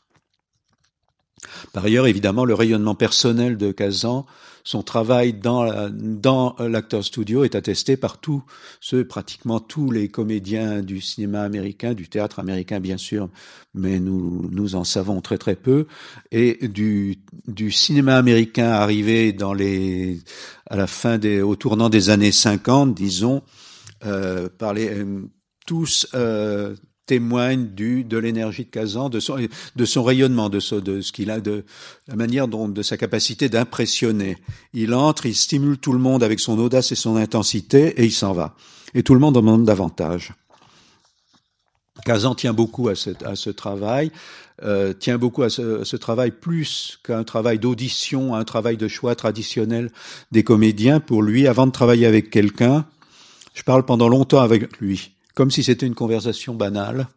Par 1.71 1.85
ailleurs, 1.85 2.07
évidemment, 2.07 2.45
le 2.45 2.53
rayonnement 2.53 2.95
personnel 2.95 3.57
de 3.57 3.71
Kazan, 3.71 4.25
son 4.63 4.83
travail 4.83 5.33
dans, 5.33 5.89
dans 5.91 6.55
l'acteur 6.59 7.03
studio 7.03 7.43
est 7.43 7.55
attesté 7.55 7.97
par 7.97 8.19
tous 8.19 8.43
ceux, 8.79 9.05
pratiquement 9.05 9.59
tous 9.59 9.91
les 9.91 10.09
comédiens 10.09 10.81
du 10.81 11.01
cinéma 11.01 11.41
américain, 11.41 11.93
du 11.93 12.07
théâtre 12.07 12.39
américain 12.39 12.79
bien 12.79 12.97
sûr, 12.97 13.29
mais 13.73 13.99
nous, 13.99 14.49
nous 14.51 14.75
en 14.75 14.83
savons 14.83 15.21
très 15.21 15.37
très 15.37 15.55
peu, 15.55 15.87
et 16.31 16.67
du, 16.67 17.17
du 17.47 17.71
cinéma 17.71 18.17
américain 18.17 18.69
arrivé 18.69 19.33
dans 19.33 19.53
les, 19.53 20.19
à 20.69 20.75
la 20.75 20.87
fin 20.87 21.17
des, 21.17 21.41
au 21.41 21.55
tournant 21.55 21.89
des 21.89 22.09
années 22.09 22.31
50, 22.31 22.93
disons, 22.93 23.41
euh, 24.05 24.49
par 24.57 24.73
les, 24.73 25.05
tous 25.65 26.07
euh, 26.13 26.75
témoigne 27.05 27.69
de 27.73 28.17
l'énergie 28.17 28.63
de 28.63 28.69
Kazan, 28.69 29.09
de 29.09 29.19
son, 29.19 30.03
rayonnement, 30.03 30.49
de 30.49 30.59
ce, 30.59 30.75
de 30.75 31.01
ce 31.01 31.11
qu'il 31.11 31.31
a, 31.31 31.39
de 31.39 31.65
la 32.07 32.15
manière 32.15 32.47
dont, 32.47 32.69
de 32.69 32.81
sa 32.81 32.97
capacité 32.97 33.49
d'impressionner. 33.49 34.37
Il 34.73 34.93
entre, 34.93 35.25
il 35.25 35.35
stimule 35.35 35.77
tout 35.77 35.93
le 35.93 35.99
monde 35.99 36.23
avec 36.23 36.39
son 36.39 36.57
audace 36.59 36.91
et 36.91 36.95
son 36.95 37.15
intensité, 37.17 38.01
et 38.01 38.05
il 38.05 38.11
s'en 38.11 38.33
va. 38.33 38.55
Et 38.93 39.03
tout 39.03 39.13
le 39.13 39.19
monde 39.19 39.35
en 39.35 39.41
demande 39.41 39.65
davantage. 39.65 40.33
Kazan 42.05 42.35
tient 42.35 42.53
beaucoup 42.53 42.89
à 42.89 42.95
ce, 42.95 43.11
à 43.25 43.35
ce 43.35 43.49
travail, 43.49 44.11
euh, 44.63 44.93
tient 44.93 45.17
beaucoup 45.17 45.43
à 45.43 45.49
ce, 45.49 45.81
à 45.81 45.85
ce 45.85 45.95
travail 45.95 46.31
plus 46.31 46.99
qu'un 47.03 47.23
travail 47.23 47.59
d'audition, 47.59 48.33
un 48.33 48.43
travail 48.43 48.77
de 48.77 48.87
choix 48.87 49.15
traditionnel 49.15 49.91
des 50.31 50.43
comédiens. 50.43 50.99
Pour 50.99 51.21
lui, 51.21 51.47
avant 51.47 51.67
de 51.67 51.71
travailler 51.71 52.05
avec 52.05 52.29
quelqu'un, 52.29 52.85
je 53.53 53.63
parle 53.63 53.85
pendant 53.85 54.09
longtemps 54.09 54.41
avec 54.41 54.79
lui 54.79 55.12
comme 55.35 55.51
si 55.51 55.63
c'était 55.63 55.85
une 55.85 55.95
conversation 55.95 56.53
banale. 56.53 57.07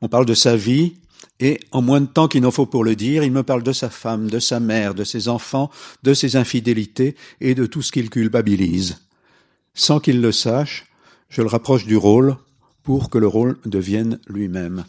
On 0.00 0.08
parle 0.08 0.26
de 0.26 0.34
sa 0.34 0.56
vie, 0.56 0.94
et 1.40 1.60
en 1.70 1.82
moins 1.82 2.00
de 2.00 2.06
temps 2.06 2.28
qu'il 2.28 2.42
n'en 2.42 2.50
faut 2.50 2.66
pour 2.66 2.84
le 2.84 2.96
dire, 2.96 3.22
il 3.22 3.32
me 3.32 3.42
parle 3.42 3.62
de 3.62 3.72
sa 3.72 3.90
femme, 3.90 4.28
de 4.28 4.38
sa 4.38 4.60
mère, 4.60 4.94
de 4.94 5.04
ses 5.04 5.28
enfants, 5.28 5.70
de 6.02 6.14
ses 6.14 6.36
infidélités 6.36 7.16
et 7.40 7.54
de 7.54 7.66
tout 7.66 7.82
ce 7.82 7.92
qu'il 7.92 8.10
culpabilise. 8.10 8.98
Sans 9.74 10.00
qu'il 10.00 10.20
le 10.20 10.32
sache, 10.32 10.86
je 11.28 11.42
le 11.42 11.48
rapproche 11.48 11.86
du 11.86 11.96
rôle 11.96 12.36
pour 12.82 13.10
que 13.10 13.18
le 13.18 13.28
rôle 13.28 13.58
devienne 13.66 14.18
lui-même. 14.26 14.84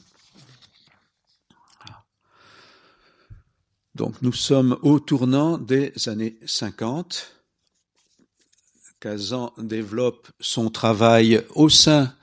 Donc 3.94 4.16
nous 4.22 4.34
sommes 4.34 4.78
au 4.82 5.00
tournant 5.00 5.58
des 5.58 5.92
années 6.08 6.40
50. 6.46 7.36
Kazan 9.00 9.54
développe 9.58 10.30
son 10.40 10.70
travail 10.70 11.44
au 11.54 11.70
sein 11.70 12.14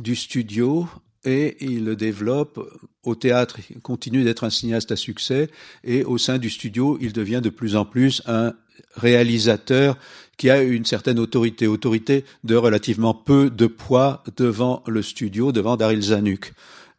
du 0.00 0.16
studio 0.16 0.88
et 1.24 1.56
il 1.60 1.84
le 1.84 1.96
développe 1.96 2.60
au 3.02 3.14
théâtre, 3.14 3.58
il 3.70 3.80
continue 3.80 4.24
d'être 4.24 4.44
un 4.44 4.50
cinéaste 4.50 4.92
à 4.92 4.96
succès 4.96 5.50
et 5.84 6.04
au 6.04 6.18
sein 6.18 6.38
du 6.38 6.50
studio, 6.50 6.98
il 7.00 7.12
devient 7.12 7.40
de 7.42 7.50
plus 7.50 7.76
en 7.76 7.84
plus 7.84 8.22
un 8.26 8.54
réalisateur 8.94 9.98
qui 10.36 10.50
a 10.50 10.62
une 10.62 10.84
certaine 10.84 11.18
autorité, 11.18 11.66
autorité 11.66 12.24
de 12.44 12.54
relativement 12.54 13.14
peu 13.14 13.50
de 13.50 13.66
poids 13.66 14.22
devant 14.36 14.82
le 14.86 15.02
studio, 15.02 15.52
devant 15.52 15.76
Daryl 15.76 16.00
Zanuck. 16.00 16.52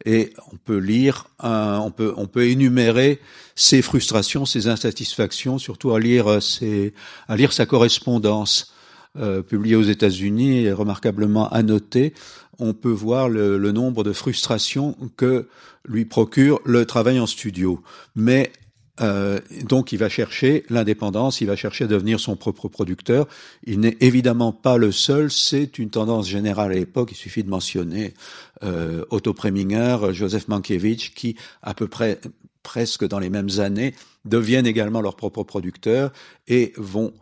Et 0.04 0.32
on 0.52 0.56
peut 0.56 0.78
lire, 0.78 1.26
on 1.40 1.90
peut, 1.90 2.14
on 2.16 2.26
peut 2.26 2.46
énumérer 2.46 3.20
ses 3.54 3.82
frustrations, 3.82 4.46
ses 4.46 4.68
insatisfactions, 4.68 5.58
surtout 5.58 5.92
à 5.92 6.00
lire 6.00 6.42
ses, 6.42 6.94
à 7.28 7.36
lire 7.36 7.52
sa 7.52 7.66
correspondance 7.66 8.72
euh, 9.16 9.42
publié 9.42 9.76
aux 9.76 9.82
États-Unis 9.82 10.64
et 10.64 10.72
remarquablement 10.72 11.48
annoté, 11.48 12.14
on 12.58 12.74
peut 12.74 12.90
voir 12.90 13.28
le, 13.28 13.58
le, 13.58 13.72
nombre 13.72 14.04
de 14.04 14.12
frustrations 14.12 14.96
que 15.16 15.48
lui 15.86 16.04
procure 16.04 16.60
le 16.64 16.84
travail 16.84 17.18
en 17.18 17.26
studio. 17.26 17.82
Mais 18.14 18.52
euh, 19.00 19.40
donc 19.62 19.92
il 19.92 19.98
va 19.98 20.08
chercher 20.08 20.64
l'indépendance, 20.68 21.40
il 21.40 21.46
va 21.46 21.56
chercher 21.56 21.84
à 21.84 21.86
devenir 21.86 22.20
son 22.20 22.36
propre 22.36 22.68
producteur. 22.68 23.26
Il 23.64 23.80
n'est 23.80 23.96
évidemment 24.00 24.52
pas 24.52 24.76
le 24.76 24.92
seul, 24.92 25.30
c'est 25.30 25.78
une 25.78 25.90
tendance 25.90 26.28
générale 26.28 26.72
à 26.72 26.74
l'époque. 26.74 27.12
Il 27.12 27.16
suffit 27.16 27.42
de 27.42 27.48
mentionner 27.48 28.14
euh, 28.62 29.04
Otto 29.10 29.32
Preminger, 29.32 29.98
Joseph 30.12 30.48
Mankiewicz, 30.48 31.10
qui 31.14 31.36
à 31.62 31.74
peu 31.74 31.88
près 31.88 32.20
presque 32.62 33.06
dans 33.06 33.18
les 33.18 33.30
mêmes 33.30 33.58
années 33.58 33.94
deviennent 34.26 34.66
également 34.66 35.00
leurs 35.00 35.16
propres 35.16 35.44
producteurs 35.44 36.12
et 36.46 36.74
vont 36.76 37.14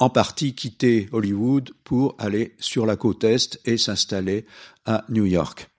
en 0.00 0.08
partie 0.08 0.54
quitter 0.54 1.08
Hollywood 1.12 1.70
pour 1.84 2.16
aller 2.18 2.54
sur 2.58 2.86
la 2.86 2.96
côte 2.96 3.22
Est 3.22 3.60
et 3.66 3.76
s'installer 3.76 4.46
à 4.86 5.04
New 5.10 5.26
York. 5.26 5.70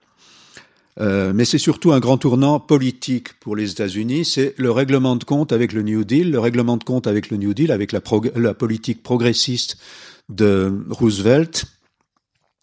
Euh, 1.00 1.32
mais 1.34 1.44
c'est 1.44 1.58
surtout 1.58 1.92
un 1.92 2.00
grand 2.00 2.18
tournant 2.18 2.60
politique 2.60 3.32
pour 3.40 3.56
les 3.56 3.70
États-Unis. 3.70 4.24
C'est 4.24 4.54
le 4.58 4.70
règlement 4.70 5.16
de 5.16 5.24
compte 5.24 5.52
avec 5.52 5.72
le 5.72 5.82
New 5.82 6.04
Deal, 6.04 6.30
le 6.30 6.38
règlement 6.38 6.76
de 6.76 6.84
compte 6.84 7.06
avec 7.06 7.30
le 7.30 7.36
New 7.36 7.52
Deal, 7.52 7.72
avec 7.72 7.92
la, 7.92 8.00
politique 8.54 9.02
progressiste 9.02 9.76
de 10.28 10.72
Roosevelt, 10.90 11.64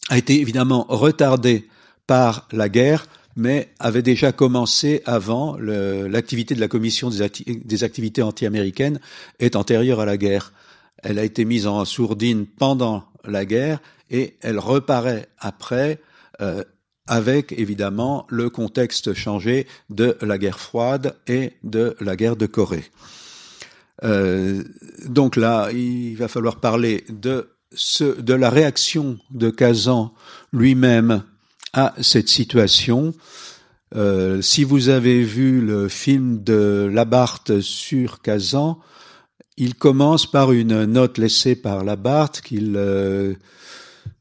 a 0.09 0.17
été 0.17 0.39
évidemment 0.39 0.85
retardé 0.89 1.67
par 2.07 2.47
la 2.51 2.69
guerre, 2.69 3.07
mais 3.35 3.69
avait 3.79 4.01
déjà 4.01 4.31
commencé 4.31 5.01
avant. 5.05 5.57
L'activité 5.57 6.55
de 6.55 6.59
la 6.59 6.67
Commission 6.67 7.09
des, 7.09 7.29
des 7.45 7.83
activités 7.83 8.21
anti-américaines 8.21 8.99
est 9.39 9.55
antérieure 9.55 9.99
à 9.99 10.05
la 10.05 10.17
guerre. 10.17 10.53
Elle 11.03 11.19
a 11.19 11.23
été 11.23 11.45
mise 11.45 11.67
en 11.67 11.83
sourdine 11.85 12.45
pendant 12.45 13.03
la 13.23 13.45
guerre 13.45 13.79
et 14.09 14.37
elle 14.41 14.59
reparaît 14.59 15.27
après. 15.39 15.99
Euh, 16.41 16.63
avec 17.09 17.53
évidemment 17.53 18.27
le 18.29 18.49
contexte 18.49 19.15
changé 19.15 19.65
de 19.89 20.15
la 20.21 20.37
guerre 20.37 20.59
froide 20.59 21.15
et 21.27 21.53
de 21.63 21.95
la 21.99 22.15
guerre 22.15 22.35
de 22.35 22.45
Corée. 22.45 22.85
Euh, 24.03 24.63
donc 25.05 25.35
là, 25.35 25.69
il 25.73 26.15
va 26.15 26.27
falloir 26.27 26.59
parler 26.59 27.03
de, 27.09 27.49
la 28.27 28.49
réaction 28.49 29.17
de 29.31 29.49
Kazan 29.49 30.13
lui-même 30.53 31.23
à 31.73 31.95
cette 31.99 32.29
situation. 32.29 33.13
Euh, 33.95 34.41
si 34.41 34.63
vous 34.63 34.89
avez 34.89 35.23
vu 35.23 35.61
le 35.61 35.89
film 35.89 36.43
de 36.43 36.89
Labarthe 36.93 37.59
sur 37.59 38.21
Kazan, 38.21 38.79
il 39.59 39.75
commence 39.75 40.25
par 40.25 40.51
une 40.51 40.85
note 40.85 41.17
laissée 41.17 41.55
par 41.55 41.83
Labarthe 41.83 42.41
qu'il 42.41 42.73
euh, 42.75 43.35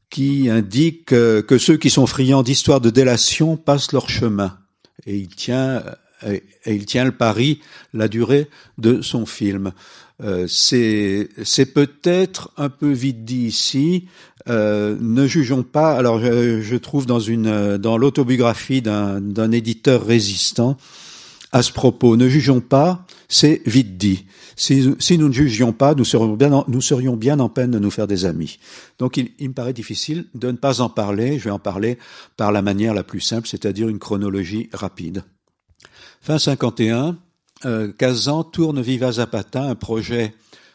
qui 0.09 0.49
indique 0.49 1.05
que 1.05 1.57
ceux 1.59 1.77
qui 1.77 1.89
sont 1.91 2.07
friands 2.07 2.41
d'histoires 2.41 2.81
de 2.81 2.89
délation 2.89 3.57
passent 3.57 3.91
leur 3.91 4.09
chemin. 4.09 4.57
Et 5.05 5.15
il 5.15 5.27
tient, 5.27 5.83
et 6.25 6.41
il 6.65 6.87
tient 6.87 7.05
le 7.05 7.11
pari, 7.11 7.59
la 7.93 8.07
durée 8.07 8.49
de 8.79 9.03
son 9.03 9.27
film. 9.27 9.71
Euh, 10.21 10.47
c'est 10.47 11.27
peut-être 11.73 12.51
un 12.57 12.69
peu 12.69 12.91
vite 12.91 13.23
dit 13.23 13.45
ici. 13.45 14.07
Euh, 14.49 14.97
ne 14.99 15.27
jugeons 15.27 15.63
pas. 15.63 15.95
Alors, 15.95 16.19
je, 16.19 16.59
je 16.61 16.75
trouve 16.75 17.05
dans 17.05 17.19
une 17.19 17.77
dans 17.77 17.97
l'autobiographie 17.97 18.81
d'un 18.81 19.51
éditeur 19.51 20.03
résistant 20.03 20.77
à 21.51 21.63
ce 21.63 21.71
propos, 21.71 22.15
ne 22.15 22.29
jugeons 22.29 22.61
pas, 22.61 23.05
c'est 23.27 23.61
vite 23.65 23.97
dit. 23.97 24.25
Si, 24.59 25.17
nous 25.17 25.27
ne 25.29 25.33
jugions 25.33 25.71
pas, 25.71 25.95
nous 25.95 26.03
serions, 26.03 26.35
bien 27.15 27.39
en, 27.39 27.47
peine 27.47 27.71
de 27.71 27.79
nous 27.79 27.91
faire 27.91 28.07
des 28.07 28.25
amis. 28.25 28.59
Donc 28.97 29.15
il, 29.15 29.31
il, 29.39 29.49
me 29.49 29.53
paraît 29.53 29.71
difficile 29.71 30.25
de 30.35 30.51
ne 30.51 30.57
pas 30.57 30.81
en 30.81 30.89
parler. 30.89 31.39
Je 31.39 31.45
vais 31.45 31.49
en 31.49 31.59
parler 31.59 31.97
par 32.35 32.51
la 32.51 32.61
manière 32.61 32.93
la 32.93 33.05
plus 33.05 33.21
simple, 33.21 33.47
c'est-à-dire 33.47 33.87
une 33.87 33.99
chronologie 33.99 34.69
rapide. 34.73 35.23
Fin 36.21 36.37
51, 36.37 37.17
euh, 37.65 37.93
Kazan 37.93 38.43
tourne 38.43 38.81
Viva 38.81 39.13
Zapata, 39.13 39.63
un 39.63 39.75
projet 39.75 40.33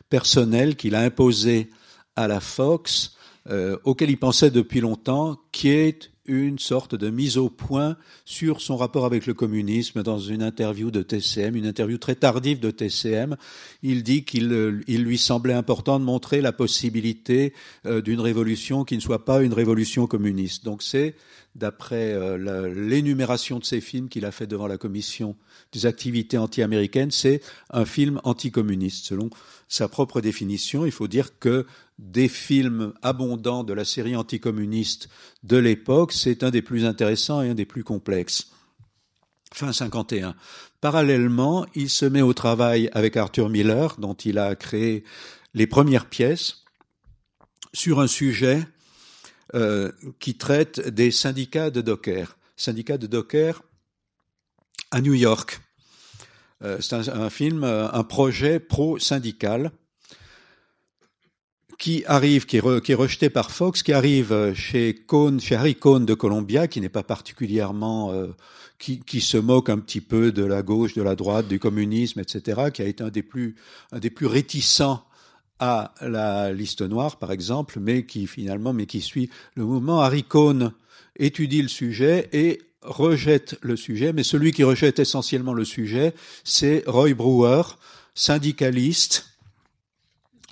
personnel 0.08 0.76
qu'il 0.76 0.94
a 0.94 1.00
imposé 1.00 1.68
à 2.16 2.26
la 2.26 2.40
Fox, 2.40 3.16
euh, 3.50 3.76
auquel 3.84 4.08
il 4.08 4.16
pensait 4.16 4.50
depuis 4.50 4.80
longtemps, 4.80 5.38
qui 5.52 5.68
est 5.68 6.10
une 6.26 6.58
sorte 6.58 6.94
de 6.94 7.10
mise 7.10 7.36
au 7.36 7.50
point 7.50 7.96
sur 8.24 8.60
son 8.60 8.76
rapport 8.76 9.04
avec 9.04 9.26
le 9.26 9.34
communisme 9.34 10.02
dans 10.02 10.18
une 10.18 10.42
interview 10.42 10.90
de 10.90 11.02
TCM, 11.02 11.56
une 11.56 11.66
interview 11.66 11.98
très 11.98 12.14
tardive 12.14 12.60
de 12.60 12.70
TCM. 12.70 13.36
Il 13.82 14.02
dit 14.02 14.24
qu'il 14.24 14.52
euh, 14.52 14.80
il 14.86 15.02
lui 15.02 15.18
semblait 15.18 15.54
important 15.54 15.98
de 16.00 16.04
montrer 16.04 16.40
la 16.40 16.52
possibilité 16.52 17.52
euh, 17.86 18.00
d'une 18.00 18.20
révolution 18.20 18.84
qui 18.84 18.96
ne 18.96 19.00
soit 19.00 19.24
pas 19.24 19.42
une 19.42 19.52
révolution 19.52 20.06
communiste. 20.06 20.64
Donc 20.64 20.82
c'est, 20.82 21.14
d'après 21.54 22.12
euh, 22.12 22.72
l'énumération 22.74 23.58
de 23.58 23.64
ces 23.64 23.80
films 23.80 24.08
qu'il 24.08 24.24
a 24.24 24.32
fait 24.32 24.46
devant 24.46 24.66
la 24.66 24.78
commission 24.78 25.36
des 25.72 25.86
activités 25.86 26.38
anti-américaines, 26.38 27.10
c'est 27.10 27.40
un 27.70 27.84
film 27.84 28.20
anticommuniste. 28.24 29.06
Selon 29.06 29.30
sa 29.68 29.88
propre 29.88 30.20
définition, 30.20 30.84
il 30.84 30.92
faut 30.92 31.08
dire 31.08 31.38
que 31.38 31.66
des 31.98 32.28
films 32.28 32.92
abondants 33.02 33.64
de 33.64 33.72
la 33.72 33.84
série 33.84 34.16
anticommuniste 34.16 35.08
de 35.44 35.56
l'époque, 35.56 36.12
c'est 36.12 36.42
un 36.42 36.50
des 36.50 36.62
plus 36.62 36.84
intéressants 36.84 37.42
et 37.42 37.50
un 37.50 37.54
des 37.54 37.66
plus 37.66 37.84
complexes. 37.84 38.50
Fin 39.52 39.72
51. 39.72 40.34
Parallèlement, 40.80 41.64
il 41.76 41.88
se 41.88 42.04
met 42.04 42.22
au 42.22 42.34
travail 42.34 42.90
avec 42.92 43.16
Arthur 43.16 43.48
Miller, 43.48 43.94
dont 43.98 44.14
il 44.14 44.38
a 44.38 44.56
créé 44.56 45.04
les 45.54 45.68
premières 45.68 46.06
pièces, 46.06 46.64
sur 47.72 48.00
un 48.00 48.08
sujet 48.08 48.66
euh, 49.54 49.92
qui 50.18 50.34
traite 50.34 50.80
des 50.88 51.12
syndicats 51.12 51.70
de 51.70 51.80
dockers. 51.80 52.36
Syndicats 52.56 52.98
de 52.98 53.06
dockers 53.06 53.62
à 54.90 55.00
New 55.00 55.14
York. 55.14 55.60
Euh, 56.64 56.78
c'est 56.80 56.94
un, 57.08 57.30
film, 57.30 57.62
euh, 57.62 57.88
un 57.92 58.02
projet 58.02 58.58
pro-syndical 58.58 59.70
qui 61.78 62.02
arrive, 62.06 62.46
qui 62.46 62.56
est, 62.56 62.94
rejeté 62.94 63.30
par 63.30 63.52
Fox, 63.52 63.84
qui 63.84 63.92
arrive 63.92 64.54
chez 64.54 65.06
chez 65.38 65.54
Harry 65.54 65.76
Cohn 65.76 66.04
de 66.04 66.14
Columbia, 66.14 66.66
qui 66.66 66.80
n'est 66.80 66.88
pas 66.88 67.04
particulièrement, 67.04 68.12
qui, 68.78 69.00
qui, 69.00 69.20
se 69.20 69.36
moque 69.36 69.68
un 69.68 69.78
petit 69.78 70.00
peu 70.00 70.32
de 70.32 70.44
la 70.44 70.62
gauche, 70.62 70.94
de 70.94 71.02
la 71.02 71.14
droite, 71.14 71.46
du 71.46 71.60
communisme, 71.60 72.18
etc., 72.18 72.70
qui 72.72 72.82
a 72.82 72.86
été 72.86 73.04
un 73.04 73.10
des 73.10 73.22
plus, 73.22 73.54
un 73.92 74.00
des 74.00 74.10
plus 74.10 74.26
réticents 74.26 75.04
à 75.58 75.94
la 76.00 76.52
liste 76.52 76.82
noire, 76.82 77.16
par 77.16 77.32
exemple, 77.32 77.78
mais 77.80 78.04
qui 78.04 78.26
finalement, 78.26 78.72
mais 78.72 78.86
qui 78.86 79.00
suit 79.00 79.30
le 79.54 79.64
mouvement. 79.64 80.00
Harry 80.00 80.24
Cohn 80.24 80.72
étudie 81.16 81.62
le 81.62 81.68
sujet 81.68 82.28
et 82.32 82.60
rejette 82.82 83.56
le 83.62 83.76
sujet, 83.76 84.12
mais 84.12 84.24
celui 84.24 84.52
qui 84.52 84.62
rejette 84.62 84.98
essentiellement 84.98 85.54
le 85.54 85.64
sujet, 85.64 86.14
c'est 86.44 86.84
Roy 86.86 87.14
Brewer, 87.14 87.62
syndicaliste, 88.14 89.38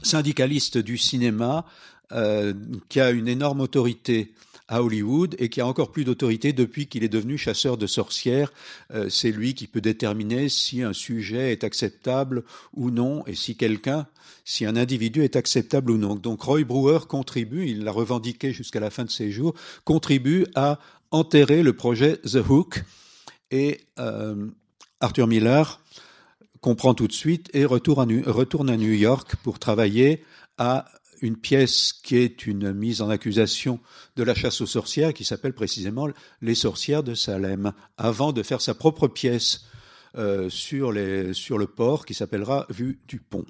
syndicaliste 0.03 0.78
du 0.78 0.98
cinéma 0.98 1.66
euh, 2.12 2.55
qui 2.88 3.00
a 3.00 3.11
une 3.11 3.28
énorme 3.28 3.61
autorité 3.61 4.32
à 4.72 4.82
Hollywood 4.82 5.36
et 5.38 5.50
qui 5.50 5.60
a 5.60 5.66
encore 5.66 5.92
plus 5.92 6.04
d'autorité 6.04 6.54
depuis 6.54 6.86
qu'il 6.86 7.04
est 7.04 7.08
devenu 7.08 7.36
chasseur 7.36 7.76
de 7.76 7.86
sorcières. 7.86 8.52
Euh, 8.94 9.10
c'est 9.10 9.30
lui 9.30 9.52
qui 9.54 9.66
peut 9.66 9.82
déterminer 9.82 10.48
si 10.48 10.82
un 10.82 10.94
sujet 10.94 11.52
est 11.52 11.62
acceptable 11.62 12.42
ou 12.72 12.90
non 12.90 13.22
et 13.26 13.34
si 13.34 13.54
quelqu'un, 13.54 14.06
si 14.46 14.64
un 14.64 14.74
individu 14.76 15.22
est 15.22 15.36
acceptable 15.36 15.90
ou 15.90 15.98
non. 15.98 16.14
Donc 16.14 16.40
Roy 16.42 16.64
Brewer 16.64 17.00
contribue, 17.06 17.68
il 17.68 17.84
l'a 17.84 17.92
revendiqué 17.92 18.54
jusqu'à 18.54 18.80
la 18.80 18.88
fin 18.88 19.04
de 19.04 19.10
ses 19.10 19.30
jours, 19.30 19.54
contribue 19.84 20.46
à 20.54 20.78
enterrer 21.10 21.62
le 21.62 21.74
projet 21.74 22.16
The 22.24 22.40
Hook 22.48 22.82
et 23.50 23.82
euh, 23.98 24.46
Arthur 25.00 25.26
Miller 25.26 25.80
comprend 26.62 26.94
tout 26.94 27.08
de 27.08 27.12
suite 27.12 27.50
et 27.52 27.66
retourne 27.66 28.00
à, 28.00 28.06
New, 28.06 28.22
retourne 28.24 28.70
à 28.70 28.78
New 28.78 28.92
York 28.92 29.36
pour 29.42 29.58
travailler 29.58 30.24
à 30.56 30.86
une 31.22 31.36
pièce 31.36 31.92
qui 31.92 32.16
est 32.16 32.46
une 32.46 32.72
mise 32.72 33.00
en 33.00 33.08
accusation 33.08 33.80
de 34.16 34.22
la 34.22 34.34
chasse 34.34 34.60
aux 34.60 34.66
sorcières 34.66 35.14
qui 35.14 35.24
s'appelle 35.24 35.54
précisément 35.54 36.08
Les 36.40 36.54
sorcières 36.54 37.02
de 37.02 37.14
Salem, 37.14 37.72
avant 37.96 38.32
de 38.32 38.42
faire 38.42 38.60
sa 38.60 38.74
propre 38.74 39.08
pièce 39.08 39.66
euh, 40.16 40.50
sur, 40.50 40.92
le 40.92 41.64
port 41.64 42.04
qui 42.04 42.14
s'appellera 42.14 42.66
Vue 42.68 43.00
du 43.08 43.18
pont. 43.20 43.46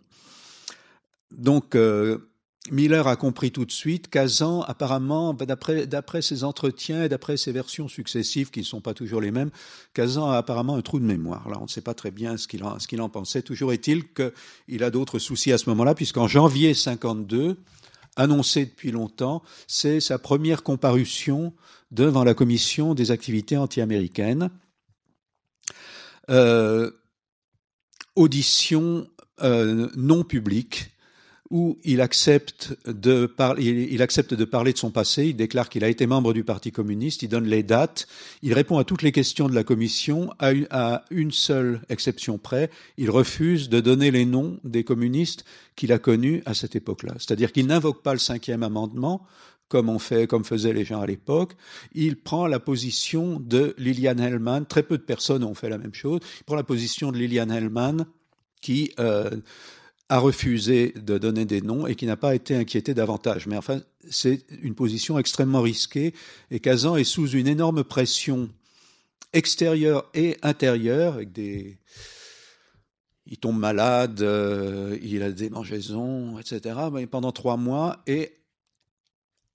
Donc, 1.33 1.75
euh, 1.75 2.32
Miller 2.71 3.09
a 3.09 3.17
compris 3.17 3.51
tout 3.51 3.65
de 3.65 3.73
suite, 3.73 4.09
Kazan, 4.09 4.63
apparemment, 4.63 5.35
d'après 5.35 6.23
ses 6.23 6.45
entretiens 6.45 7.03
et 7.03 7.09
d'après 7.09 7.37
ses 7.37 7.51
versions 7.51 7.89
successives, 7.89 8.51
qui 8.51 8.61
ne 8.61 8.65
sont 8.65 8.81
pas 8.81 8.95
toujours 8.95 9.21
les 9.21 9.33
mêmes, 9.33 9.51
Kazan 9.95 10.31
a 10.31 10.37
apparemment 10.37 10.77
un 10.77 10.83
trou 10.83 11.01
de 11.01 11.05
mémoire. 11.05 11.49
Là, 11.49 11.59
on 11.61 11.65
ne 11.65 11.69
sait 11.69 11.81
pas 11.81 11.95
très 11.95 12.13
bien 12.13 12.37
ce 12.37 12.47
qu'il 12.47 12.63
en, 12.63 12.77
en, 12.77 13.09
pensait. 13.09 13.43
Toujours 13.43 13.73
est-il 13.73 14.05
qu'il 14.13 14.85
a 14.85 14.91
d'autres 14.91 15.19
soucis 15.19 15.51
à 15.51 15.59
ce 15.59 15.69
moment-là, 15.71 15.97
puisqu'en 15.97 16.29
janvier 16.29 16.73
52, 16.73 17.57
annoncé 18.15 18.67
depuis 18.67 18.93
longtemps, 18.93 19.43
c'est 19.67 19.99
sa 19.99 20.19
première 20.19 20.63
comparution 20.63 21.53
devant 21.91 22.23
la 22.23 22.35
commission 22.35 22.95
des 22.95 23.11
activités 23.11 23.57
anti-américaines. 23.57 24.51
Euh, 26.31 26.93
audition 28.15 29.09
euh, 29.43 29.91
non 29.97 30.23
publique 30.23 30.92
où 31.53 31.79
il 31.85 32.01
accepte 32.01 32.75
de 32.87 33.27
parler, 33.27 33.89
il, 33.91 34.01
accepte 34.01 34.33
de 34.33 34.45
parler 34.47 34.73
de 34.73 34.79
son 34.79 34.91
passé. 34.91 35.27
Il 35.27 35.37
déclare 35.37 35.69
qu'il 35.69 35.85
a 35.85 35.89
été 35.89 36.07
membre 36.07 36.33
du 36.33 36.45
Parti 36.45 36.73
communiste. 36.73 37.23
Il 37.23 37.29
donne 37.29 37.45
les 37.45 37.63
dates. 37.63 38.09
Il 38.43 38.55
répond 38.55 38.79
à 38.79 38.85
toutes 38.85 39.03
les 39.03 39.13
questions 39.13 39.51
de 39.51 39.55
la 39.55 39.63
commission, 39.63 40.33
à 40.39 40.53
une, 40.53 40.67
à 40.71 41.05
une 41.11 41.31
seule 41.31 41.83
exception 41.91 42.39
près. 42.39 42.71
Il 42.97 43.11
refuse 43.11 43.69
de 43.69 43.81
donner 43.81 44.11
les 44.11 44.25
noms 44.25 44.59
des 44.65 44.83
communistes 44.83 45.45
qu'il 45.77 45.93
a 45.93 45.99
connus 45.99 46.43
à 46.47 46.55
cette 46.55 46.75
époque-là. 46.75 47.13
C'est-à-dire 47.19 47.53
qu'il 47.53 47.67
n'invoque 47.67 48.03
pas 48.03 48.15
le 48.15 48.19
cinquième 48.19 48.63
amendement, 48.63 49.27
comme 49.69 49.91
on 49.91 49.99
fait, 49.99 50.27
comme 50.27 50.45
faisaient 50.45 50.73
les 50.73 50.87
gens 50.87 51.03
à 51.03 51.07
l'époque. 51.07 51.53
Il 51.95 52.17
prend 52.17 52.47
la 52.47 52.61
position 52.61 53.39
de 53.39 53.75
Liliane 53.77 54.21
Hellman. 54.21 54.65
Très 54.65 54.83
peu 54.83 54.97
de 54.97 55.03
personnes 55.03 55.45
ont 55.45 55.55
fait 55.55 55.69
la 55.69 55.79
même 55.79 55.95
chose. 55.95 56.21
Il 56.41 56.45
prend 56.45 56.57
la 56.57 56.65
position 56.65 57.13
de 57.13 57.19
Liliane 57.19 57.51
Hellman, 57.51 58.07
qui 58.63 58.93
euh, 58.99 59.29
a 60.13 60.19
refusé 60.19 60.93
de 60.95 61.17
donner 61.17 61.47
des 61.47 61.63
noms 61.63 61.87
et 61.87 61.95
qui 61.95 62.05
n'a 62.05 62.19
pas 62.19 62.35
été 62.35 62.55
inquiété 62.55 62.93
davantage. 62.93 63.47
Mais 63.47 63.57
enfin, 63.57 63.81
c'est 64.11 64.45
une 64.61 64.75
position 64.75 65.19
extrêmement 65.19 65.63
risquée 65.63 66.13
et 66.51 66.61
Kazan 66.61 66.97
est 66.97 67.05
sous 67.05 67.31
une 67.31 67.49
énorme 67.49 67.83
pression 67.83 68.51
extérieure 69.33 70.05
et 70.13 70.37
intérieure 70.43 71.19
il 73.25 73.39
tombe 73.41 73.59
malade, 73.59 74.21
euh, 74.21 74.99
il 75.01 75.23
a 75.23 75.31
des 75.31 75.49
démangeaisons, 75.49 76.39
etc. 76.39 76.77
Pendant 77.11 77.33
trois 77.33 77.57
mois 77.57 78.03
et 78.07 78.35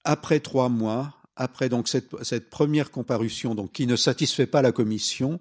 après 0.05 0.39
trois 0.39 0.69
mois, 0.69 1.13
après 1.35 1.69
donc 1.69 1.87
cette, 1.87 2.09
cette 2.23 2.49
première 2.49 2.89
comparution, 2.89 3.53
donc 3.53 3.73
qui 3.73 3.85
ne 3.85 3.95
satisfait 3.95 4.47
pas 4.47 4.63
la 4.63 4.71
commission, 4.71 5.39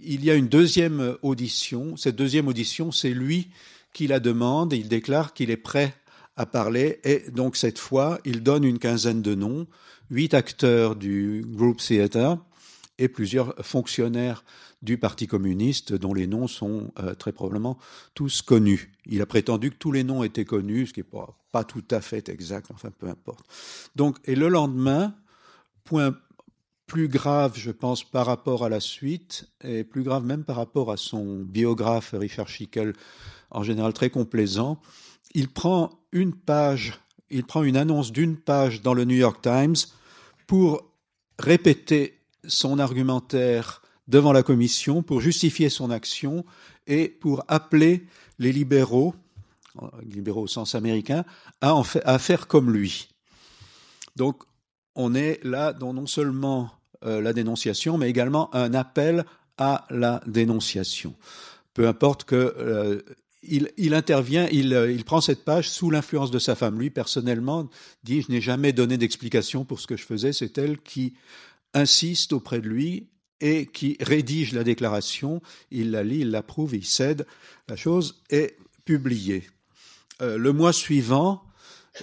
il 0.00 0.24
y 0.24 0.30
a 0.30 0.34
une 0.34 0.48
deuxième 0.48 1.18
audition. 1.20 1.98
Cette 1.98 2.16
deuxième 2.16 2.48
audition, 2.48 2.90
c'est 2.90 3.10
lui 3.10 3.50
qui 3.94 4.06
la 4.06 4.20
demande 4.20 4.74
il 4.74 4.88
déclare 4.88 5.32
qu'il 5.32 5.50
est 5.50 5.56
prêt 5.56 5.94
à 6.36 6.44
parler. 6.44 7.00
Et 7.04 7.30
donc 7.30 7.56
cette 7.56 7.78
fois, 7.78 8.18
il 8.26 8.42
donne 8.42 8.64
une 8.64 8.78
quinzaine 8.78 9.22
de 9.22 9.34
noms, 9.34 9.66
huit 10.10 10.34
acteurs 10.34 10.96
du 10.96 11.42
Group 11.46 11.78
Theater 11.78 12.36
et 12.98 13.08
plusieurs 13.08 13.54
fonctionnaires 13.64 14.44
du 14.82 14.98
Parti 14.98 15.26
communiste 15.26 15.94
dont 15.94 16.12
les 16.12 16.26
noms 16.26 16.46
sont 16.46 16.92
euh, 16.98 17.14
très 17.14 17.32
probablement 17.32 17.78
tous 18.14 18.42
connus. 18.42 18.92
Il 19.06 19.22
a 19.22 19.26
prétendu 19.26 19.70
que 19.70 19.76
tous 19.76 19.92
les 19.92 20.04
noms 20.04 20.22
étaient 20.22 20.44
connus, 20.44 20.88
ce 20.88 20.92
qui 20.92 21.00
n'est 21.00 21.04
pas, 21.04 21.34
pas 21.52 21.64
tout 21.64 21.84
à 21.90 22.02
fait 22.02 22.28
exact, 22.28 22.70
enfin 22.70 22.90
peu 22.90 23.08
importe. 23.08 23.46
Donc, 23.96 24.18
et 24.24 24.34
le 24.34 24.48
lendemain, 24.48 25.14
point 25.84 26.14
plus 26.86 27.08
grave, 27.08 27.54
je 27.56 27.70
pense, 27.70 28.04
par 28.04 28.26
rapport 28.26 28.64
à 28.64 28.68
la 28.68 28.80
suite, 28.80 29.48
et 29.62 29.84
plus 29.84 30.02
grave 30.02 30.24
même 30.24 30.44
par 30.44 30.56
rapport 30.56 30.92
à 30.92 30.98
son 30.98 31.38
biographe 31.38 32.14
Richard 32.16 32.48
Schickel, 32.48 32.92
en 33.54 33.62
général 33.62 33.92
très 33.92 34.10
complaisant. 34.10 34.80
Il 35.34 35.48
prend 35.48 35.90
une 36.12 36.34
page, 36.34 37.00
il 37.30 37.44
prend 37.44 37.62
une 37.62 37.76
annonce 37.76 38.12
d'une 38.12 38.36
page 38.36 38.82
dans 38.82 38.94
le 38.94 39.04
New 39.04 39.16
York 39.16 39.40
Times 39.42 39.76
pour 40.46 40.90
répéter 41.38 42.20
son 42.46 42.78
argumentaire 42.78 43.82
devant 44.06 44.32
la 44.32 44.42
commission, 44.42 45.02
pour 45.02 45.20
justifier 45.20 45.70
son 45.70 45.90
action 45.90 46.44
et 46.86 47.08
pour 47.08 47.44
appeler 47.48 48.06
les 48.38 48.52
libéraux, 48.52 49.14
libéraux 50.02 50.42
au 50.42 50.46
sens 50.46 50.74
américain, 50.74 51.24
à 51.62 52.18
faire 52.18 52.46
comme 52.46 52.70
lui. 52.70 53.08
Donc, 54.16 54.42
on 54.94 55.14
est 55.14 55.40
là 55.42 55.72
dans 55.72 55.94
non 55.94 56.06
seulement 56.06 56.70
euh, 57.04 57.20
la 57.20 57.32
dénonciation, 57.32 57.98
mais 57.98 58.08
également 58.08 58.54
un 58.54 58.74
appel 58.74 59.24
à 59.58 59.86
la 59.90 60.20
dénonciation. 60.26 61.14
Peu 61.72 61.88
importe 61.88 62.24
que 62.24 62.54
euh, 62.56 63.02
il, 63.76 63.94
intervient, 63.94 64.48
il, 64.50 64.72
il, 64.90 65.04
prend 65.04 65.20
cette 65.20 65.44
page 65.44 65.68
sous 65.68 65.90
l'influence 65.90 66.30
de 66.30 66.38
sa 66.38 66.54
femme. 66.54 66.78
Lui, 66.78 66.90
personnellement, 66.90 67.68
dit 68.02 68.22
Je 68.22 68.32
n'ai 68.32 68.40
jamais 68.40 68.72
donné 68.72 68.96
d'explication 68.96 69.64
pour 69.64 69.80
ce 69.80 69.86
que 69.86 69.96
je 69.96 70.04
faisais. 70.04 70.32
C'est 70.32 70.58
elle 70.58 70.78
qui 70.78 71.14
insiste 71.74 72.32
auprès 72.32 72.60
de 72.60 72.68
lui 72.68 73.08
et 73.40 73.66
qui 73.66 73.96
rédige 74.00 74.52
la 74.52 74.64
déclaration. 74.64 75.42
Il 75.70 75.90
la 75.90 76.02
lit, 76.02 76.20
il 76.20 76.30
l'approuve, 76.30 76.74
il 76.74 76.84
cède. 76.84 77.26
La 77.68 77.76
chose 77.76 78.22
est 78.30 78.56
publiée. 78.84 79.44
Euh, 80.22 80.38
le 80.38 80.52
mois 80.52 80.72
suivant, 80.72 81.42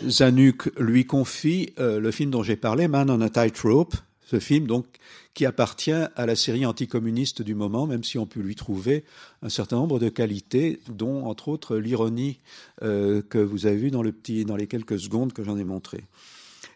Zanuck 0.08 0.70
lui 0.80 1.06
confie 1.06 1.74
euh, 1.80 2.00
le 2.00 2.12
film 2.12 2.32
dont 2.32 2.44
j'ai 2.44 2.56
parlé, 2.56 2.88
Man 2.88 3.10
on 3.10 3.22
a 3.22 3.30
Tightrope, 3.30 3.96
ce 4.26 4.40
film 4.40 4.68
donc 4.68 4.86
qui 5.34 5.46
appartient 5.46 5.92
à 5.92 6.26
la 6.26 6.36
série 6.36 6.66
anticommuniste 6.66 7.42
du 7.42 7.56
moment, 7.56 7.88
même 7.88 8.04
si 8.04 8.18
on 8.18 8.26
peut 8.26 8.42
lui 8.42 8.56
trouver 8.56 9.06
un 9.42 9.50
certain 9.50 9.78
nombre 9.78 10.00
de 10.00 10.10
qualités, 10.10 10.80
dont 10.90 11.26
entre 11.26 11.48
autres 11.48 11.78
l'ironie 11.78 12.40
euh, 12.84 13.22
que 13.22 13.38
vous 13.38 13.66
avez 13.66 13.78
vue 13.78 13.92
dans, 13.92 14.04
le 14.04 14.12
petit, 14.12 14.46
dans 14.46 14.56
les 14.56 14.68
quelques 14.68 15.00
secondes 15.00 15.34
que 15.34 15.44
j'en 15.44 15.58
ai 15.58 15.64
montré. 15.64 16.04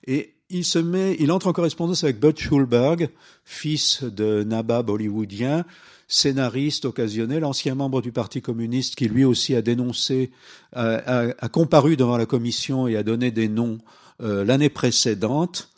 Et 0.07 0.33
il 0.49 0.63
se 0.63 0.79
met, 0.79 1.15
il 1.19 1.31
entre 1.31 1.47
en 1.47 1.53
correspondance 1.53 2.03
avec 2.03 2.19
Bud 2.19 2.37
Schulberg, 2.37 3.09
fils 3.43 4.03
de 4.03 4.43
nabab 4.43 4.89
hollywoodien, 4.89 5.65
scénariste 6.07 6.85
occasionnel, 6.85 7.43
ancien 7.43 7.73
membre 7.73 8.01
du 8.01 8.11
Parti 8.11 8.41
communiste, 8.41 8.95
qui 8.95 9.07
lui 9.07 9.25
aussi 9.25 9.55
a 9.55 9.63
dénoncé, 9.63 10.31
a 10.73 11.49
comparu 11.51 11.97
devant 11.97 12.15
la 12.15 12.27
commission 12.27 12.87
et 12.87 12.95
a 12.95 13.01
donné 13.01 13.31
des 13.31 13.49
noms 13.49 13.79
euh, 14.21 14.45
l'année 14.45 14.69
précédente, 14.69 15.69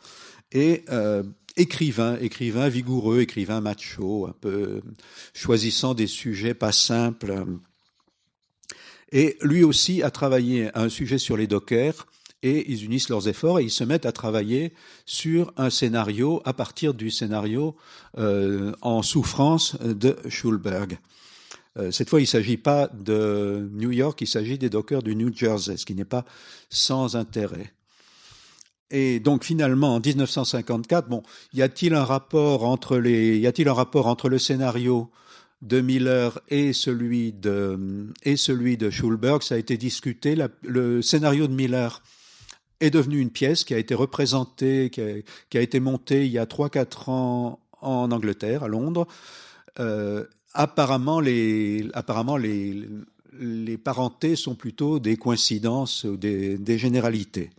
et 0.52 0.84
euh, 0.90 1.24
écrivain, 1.58 2.18
écrivain 2.22 2.70
vigoureux, 2.70 3.22
écrivain 3.22 3.60
macho, 3.62 4.28
un 4.28 4.36
peu 4.40 4.82
choisissant 5.34 5.94
des 5.94 6.08
sujets 6.08 6.54
pas 6.54 6.72
simples. 6.72 7.46
Et 9.12 9.38
lui 9.42 9.64
aussi 9.64 10.04
a 10.04 10.12
travaillé 10.12 10.70
un 10.76 10.90
sujet 10.90 11.18
sur 11.18 11.38
les 11.38 11.48
dockers 11.48 12.08
et 12.44 12.72
ils 12.72 12.86
unissent 12.86 13.10
leurs 13.10 13.28
efforts 13.28 13.60
et 13.60 13.64
ils 13.64 13.72
se 13.72 13.84
mettent 13.84 14.06
à 14.06 14.12
travailler 14.12 14.74
sur 15.06 15.54
un 15.58 15.70
scénario 15.70 16.42
à 16.46 16.54
partir 16.54 16.94
du 16.94 17.10
scénario 17.10 17.76
euh, 18.18 18.74
en 18.82 19.02
souffrance 19.02 19.76
de 19.82 20.18
Schulberg. 20.30 21.00
Euh, 21.78 21.92
cette 21.92 22.10
fois, 22.10 22.20
il 22.20 22.24
ne 22.24 22.28
s'agit 22.28 22.58
pas 22.58 22.88
de 22.88 23.70
New 23.74 23.92
York, 23.92 24.20
il 24.22 24.28
s'agit 24.28 24.58
des 24.58 24.70
dockers 24.70 25.04
du 25.04 25.16
New 25.16 25.34
Jersey, 25.34 25.78
ce 25.78 25.86
qui 25.86 25.96
n'est 25.96 26.06
pas 26.06 26.26
sans 26.70 27.16
intérêt. 27.16 27.74
Et 28.90 29.20
donc 29.20 29.44
finalement, 29.44 29.96
en 29.96 30.00
1954, 30.00 31.10
bon, 31.10 31.24
y 31.54 31.62
a-t-il 31.62 31.94
un 31.94 32.06
rapport 32.06 32.64
entre 32.64 32.98
les, 32.98 33.38
y 33.38 33.48
a-t-il 33.48 33.68
un 33.68 33.74
rapport 33.74 34.08
entre 34.08 34.30
le 34.30 34.40
scénario 34.40 35.10
de 35.62 35.82
Miller 35.82 36.40
et 36.50 36.72
celui 36.72 37.34
de 37.34 38.08
et 38.24 38.38
celui 38.38 38.78
de 38.78 38.90
Schulberg? 38.90 39.44
Ça 39.44 39.56
a 39.56 39.58
été 39.58 39.76
discuté. 39.78 40.38
Le 40.62 41.02
scénario 41.02 41.48
de 41.48 41.54
Miller 41.54 42.02
est 42.80 42.90
devenu 42.90 43.20
une 43.20 43.32
pièce 43.32 43.66
qui 43.66 43.74
a 43.74 43.78
été 43.78 43.94
représentée, 43.94 44.90
qui 44.90 45.58
a, 45.58 45.62
été 45.62 45.80
montée 45.82 46.26
il 46.26 46.32
y 46.32 46.40
a 46.40 46.46
trois 46.46 46.70
quatre 46.70 47.10
ans 47.10 47.60
en 47.82 48.12
Angleterre, 48.12 48.64
à 48.64 48.68
Londres. 48.70 49.06
Euh, 49.80 50.24
apparemment, 50.54 51.20
les 51.20 51.90
apparemment 51.94 52.38
les 52.38 52.88
les 53.40 53.78
parentés 53.78 54.36
sont 54.36 54.56
plutôt 54.56 54.98
des 55.00 55.16
coïncidences 55.16 56.06
ou 56.06 56.18
des 56.18 56.78
généralités. 56.80 57.52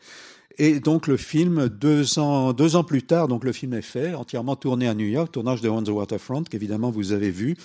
Et 0.60 0.80
donc 0.80 1.06
le 1.06 1.16
film, 1.16 1.68
deux 1.68 2.18
ans, 2.18 2.52
deux 2.52 2.74
ans 2.74 2.82
plus 2.82 3.04
tard, 3.04 3.28
donc 3.28 3.44
le 3.44 3.52
film 3.52 3.74
est 3.74 3.82
fait, 3.82 4.14
entièrement 4.14 4.56
tourné 4.56 4.88
à 4.88 4.94
New 4.94 5.06
York, 5.06 5.30
tournage 5.30 5.60
de 5.60 5.68
On 5.68 5.82
the 5.82 5.88
Waterfront, 5.88 6.42
qu'évidemment 6.42 6.90
vous 6.90 7.12
avez 7.12 7.30
vu, 7.30 7.56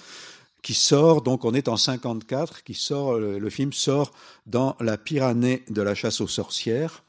qui 0.61 0.75
sort, 0.75 1.23
donc 1.23 1.43
on 1.43 1.55
est 1.55 1.67
en 1.67 1.75
54, 1.75 2.63
qui 2.63 2.75
sort, 2.75 3.17
le 3.17 3.49
film 3.49 3.73
sort 3.73 4.11
dans 4.45 4.75
la 4.79 4.97
pire 4.97 5.23
année 5.23 5.63
de 5.69 5.81
la 5.81 5.95
chasse 5.95 6.21
aux 6.21 6.27
sorcières. 6.27 7.03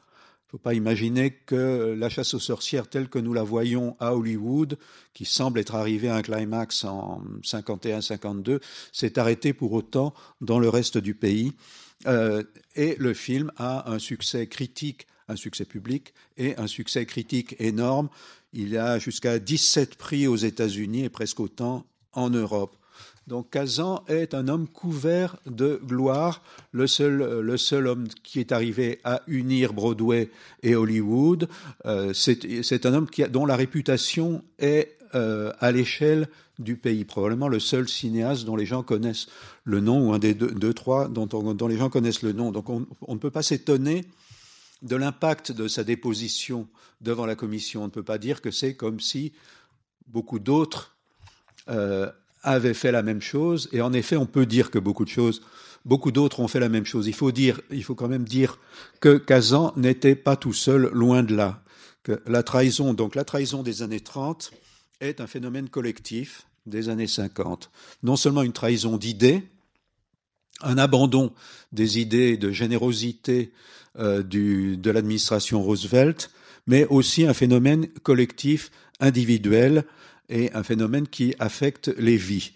Faut 0.50 0.58
pas 0.58 0.72
imaginer 0.72 1.32
que 1.32 1.94
la 1.98 2.08
chasse 2.08 2.32
aux 2.32 2.40
sorcières 2.40 2.88
telle 2.88 3.08
que 3.08 3.18
nous 3.18 3.34
la 3.34 3.42
voyons 3.42 3.96
à 4.00 4.14
Hollywood, 4.14 4.78
qui 5.12 5.26
semble 5.26 5.58
être 5.58 5.74
arrivée 5.74 6.08
à 6.08 6.16
un 6.16 6.22
climax 6.22 6.84
en 6.84 7.22
51-52, 7.42 8.60
s'est 8.90 9.18
arrêtée 9.18 9.52
pour 9.52 9.72
autant 9.72 10.14
dans 10.40 10.58
le 10.58 10.70
reste 10.70 10.96
du 10.96 11.14
pays. 11.14 11.52
Euh, 12.06 12.42
et 12.74 12.96
le 12.98 13.12
film 13.12 13.52
a 13.56 13.90
un 13.90 13.98
succès 13.98 14.46
critique 14.46 15.06
un 15.28 15.36
succès 15.36 15.64
public 15.64 16.14
et 16.36 16.56
un 16.56 16.66
succès 16.66 17.06
critique 17.06 17.56
énorme. 17.58 18.08
Il 18.52 18.76
a 18.76 18.98
jusqu'à 18.98 19.38
17 19.38 19.96
prix 19.96 20.26
aux 20.26 20.36
États-Unis 20.36 21.04
et 21.04 21.08
presque 21.08 21.40
autant 21.40 21.86
en 22.12 22.30
Europe. 22.30 22.76
Donc 23.26 23.50
Kazan 23.50 24.04
est 24.06 24.34
un 24.34 24.48
homme 24.48 24.68
couvert 24.68 25.36
de 25.46 25.80
gloire, 25.82 26.42
le 26.72 26.86
seul, 26.86 27.40
le 27.40 27.56
seul 27.56 27.86
homme 27.86 28.06
qui 28.22 28.38
est 28.38 28.52
arrivé 28.52 29.00
à 29.02 29.22
unir 29.26 29.72
Broadway 29.72 30.30
et 30.62 30.74
Hollywood. 30.74 31.48
Euh, 31.86 32.12
c'est 32.12 32.86
un 32.86 32.94
homme 32.94 33.06
dont 33.30 33.46
la 33.46 33.56
réputation 33.56 34.42
est 34.58 34.98
euh, 35.14 35.52
à 35.60 35.72
l'échelle 35.72 36.28
du 36.58 36.76
pays, 36.76 37.04
probablement 37.04 37.48
le 37.48 37.58
seul 37.58 37.88
cinéaste 37.88 38.44
dont 38.44 38.56
les 38.56 38.66
gens 38.66 38.82
connaissent 38.82 39.26
le 39.64 39.80
nom, 39.80 40.08
ou 40.08 40.12
un 40.12 40.18
des 40.18 40.34
deux, 40.34 40.74
trois 40.74 41.08
dont, 41.08 41.28
on, 41.32 41.54
dont 41.54 41.66
les 41.66 41.78
gens 41.78 41.88
connaissent 41.88 42.22
le 42.22 42.32
nom. 42.32 42.52
Donc 42.52 42.68
on, 42.68 42.86
on 43.00 43.14
ne 43.14 43.18
peut 43.18 43.30
pas 43.30 43.42
s'étonner 43.42 44.04
de 44.84 44.96
l'impact 44.96 45.50
de 45.50 45.66
sa 45.66 45.82
déposition 45.82 46.68
devant 47.00 47.26
la 47.26 47.34
commission. 47.34 47.82
On 47.82 47.86
ne 47.86 47.90
peut 47.90 48.04
pas 48.04 48.18
dire 48.18 48.40
que 48.40 48.50
c'est 48.50 48.74
comme 48.74 49.00
si 49.00 49.32
beaucoup 50.06 50.38
d'autres 50.38 50.96
euh, 51.68 52.10
avait 52.42 52.74
fait 52.74 52.92
la 52.92 53.02
même 53.02 53.22
chose, 53.22 53.68
et 53.72 53.80
en 53.80 53.92
effet, 53.94 54.16
on 54.16 54.26
peut 54.26 54.46
dire 54.46 54.70
que 54.70 54.78
beaucoup 54.78 55.06
de 55.06 55.10
choses, 55.10 55.42
beaucoup 55.86 56.12
d'autres 56.12 56.40
ont 56.40 56.48
fait 56.48 56.60
la 56.60 56.68
même 56.68 56.84
chose. 56.84 57.06
Il 57.06 57.14
faut 57.14 57.32
dire, 57.32 57.60
il 57.70 57.82
faut 57.82 57.94
quand 57.94 58.08
même 58.08 58.28
dire 58.28 58.58
que 59.00 59.16
Kazan 59.16 59.72
n'était 59.76 60.14
pas 60.14 60.36
tout 60.36 60.52
seul, 60.52 60.90
loin 60.92 61.22
de 61.22 61.34
là. 61.34 61.62
Que 62.02 62.20
la 62.26 62.42
trahison, 62.42 62.92
donc 62.92 63.14
la 63.14 63.24
trahison 63.24 63.62
des 63.62 63.80
années 63.80 64.00
30, 64.00 64.52
est 65.00 65.22
un 65.22 65.26
phénomène 65.26 65.70
collectif 65.70 66.46
des 66.66 66.90
années 66.90 67.06
50. 67.06 67.70
Non 68.02 68.16
seulement 68.16 68.42
une 68.42 68.52
trahison 68.52 68.98
d'idées, 68.98 69.42
un 70.60 70.76
abandon 70.76 71.32
des 71.72 71.98
idées 71.98 72.36
de 72.36 72.50
générosité 72.50 73.52
euh, 73.98 74.22
du, 74.22 74.76
de 74.76 74.90
l'administration 74.90 75.62
Roosevelt, 75.62 76.30
mais 76.66 76.86
aussi 76.86 77.24
un 77.24 77.34
phénomène 77.34 77.88
collectif, 78.02 78.70
individuel, 79.00 79.84
et 80.28 80.52
un 80.52 80.62
phénomène 80.62 81.06
qui 81.06 81.34
affecte 81.38 81.88
les 81.98 82.16
vies. 82.16 82.52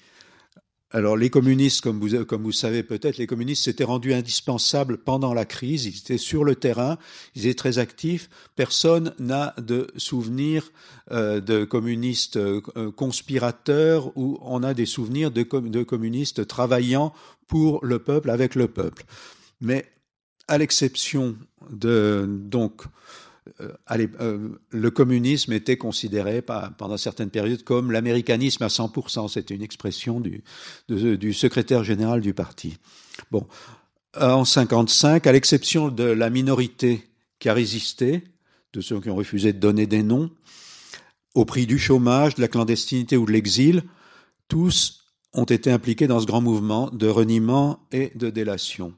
Alors 0.90 1.18
les 1.18 1.28
communistes, 1.28 1.82
comme 1.82 2.00
vous, 2.00 2.24
comme 2.24 2.42
vous 2.42 2.52
savez 2.52 2.82
peut-être, 2.82 3.18
les 3.18 3.26
communistes 3.26 3.64
s'étaient 3.64 3.84
rendus 3.84 4.14
indispensables 4.14 4.96
pendant 4.96 5.34
la 5.34 5.44
crise, 5.44 5.84
ils 5.84 5.98
étaient 5.98 6.16
sur 6.16 6.44
le 6.44 6.54
terrain, 6.54 6.96
ils 7.34 7.44
étaient 7.44 7.54
très 7.54 7.78
actifs, 7.78 8.30
personne 8.56 9.14
n'a 9.18 9.54
de 9.58 9.88
souvenir 9.98 10.72
euh, 11.10 11.40
de 11.42 11.66
communistes 11.66 12.38
euh, 12.38 12.62
conspirateurs 12.96 14.16
ou 14.16 14.38
on 14.40 14.62
a 14.62 14.72
des 14.72 14.86
souvenirs 14.86 15.30
de, 15.30 15.42
de 15.42 15.82
communistes 15.82 16.46
travaillant 16.46 17.12
pour 17.48 17.84
le 17.84 17.98
peuple, 17.98 18.30
avec 18.30 18.54
le 18.54 18.68
peuple. 18.68 19.04
Mais 19.60 19.84
à 20.48 20.58
l'exception 20.58 21.36
de 21.70 22.26
donc 22.28 22.82
euh, 23.60 23.72
euh, 24.20 24.48
le 24.70 24.90
communisme 24.90 25.52
était 25.52 25.76
considéré 25.76 26.42
pendant 26.42 26.96
certaines 26.96 27.30
périodes 27.30 27.64
comme 27.64 27.92
l'américanisme 27.92 28.62
à 28.62 28.68
100%. 28.68 29.28
C'était 29.28 29.54
une 29.54 29.62
expression 29.62 30.20
du, 30.20 30.42
du, 30.88 31.32
secrétaire 31.32 31.84
général 31.84 32.20
du 32.20 32.34
parti. 32.34 32.76
Bon, 33.30 33.46
en 34.18 34.44
55, 34.44 35.26
à 35.26 35.32
l'exception 35.32 35.88
de 35.88 36.04
la 36.04 36.30
minorité 36.30 37.08
qui 37.38 37.48
a 37.48 37.54
résisté, 37.54 38.24
de 38.72 38.80
ceux 38.80 39.00
qui 39.00 39.10
ont 39.10 39.16
refusé 39.16 39.52
de 39.52 39.58
donner 39.58 39.86
des 39.86 40.02
noms, 40.02 40.30
au 41.34 41.44
prix 41.44 41.66
du 41.66 41.78
chômage, 41.78 42.34
de 42.34 42.40
la 42.40 42.48
clandestinité 42.48 43.16
ou 43.16 43.26
de 43.26 43.32
l'exil, 43.32 43.84
tous 44.48 45.04
ont 45.32 45.44
été 45.44 45.70
impliqués 45.70 46.06
dans 46.06 46.20
ce 46.20 46.26
grand 46.26 46.40
mouvement 46.40 46.90
de 46.90 47.06
reniement 47.06 47.86
et 47.92 48.12
de 48.14 48.30
délation 48.30 48.94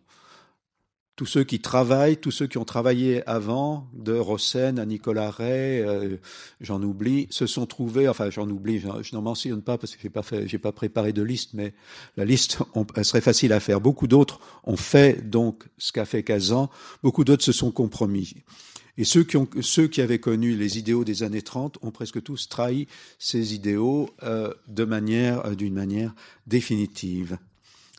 tous 1.20 1.26
ceux 1.26 1.44
qui 1.44 1.60
travaillent, 1.60 2.16
tous 2.16 2.30
ceux 2.30 2.46
qui 2.46 2.56
ont 2.56 2.64
travaillé 2.64 3.22
avant, 3.28 3.86
de 3.92 4.14
Rossen 4.14 4.78
à 4.78 4.86
Nicolas 4.86 5.30
Ray, 5.30 5.82
euh, 5.82 6.16
j'en 6.62 6.82
oublie, 6.82 7.26
se 7.28 7.46
sont 7.46 7.66
trouvés, 7.66 8.08
enfin 8.08 8.30
j'en 8.30 8.48
oublie, 8.48 8.78
je 8.78 9.14
n'en 9.14 9.20
mentionne 9.20 9.60
pas 9.60 9.76
parce 9.76 9.96
que 9.96 10.00
j'ai 10.00 10.08
pas 10.08 10.22
pas 10.70 10.72
préparé 10.72 11.12
de 11.12 11.22
liste, 11.22 11.50
mais 11.52 11.74
la 12.16 12.24
liste, 12.24 12.60
serait 13.02 13.20
facile 13.20 13.52
à 13.52 13.60
faire. 13.60 13.82
Beaucoup 13.82 14.06
d'autres 14.06 14.40
ont 14.64 14.78
fait 14.78 15.28
donc 15.28 15.64
ce 15.76 15.92
qu'a 15.92 16.06
fait 16.06 16.22
Kazan, 16.22 16.70
beaucoup 17.02 17.24
d'autres 17.24 17.44
se 17.44 17.52
sont 17.52 17.70
compromis. 17.70 18.36
Et 18.96 19.04
ceux 19.04 19.22
qui, 19.22 20.00
avaient 20.00 20.20
connu 20.20 20.56
les 20.56 20.78
idéaux 20.78 21.04
des 21.04 21.22
années 21.22 21.42
30 21.42 21.76
ont 21.82 21.90
presque 21.90 22.22
tous 22.22 22.48
trahi 22.48 22.86
ces 23.18 23.54
idéaux 23.54 24.08
euh, 24.22 24.54
euh, 24.70 25.54
d'une 25.54 25.74
manière 25.74 26.14
définitive. 26.46 27.36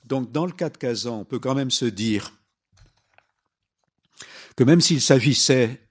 Donc, 0.08 0.32
dans 0.32 0.48
le 0.48 0.52
cas 0.52 0.72
de 0.72 0.78
Kazan, 0.78 1.20
on 1.20 1.26
peut 1.26 1.38
quand 1.38 1.54
même 1.54 1.70
se 1.70 1.86
dire 1.86 2.34
que 4.56 4.64
même 4.64 4.82
s'il 4.82 5.02
s'agissait, 5.02 5.82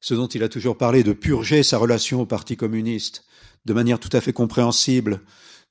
ce 0.00 0.14
dont 0.14 0.26
il 0.26 0.42
a 0.42 0.48
toujours 0.48 0.76
parlé, 0.76 1.02
de 1.02 1.12
purger 1.12 1.62
sa 1.62 1.78
relation 1.78 2.20
au 2.20 2.26
Parti 2.26 2.56
communiste 2.56 3.24
de 3.64 3.72
manière 3.72 3.98
tout 3.98 4.10
à 4.12 4.20
fait 4.20 4.32
compréhensible, 4.32 5.20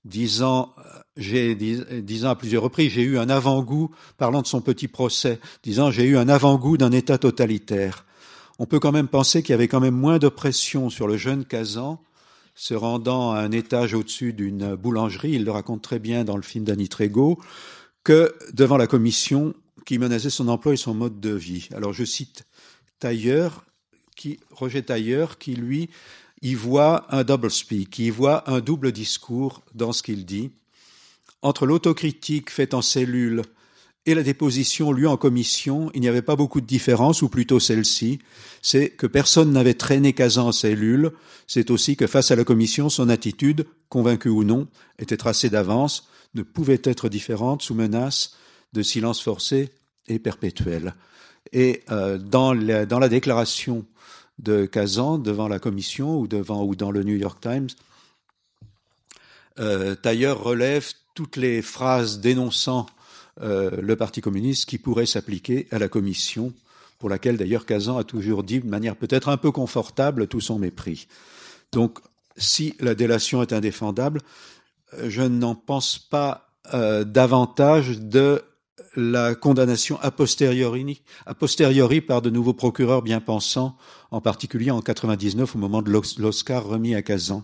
disant, 0.04 0.74
euh, 0.78 1.00
j'ai, 1.18 1.56
disant 1.56 2.30
à 2.30 2.36
plusieurs 2.36 2.64
reprises, 2.64 2.92
j'ai 2.92 3.04
eu 3.04 3.18
un 3.18 3.30
avant-goût, 3.30 3.92
parlant 4.18 4.42
de 4.42 4.48
son 4.48 4.62
petit 4.62 4.88
procès, 4.88 5.40
disant, 5.64 5.92
j'ai 5.92 6.04
eu 6.04 6.18
un 6.18 6.30
avant-goût 6.30 6.78
d'un 6.78 6.92
État 6.92 7.18
totalitaire. 7.18 8.06
On 8.60 8.66
peut 8.66 8.80
quand 8.80 8.92
même 8.92 9.08
penser 9.08 9.42
qu'il 9.42 9.52
y 9.52 9.54
avait 9.54 9.68
quand 9.68 9.80
même 9.80 9.96
moins 9.96 10.20
de 10.20 10.30
pression 10.30 10.90
sur 10.90 11.08
le 11.08 11.18
jeune 11.18 11.46
Kazan, 11.46 12.02
se 12.54 12.74
rendant 12.74 13.32
à 13.32 13.40
un 13.40 13.52
étage 13.52 13.94
au-dessus 13.94 14.32
d'une 14.32 14.76
boulangerie, 14.76 15.32
il 15.32 15.44
le 15.44 15.52
raconte 15.52 15.82
très 15.82 16.00
bien 16.00 16.24
dans 16.24 16.38
le 16.38 16.42
film 16.42 16.64
d'Annie 16.64 16.88
Trégo, 16.88 17.40
que 18.04 18.34
devant 18.54 18.78
la 18.78 18.88
commission 18.88 19.54
qui 19.86 20.00
menaçait 20.00 20.30
son 20.30 20.48
emploi 20.48 20.74
et 20.74 20.78
son 20.78 20.94
mode 20.94 21.20
de 21.20 21.32
vie. 21.32 21.70
Alors 21.74 21.94
je 21.94 22.04
cite 22.04 22.44
Tailleur, 23.00 23.66
qui, 24.16 24.40
Roger 24.52 24.84
Tailleur, 24.84 25.38
qui 25.38 25.56
lui 25.56 25.90
y 26.42 26.54
voit 26.54 27.06
un 27.16 27.24
double 27.24 27.52
speak, 27.52 27.90
qui 27.90 28.08
y 28.08 28.10
voit 28.10 28.50
un 28.50 28.60
double 28.60 28.92
discours 28.92 29.62
dans 29.74 29.94
ce 29.94 30.04
qu'il 30.04 30.26
dit. 30.26 30.52
Entre 31.42 31.66
l'autocritique 31.66 32.50
faite 32.50 32.74
en 32.74 32.82
cellule 32.82 33.44
et 34.08 34.14
la 34.14 34.24
déposition 34.24 34.92
lue 34.92 35.08
en 35.08 35.18
commission, 35.18 35.90
il 35.94 36.02
n'y 36.02 36.08
avait 36.08 36.22
pas 36.22 36.36
beaucoup 36.36 36.62
de 36.62 36.66
différence, 36.66 37.24
ou 37.24 37.30
plutôt 37.30 37.60
celle-ci, 37.60 38.20
c'est 38.62 38.90
que 38.90 39.08
personne 39.08 39.52
n'avait 39.52 39.74
traîné 39.74 40.14
Kazan 40.14 40.48
en 40.48 40.52
cellule, 40.52 41.12
c'est 41.48 41.72
aussi 41.72 41.96
que 41.96 42.06
face 42.06 42.30
à 42.30 42.36
la 42.36 42.44
commission, 42.44 42.90
son 42.90 43.10
attitude, 43.10 43.66
convaincue 43.90 44.30
ou 44.30 44.44
non, 44.44 44.68
était 45.00 45.18
tracée 45.18 45.50
d'avance, 45.50 46.08
ne 46.36 46.44
pouvait 46.44 46.82
être 46.84 47.10
différente 47.10 47.64
sous 47.64 47.74
menace 47.74 48.36
de 48.76 48.84
silence 48.84 49.22
forcé 49.22 49.70
et 50.08 50.20
perpétuel. 50.20 50.94
Et 51.54 51.84
euh, 51.90 52.18
dans, 52.18 52.54
la, 52.54 53.10
déclaration 53.10 53.86
de 54.38 54.66
Kazan 54.66 55.18
devant 55.18 55.48
la 55.48 55.60
commission 55.60 56.20
ou 56.20 56.28
devant 56.28 56.64
ou 56.64 56.76
dans 56.76 56.92
le 56.92 57.04
New 57.04 57.16
York 57.16 57.40
Times, 57.42 57.70
euh, 59.60 59.96
relève 60.04 60.92
toutes 61.14 61.38
les 61.38 61.62
phrases 61.62 62.20
dénonçant 62.20 62.86
euh, 63.42 63.72
le 63.82 63.96
Parti 63.96 64.20
communiste 64.22 64.68
qui 64.68 64.78
pourraient 64.78 65.06
s'appliquer 65.06 65.68
à 65.72 65.80
la 65.80 65.88
commission, 65.88 66.54
pour 67.00 67.10
laquelle 67.10 67.38
d'ailleurs 67.38 67.66
Kazan 67.66 67.98
a 67.98 68.04
toujours 68.04 68.44
dit 68.44 68.60
de 68.60 68.68
manière 68.68 68.98
peut-être 68.98 69.30
un 69.30 69.38
peu 69.38 69.52
confortable 69.52 70.28
tout 70.28 70.42
son 70.42 70.60
mépris. 70.60 71.08
Donc, 71.72 72.00
si 72.36 72.76
la 72.82 72.96
délation 72.96 73.42
est 73.42 73.54
indéfendable, 73.54 74.22
je 75.08 75.22
n'en 75.22 75.56
pense 75.56 75.98
pas 75.98 76.50
euh, 76.74 77.04
davantage 77.04 78.00
de 78.00 78.42
la 78.96 79.36
condamnation 79.36 80.00
a 80.02 80.12
posteriori, 80.12 81.02
a 81.26 81.34
posteriori 81.34 82.02
par 82.02 82.22
de 82.22 82.30
nouveaux 82.30 82.54
procureurs 82.54 83.02
bien 83.02 83.20
pensants, 83.20 83.78
en 84.12 84.22
particulier 84.22 84.72
en 84.72 84.82
99 84.82 85.56
au 85.56 85.60
moment 85.60 85.82
de 85.82 85.92
l'Oscar 85.92 86.66
remis 86.66 86.96
à 86.96 87.02
Kazan. 87.02 87.44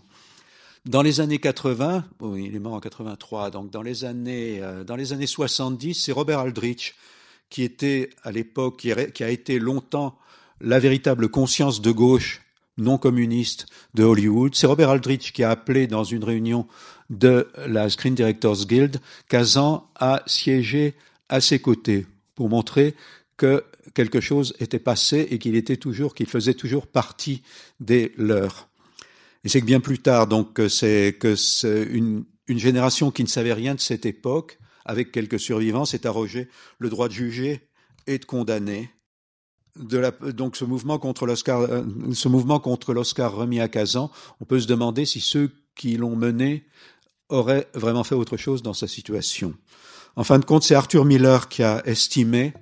Dans 0.86 1.04
les 1.04 1.20
années 1.20 1.38
80, 1.38 2.06
il 2.38 2.56
est 2.56 2.60
mort 2.60 2.74
en 2.74 2.80
83, 2.80 3.52
donc 3.52 3.70
dans 3.70 3.84
les 3.84 4.04
années, 4.04 4.60
euh, 4.62 4.84
dans 4.84 4.96
les 4.96 5.14
années 5.14 5.28
70, 5.28 5.94
c'est 5.94 6.12
Robert 6.12 6.40
Aldrich 6.40 6.96
qui 7.52 7.64
était 7.64 8.10
à 8.24 8.32
l'époque, 8.32 8.78
qui, 8.80 9.24
a 9.24 9.30
été 9.30 9.60
longtemps 9.60 10.18
la 10.60 10.80
véritable 10.80 11.30
conscience 11.30 11.82
de 11.82 11.92
gauche 11.92 12.42
non 12.78 12.98
communiste 12.98 13.68
de 13.94 14.04
Hollywood. 14.04 14.56
C'est 14.56 14.66
Robert 14.66 14.90
Aldrich 14.90 15.34
qui 15.34 15.44
a 15.44 15.52
appelé 15.52 15.86
dans 15.86 16.06
une 16.06 16.24
réunion 16.24 16.66
de 17.10 17.50
la 17.68 17.90
Screen 17.90 18.16
Directors 18.16 18.66
Guild 18.66 19.02
Kazan 19.28 19.86
a 19.96 20.24
siégé 20.26 20.96
à 21.32 21.42
ses 21.42 21.60
côtés 21.60 22.06
pour 22.36 22.50
montrer 22.50 22.94
que 23.38 23.64
quelque 23.96 24.22
chose 24.22 24.54
était 24.60 24.78
passé 24.78 25.28
et 25.32 25.40
qu'il 25.40 25.56
était 25.56 25.78
toujours, 25.78 26.14
qu'il 26.14 26.28
faisait 26.28 26.54
toujours 26.54 26.86
partie 26.86 27.42
des 27.80 28.12
leurs. 28.18 28.70
Et 29.44 29.50
c'est 29.50 29.62
que 29.62 29.66
bien 29.66 29.80
plus 29.80 30.00
tard, 30.00 30.28
donc, 30.28 30.62
c'est 30.70 31.18
que 31.20 31.36
c'est 31.36 31.84
une, 31.84 32.26
une 32.48 32.60
génération 32.60 33.10
qui 33.10 33.24
ne 33.24 33.28
savait 33.28 33.54
rien 33.54 33.74
de 33.74 33.80
cette 33.80 34.06
époque, 34.06 34.60
avec 34.86 35.12
quelques 35.12 35.40
survivants, 35.40 35.86
s'est 35.86 36.06
arrogé 36.06 36.50
le 36.78 36.90
droit 36.90 37.08
de 37.08 37.14
juger 37.14 37.68
et 38.08 38.20
de 38.20 38.26
condamner. 38.26 38.92
Donc 39.76 40.58
ce 40.58 40.66
mouvement 40.66 41.00
contre 41.00 41.26
l'Oscar, 41.26 41.62
euh, 41.62 41.84
ce 42.14 42.28
mouvement 42.28 42.60
contre 42.60 42.94
l'Oscar 42.94 43.34
remis 43.34 43.62
à 43.62 43.70
Kazan, 43.70 44.12
on 44.42 44.46
peut 44.46 44.60
se 44.60 44.68
demander 44.68 45.06
si 45.06 45.22
ceux 45.22 45.52
qui 45.76 45.96
l'ont 45.96 46.18
mené 46.18 46.66
auraient 47.30 47.70
vraiment 47.74 48.04
fait 48.04 48.16
autre 48.16 48.36
chose 48.36 48.62
dans 48.62 48.74
sa 48.74 48.88
situation. 48.88 49.54
En 50.16 50.24
fin 50.24 50.40
de 50.40 50.46
compte, 50.46 50.64
c'est 50.64 50.76
Arthur 50.76 51.06
Miller 51.06 51.48
qui 51.48 51.64
a 51.64 51.82
estimé 51.86 52.54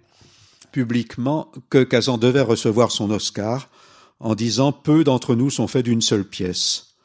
publiquement 0.72 1.52
que 1.70 1.84
Kazan 1.84 2.18
devait 2.18 2.42
recevoir 2.42 2.92
son 2.92 3.10
Oscar 3.12 3.70
en 4.20 4.36
disant 4.36 4.72
peu 4.72 5.04
d'entre 5.04 5.36
nous 5.36 5.50
sont 5.50 5.68
faits 5.68 5.86
d'une 5.86 6.02
seule 6.02 6.26
pièce. 6.26 6.96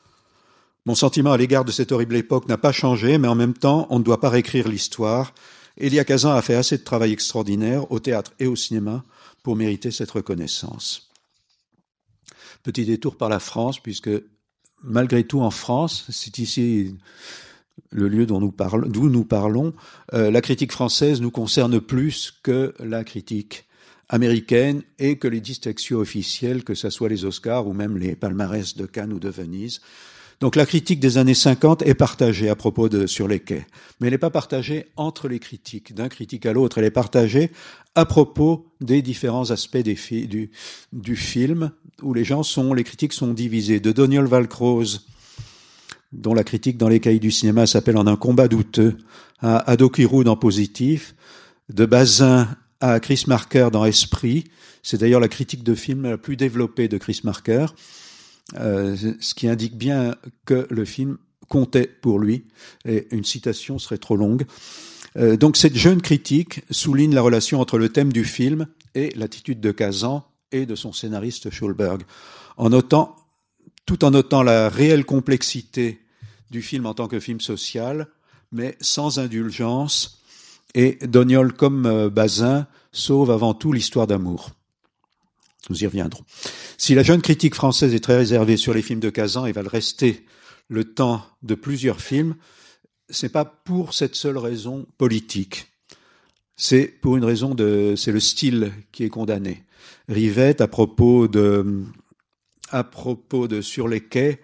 Mon 0.86 0.94
sentiment 0.94 1.32
à 1.32 1.38
l'égard 1.38 1.64
de 1.64 1.72
cette 1.72 1.92
horrible 1.92 2.16
époque 2.16 2.46
n'a 2.46 2.58
pas 2.58 2.72
changé, 2.72 3.16
mais 3.16 3.28
en 3.28 3.34
même 3.34 3.54
temps, 3.54 3.86
on 3.88 3.98
ne 3.98 4.04
doit 4.04 4.20
pas 4.20 4.28
réécrire 4.28 4.68
l'histoire. 4.68 5.32
Elia 5.78 6.04
Kazan 6.04 6.32
a 6.32 6.42
fait 6.42 6.54
assez 6.54 6.76
de 6.76 6.84
travail 6.84 7.12
extraordinaire 7.12 7.90
au 7.90 8.00
théâtre 8.00 8.32
et 8.38 8.46
au 8.46 8.56
cinéma 8.56 9.02
pour 9.42 9.56
mériter 9.56 9.90
cette 9.90 10.10
reconnaissance. 10.10 11.08
Petit 12.62 12.84
détour 12.84 13.16
par 13.16 13.30
la 13.30 13.40
France, 13.40 13.80
puisque 13.80 14.10
malgré 14.82 15.24
tout 15.24 15.40
en 15.40 15.50
France, 15.50 16.04
c'est 16.10 16.38
ici 16.38 16.94
le 17.94 18.08
lieu 18.08 18.26
dont 18.26 18.40
nous 18.40 18.50
parlons, 18.50 18.86
d'où 18.88 19.08
nous 19.08 19.24
parlons, 19.24 19.72
euh, 20.12 20.30
la 20.30 20.40
critique 20.40 20.72
française 20.72 21.20
nous 21.20 21.30
concerne 21.30 21.80
plus 21.80 22.34
que 22.42 22.74
la 22.80 23.04
critique 23.04 23.64
américaine 24.08 24.82
et 24.98 25.16
que 25.16 25.28
les 25.28 25.40
distinctions 25.40 25.98
officielles, 25.98 26.64
que 26.64 26.74
ce 26.74 26.90
soit 26.90 27.08
les 27.08 27.24
Oscars 27.24 27.66
ou 27.66 27.72
même 27.72 27.96
les 27.96 28.16
palmarès 28.16 28.76
de 28.76 28.84
Cannes 28.84 29.12
ou 29.12 29.20
de 29.20 29.30
Venise. 29.30 29.80
Donc 30.40 30.56
la 30.56 30.66
critique 30.66 30.98
des 30.98 31.16
années 31.18 31.34
50 31.34 31.82
est 31.82 31.94
partagée 31.94 32.48
à 32.48 32.56
propos 32.56 32.88
de 32.88 33.06
Sur 33.06 33.28
les 33.28 33.38
quais, 33.38 33.64
mais 34.00 34.08
elle 34.08 34.14
n'est 34.14 34.18
pas 34.18 34.30
partagée 34.30 34.86
entre 34.96 35.28
les 35.28 35.38
critiques, 35.38 35.94
d'un 35.94 36.08
critique 36.08 36.46
à 36.46 36.52
l'autre, 36.52 36.78
elle 36.78 36.84
est 36.84 36.90
partagée 36.90 37.52
à 37.94 38.04
propos 38.04 38.66
des 38.80 39.02
différents 39.02 39.52
aspects 39.52 39.78
du, 39.78 40.50
film, 41.14 41.70
où 42.02 42.12
les 42.12 42.24
gens 42.24 42.42
sont, 42.42 42.74
les 42.74 42.82
critiques 42.82 43.12
sont 43.12 43.32
divisées. 43.32 43.78
De 43.78 43.92
Doniol 43.92 44.26
Valcroze, 44.26 45.06
dont 46.14 46.34
la 46.34 46.44
critique 46.44 46.78
dans 46.78 46.88
les 46.88 47.00
cahiers 47.00 47.18
du 47.18 47.30
cinéma 47.30 47.66
s'appelle 47.66 47.96
En 47.96 48.06
un 48.06 48.16
combat 48.16 48.48
douteux, 48.48 48.96
à 49.40 49.58
Ado 49.70 49.90
dans 50.24 50.36
Positif, 50.36 51.14
de 51.68 51.86
Bazin 51.86 52.48
à 52.80 53.00
Chris 53.00 53.24
Marker 53.26 53.68
dans 53.72 53.84
Esprit, 53.84 54.44
c'est 54.82 54.98
d'ailleurs 54.98 55.20
la 55.20 55.28
critique 55.28 55.62
de 55.62 55.74
film 55.74 56.02
la 56.02 56.18
plus 56.18 56.36
développée 56.36 56.88
de 56.88 56.98
Chris 56.98 57.20
Marker, 57.24 57.66
euh, 58.58 58.96
ce 59.20 59.34
qui 59.34 59.48
indique 59.48 59.76
bien 59.76 60.14
que 60.44 60.66
le 60.70 60.84
film 60.84 61.16
comptait 61.48 61.86
pour 61.86 62.18
lui, 62.18 62.44
et 62.84 63.06
une 63.10 63.24
citation 63.24 63.78
serait 63.78 63.98
trop 63.98 64.16
longue. 64.16 64.44
Euh, 65.16 65.36
donc 65.36 65.56
cette 65.56 65.76
jeune 65.76 66.02
critique 66.02 66.62
souligne 66.70 67.14
la 67.14 67.22
relation 67.22 67.60
entre 67.60 67.78
le 67.78 67.88
thème 67.88 68.12
du 68.12 68.24
film 68.24 68.66
et 68.94 69.12
l'attitude 69.16 69.60
de 69.60 69.70
Kazan 69.70 70.24
et 70.52 70.66
de 70.66 70.74
son 70.74 70.92
scénariste 70.92 71.50
Schulberg, 71.50 72.02
en 72.56 72.70
notant, 72.70 73.16
tout 73.86 74.04
en 74.04 74.10
notant 74.10 74.42
la 74.42 74.68
réelle 74.68 75.04
complexité 75.04 76.03
du 76.54 76.62
film 76.62 76.86
en 76.86 76.94
tant 76.94 77.08
que 77.08 77.18
film 77.18 77.40
social, 77.40 78.06
mais 78.52 78.76
sans 78.80 79.18
indulgence, 79.18 80.22
et 80.76 80.98
Doniol 81.02 81.52
comme 81.52 81.84
euh, 81.84 82.08
Bazin 82.08 82.68
sauve 82.92 83.32
avant 83.32 83.54
tout 83.54 83.72
l'histoire 83.72 84.06
d'amour. 84.06 84.50
Nous 85.68 85.82
y 85.82 85.86
reviendrons. 85.86 86.24
Si 86.78 86.94
la 86.94 87.02
jeune 87.02 87.22
critique 87.22 87.56
française 87.56 87.92
est 87.92 88.04
très 88.04 88.16
réservée 88.16 88.56
sur 88.56 88.72
les 88.72 88.82
films 88.82 89.00
de 89.00 89.10
Kazan 89.10 89.46
et 89.46 89.52
va 89.52 89.62
le 89.62 89.68
rester 89.68 90.24
le 90.68 90.84
temps 90.84 91.26
de 91.42 91.56
plusieurs 91.56 92.00
films, 92.00 92.36
c'est 93.08 93.32
pas 93.32 93.44
pour 93.44 93.92
cette 93.92 94.14
seule 94.14 94.38
raison 94.38 94.86
politique. 94.96 95.66
C'est 96.54 96.86
pour 96.86 97.16
une 97.16 97.24
raison 97.24 97.56
de, 97.56 97.94
c'est 97.96 98.12
le 98.12 98.20
style 98.20 98.72
qui 98.92 99.02
est 99.02 99.08
condamné. 99.08 99.64
Rivette, 100.08 100.60
à 100.60 100.68
propos 100.68 101.26
de, 101.26 101.82
à 102.70 102.84
propos 102.84 103.48
de 103.48 103.60
Sur 103.60 103.88
les 103.88 104.02
quais, 104.02 104.40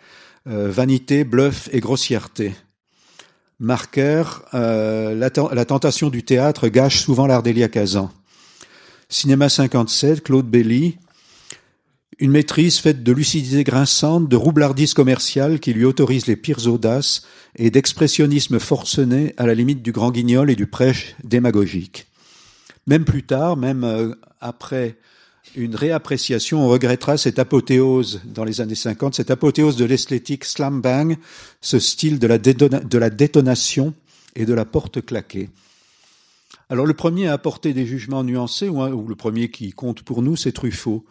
vanité, 0.46 1.24
bluff 1.24 1.68
et 1.72 1.80
grossièreté. 1.80 2.54
Marker, 3.60 4.24
euh, 4.54 5.14
la, 5.14 5.64
tentation 5.66 6.08
du 6.08 6.22
théâtre 6.22 6.68
gâche 6.68 7.02
souvent 7.02 7.26
l'art 7.26 7.42
d'Elia. 7.42 7.68
Cinéma 9.10 9.50
57, 9.50 10.22
Claude 10.22 10.48
Belly, 10.48 10.96
une 12.18 12.30
maîtrise 12.30 12.78
faite 12.78 13.02
de 13.02 13.12
lucidité 13.12 13.62
grinçante, 13.62 14.30
de 14.30 14.36
roublardise 14.36 14.94
commerciale 14.94 15.60
qui 15.60 15.74
lui 15.74 15.84
autorise 15.84 16.26
les 16.26 16.36
pires 16.36 16.66
audaces 16.68 17.22
et 17.54 17.70
d'expressionnisme 17.70 18.58
forcené 18.58 19.34
à 19.36 19.46
la 19.46 19.54
limite 19.54 19.82
du 19.82 19.92
grand 19.92 20.10
guignol 20.10 20.50
et 20.50 20.56
du 20.56 20.66
prêche 20.66 21.14
démagogique. 21.22 22.06
Même 22.86 23.04
plus 23.04 23.24
tard, 23.24 23.58
même 23.58 23.84
euh, 23.84 24.14
après 24.40 24.96
une 25.56 25.74
réappréciation, 25.74 26.64
on 26.64 26.68
regrettera 26.68 27.16
cette 27.16 27.38
apothéose 27.38 28.20
dans 28.24 28.44
les 28.44 28.60
années 28.60 28.74
50, 28.74 29.14
cette 29.14 29.30
apothéose 29.30 29.76
de 29.76 29.84
l'esthétique 29.84 30.44
slam 30.44 30.80
bang, 30.80 31.16
ce 31.60 31.78
style 31.78 32.18
de 32.18 32.26
la, 32.26 32.38
détonation 33.10 33.94
et 34.36 34.44
de 34.46 34.54
la 34.54 34.64
porte 34.64 35.04
claquée. 35.04 35.50
Alors 36.68 36.86
le 36.86 36.94
premier 36.94 37.28
à 37.28 37.32
apporter 37.32 37.72
des 37.72 37.86
jugements 37.86 38.22
nuancés, 38.22 38.68
ou, 38.68 39.08
le 39.08 39.16
premier 39.16 39.50
qui 39.50 39.72
compte 39.72 40.02
pour 40.02 40.22
nous, 40.22 40.36
c'est 40.36 40.52
Truffaut 40.52 41.04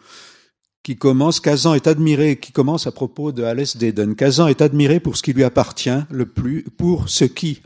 qui 0.82 0.96
commence, 0.96 1.40
Kazan 1.40 1.74
est 1.74 1.86
admiré, 1.86 2.38
qui 2.38 2.52
commence 2.52 2.86
à 2.86 2.92
propos 2.92 3.32
de 3.32 3.42
Alice 3.42 3.76
Deden. 3.76 4.14
Kazan 4.16 4.48
est 4.48 4.62
admiré 4.62 4.98
pour 4.98 5.16
ce 5.16 5.22
qui 5.22 5.34
lui 5.34 5.44
appartient 5.44 5.90
le 6.10 6.24
plus, 6.24 6.62
pour 6.78 7.10
ce 7.10 7.24
qui, 7.24 7.60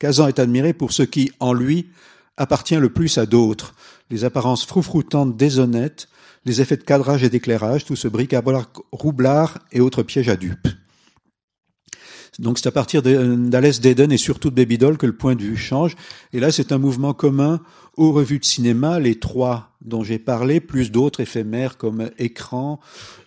Kazan 0.00 0.26
est 0.26 0.40
admiré 0.40 0.72
pour 0.72 0.92
ce 0.92 1.04
qui, 1.04 1.30
en 1.38 1.52
lui, 1.52 1.86
appartient 2.36 2.76
le 2.76 2.92
plus 2.92 3.18
à 3.18 3.26
d'autres. 3.26 3.74
Les 4.12 4.24
apparences 4.24 4.66
froufroutantes, 4.66 5.36
déshonnêtes, 5.38 6.08
les 6.44 6.60
effets 6.60 6.76
de 6.76 6.82
cadrage 6.82 7.24
et 7.24 7.30
d'éclairage, 7.30 7.86
tout 7.86 7.96
ce 7.96 8.08
bric-à-brac 8.08 8.68
roublard 8.92 9.58
et 9.72 9.80
autres 9.80 10.02
pièges 10.02 10.28
à 10.28 10.36
dupes. 10.36 10.68
Donc 12.38 12.58
c'est 12.58 12.68
à 12.68 12.72
partir 12.72 13.02
d'Alès 13.02 13.80
Deden 13.80 14.12
et 14.12 14.18
surtout 14.18 14.50
de 14.50 14.54
Baby 14.54 14.76
Doll 14.76 14.98
que 14.98 15.06
le 15.06 15.16
point 15.16 15.34
de 15.34 15.42
vue 15.42 15.56
change. 15.56 15.96
Et 16.34 16.40
là, 16.40 16.52
c'est 16.52 16.72
un 16.72 16.78
mouvement 16.78 17.14
commun 17.14 17.60
aux 17.96 18.12
revues 18.12 18.38
de 18.38 18.44
cinéma, 18.44 19.00
les 19.00 19.18
trois 19.18 19.70
dont 19.80 20.04
j'ai 20.04 20.18
parlé, 20.18 20.60
plus 20.60 20.90
d'autres 20.90 21.20
éphémères 21.20 21.78
comme 21.78 22.10
Écran, 22.18 22.80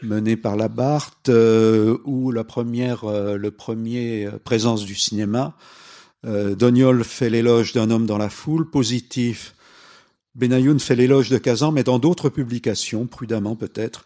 mené 0.03 0.37
par 0.37 0.55
la 0.55 0.67
Barthes, 0.67 1.29
euh, 1.29 1.97
ou 2.05 2.31
la 2.31 2.43
première, 2.43 3.05
euh, 3.05 3.37
le 3.37 3.49
premier 3.49 4.25
euh, 4.25 4.39
présence 4.43 4.85
du 4.85 4.95
cinéma. 4.95 5.55
Doniol 6.23 7.03
fait 7.03 7.29
l'éloge 7.29 7.73
d'un 7.73 7.91
homme 7.91 8.07
dans 8.07 8.17
la 8.17 8.29
foule, 8.29 8.71
positif. 8.71 9.53
Benayoun 10.35 10.79
fait 10.79 10.95
l'éloge 10.95 11.29
de 11.29 11.37
Kazan, 11.37 11.71
mais 11.71 11.83
dans 11.83 11.99
d'autres 11.99 12.29
publications, 12.29 13.07
prudemment 13.07 13.55
peut-être. 13.55 14.05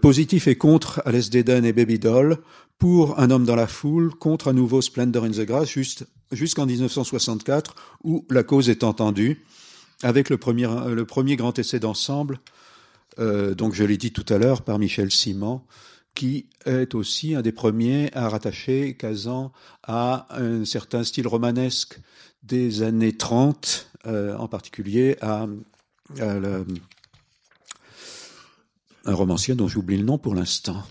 positif 0.00 0.48
et 0.48 0.56
contre 0.56 1.02
Alès 1.04 1.30
Deden 1.30 1.64
et 1.64 1.72
Baby 1.72 1.98
Doll, 1.98 2.38
pour 2.78 3.18
Un 3.18 3.30
homme 3.30 3.44
dans 3.44 3.56
la 3.56 3.66
foule, 3.66 4.14
contre 4.14 4.48
à 4.48 4.52
nouveau 4.52 4.82
Splendor 4.82 5.24
in 5.24 5.30
the 5.30 5.40
Grass, 5.40 5.68
jusqu'en 6.32 6.66
1964, 6.66 7.74
où 8.04 8.26
la 8.30 8.42
cause 8.42 8.68
est 8.68 8.84
entendue 8.84 9.44
avec 10.02 10.28
le 10.28 10.36
premier, 10.36 10.68
le 10.88 11.04
premier 11.06 11.36
grand 11.36 11.58
essai 11.58 11.78
d'ensemble, 11.78 12.40
euh, 13.18 13.54
donc 13.54 13.74
je 13.74 13.84
l'ai 13.84 13.96
dit 13.96 14.12
tout 14.12 14.26
à 14.28 14.38
l'heure, 14.38 14.62
par 14.62 14.78
Michel 14.78 15.10
Simon, 15.10 15.62
qui 16.14 16.46
est 16.64 16.94
aussi 16.94 17.34
un 17.34 17.42
des 17.42 17.52
premiers 17.52 18.10
à 18.14 18.28
rattacher 18.28 18.96
Kazan 18.96 19.52
à 19.82 20.26
un 20.30 20.64
certain 20.64 21.04
style 21.04 21.28
romanesque 21.28 21.98
des 22.46 22.82
années 22.82 23.16
30, 23.16 23.90
euh, 24.06 24.36
en 24.36 24.48
particulier 24.48 25.16
à, 25.20 25.46
un 29.08 29.14
romancier 29.14 29.54
dont 29.54 29.68
j'oublie 29.68 29.96
le 29.96 30.04
nom 30.04 30.18
pour 30.18 30.34
l'instant. 30.34 30.84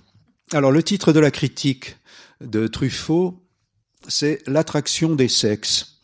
Alors 0.52 0.72
le 0.72 0.84
titre 0.84 1.14
de 1.14 1.20
la 1.20 1.32
critique 1.32 1.96
de 2.42 2.68
Truffaut, 2.68 3.42
c'est 4.08 4.42
L'attraction 4.48 5.16
des 5.16 5.30
sexes. 5.30 6.02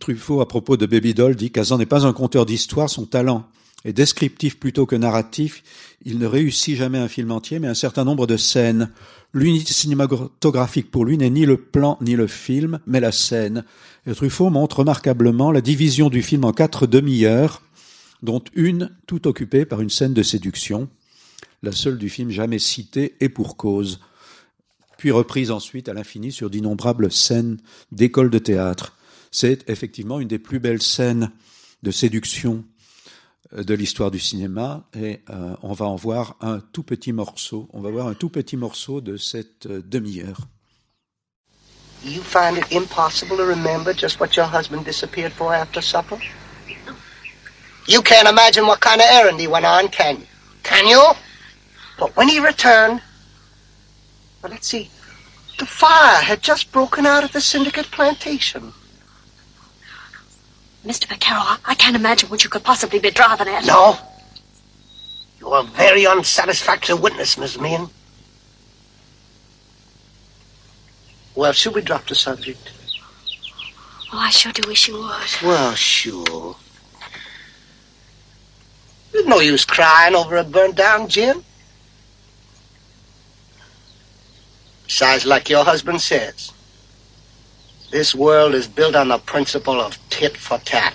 Truffaut, 0.00 0.40
à 0.40 0.48
propos 0.48 0.76
de 0.76 0.86
Baby 0.86 1.14
Doll, 1.14 1.34
dit 1.34 1.50
Kazan 1.50 1.78
n'est 1.78 1.86
pas 1.86 2.06
un 2.06 2.12
conteur 2.12 2.46
d'histoire, 2.46 2.88
son 2.88 3.06
talent 3.06 3.48
est 3.84 3.92
descriptif 3.92 4.58
plutôt 4.58 4.86
que 4.86 4.96
narratif. 4.96 5.62
Il 6.04 6.18
ne 6.18 6.26
réussit 6.26 6.76
jamais 6.76 6.98
un 6.98 7.08
film 7.08 7.30
entier, 7.30 7.58
mais 7.58 7.68
un 7.68 7.74
certain 7.74 8.04
nombre 8.04 8.26
de 8.26 8.36
scènes. 8.36 8.90
L'unité 9.32 9.72
cinématographique 9.72 10.90
pour 10.90 11.04
lui 11.04 11.18
n'est 11.18 11.30
ni 11.30 11.46
le 11.46 11.56
plan 11.56 11.98
ni 12.00 12.16
le 12.16 12.26
film, 12.26 12.80
mais 12.86 13.00
la 13.00 13.12
scène. 13.12 13.64
Et 14.06 14.14
Truffaut 14.14 14.50
montre 14.50 14.80
remarquablement 14.80 15.52
la 15.52 15.60
division 15.60 16.08
du 16.08 16.22
film 16.22 16.44
en 16.44 16.52
quatre 16.52 16.86
demi-heures, 16.86 17.62
dont 18.22 18.42
une 18.54 18.90
tout 19.06 19.28
occupée 19.28 19.64
par 19.64 19.80
une 19.80 19.90
scène 19.90 20.14
de 20.14 20.22
séduction, 20.22 20.88
la 21.62 21.72
seule 21.72 21.98
du 21.98 22.08
film 22.08 22.30
jamais 22.30 22.58
citée 22.58 23.16
et 23.20 23.28
pour 23.28 23.56
cause, 23.56 24.00
puis 24.98 25.10
reprise 25.12 25.50
ensuite 25.50 25.88
à 25.88 25.94
l'infini 25.94 26.32
sur 26.32 26.50
d'innombrables 26.50 27.10
scènes 27.10 27.58
d'école 27.92 28.30
de 28.30 28.38
théâtre. 28.38 28.96
C'est 29.30 29.68
effectivement 29.70 30.20
une 30.20 30.28
des 30.28 30.38
plus 30.38 30.58
belles 30.58 30.82
scènes 30.82 31.30
de 31.82 31.90
séduction 31.90 32.64
de 33.52 33.74
l'histoire 33.74 34.10
du 34.10 34.18
cinéma 34.18 34.82
et 34.94 35.20
euh, 35.30 35.54
on 35.62 35.72
va 35.72 35.86
en 35.86 35.96
voir 35.96 36.36
un 36.40 36.60
tout 36.60 36.82
petit 36.82 37.12
morceau. 37.12 37.68
On 37.72 37.80
va 37.80 37.90
voir 37.90 38.06
un 38.06 38.14
tout 38.14 38.28
petit 38.28 38.56
morceau 38.56 39.00
de 39.00 39.16
cette 39.16 39.66
euh, 39.66 39.82
demi-heure. 39.84 40.40
You 42.04 42.22
find 42.22 42.56
it 42.56 42.70
impossible 42.72 43.36
to 43.38 43.44
remember 43.44 43.92
just 43.92 44.20
what 44.20 44.36
your 44.36 44.46
husband 44.46 44.84
disappeared 44.84 45.32
for 45.32 45.52
after 45.52 45.82
supper? 45.82 46.18
You 47.88 48.02
can't 48.02 48.28
imagine 48.28 48.66
what 48.66 48.80
kind 48.80 49.00
of 49.00 49.06
errand 49.10 49.40
he 49.40 49.48
went 49.48 49.64
on, 49.64 49.88
can 49.88 50.18
you? 50.18 50.26
Can 50.62 50.86
you? 50.86 51.02
But 51.98 52.14
when 52.16 52.28
he 52.28 52.38
returned, 52.38 53.00
well, 54.42 54.52
let's 54.52 54.68
see, 54.68 54.90
the 55.58 55.66
fire 55.66 56.22
had 56.22 56.40
just 56.40 56.70
broken 56.70 57.06
out 57.06 57.24
at 57.24 57.32
the 57.32 57.40
Syndicate 57.40 57.90
plantation. 57.90 58.72
Mr. 60.84 61.06
McCarroll, 61.06 61.58
I 61.66 61.74
can't 61.74 61.96
imagine 61.96 62.28
what 62.28 62.44
you 62.44 62.50
could 62.50 62.62
possibly 62.62 62.98
be 62.98 63.10
driving 63.10 63.48
at. 63.48 63.66
No. 63.66 63.98
You're 65.40 65.58
a 65.58 65.62
very 65.62 66.06
unsatisfactory 66.06 66.96
witness, 66.96 67.36
Miss 67.36 67.58
Meehan. 67.58 67.88
Well, 71.34 71.52
should 71.52 71.74
we 71.74 71.82
drop 71.82 72.06
the 72.06 72.14
subject? 72.14 72.72
Oh, 74.12 74.18
I 74.18 74.30
sure 74.30 74.52
do 74.52 74.66
wish 74.66 74.88
you 74.88 74.94
would. 74.94 75.42
Well, 75.42 75.74
sure. 75.74 76.56
There's 79.12 79.26
no 79.26 79.40
use 79.40 79.64
crying 79.64 80.14
over 80.14 80.36
a 80.36 80.44
burnt 80.44 80.76
down 80.76 81.08
gin. 81.08 81.44
Besides, 84.84 85.26
like 85.26 85.50
your 85.50 85.64
husband 85.64 86.00
says, 86.00 86.52
this 87.90 88.14
world 88.14 88.54
is 88.54 88.66
built 88.66 88.94
on 88.94 89.08
the 89.08 89.18
principle 89.18 89.80
of 89.80 89.98
tit 90.10 90.36
for 90.36 90.58
tat. 90.64 90.94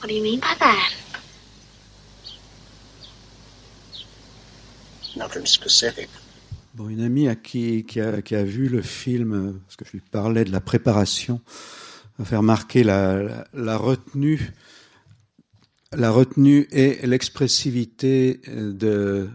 What 0.00 0.08
do 0.08 0.14
you 0.14 0.22
mean 0.22 0.40
by 0.40 0.54
that? 0.58 0.92
Nothing 5.16 5.46
specific. 5.46 6.08
Bon, 6.74 6.88
une 6.88 7.02
amie 7.02 7.28
à 7.28 7.34
qui, 7.34 7.84
qui, 7.84 8.00
a, 8.00 8.22
qui 8.22 8.36
a 8.36 8.44
vu 8.44 8.68
le 8.68 8.80
film, 8.80 9.32
euh, 9.32 9.52
parce 9.66 9.76
que 9.76 9.84
je 9.84 9.92
lui 9.92 10.00
parlais 10.00 10.44
de 10.44 10.52
la 10.52 10.60
préparation, 10.60 11.40
va 12.18 12.24
faire 12.24 12.42
marquer 12.42 12.84
la, 12.84 13.20
la, 13.22 13.46
la 13.52 13.76
retenue, 13.76 14.52
la 15.92 16.10
retenue 16.10 16.68
et 16.70 17.04
l'expressivité 17.06 18.40
de 18.46 19.28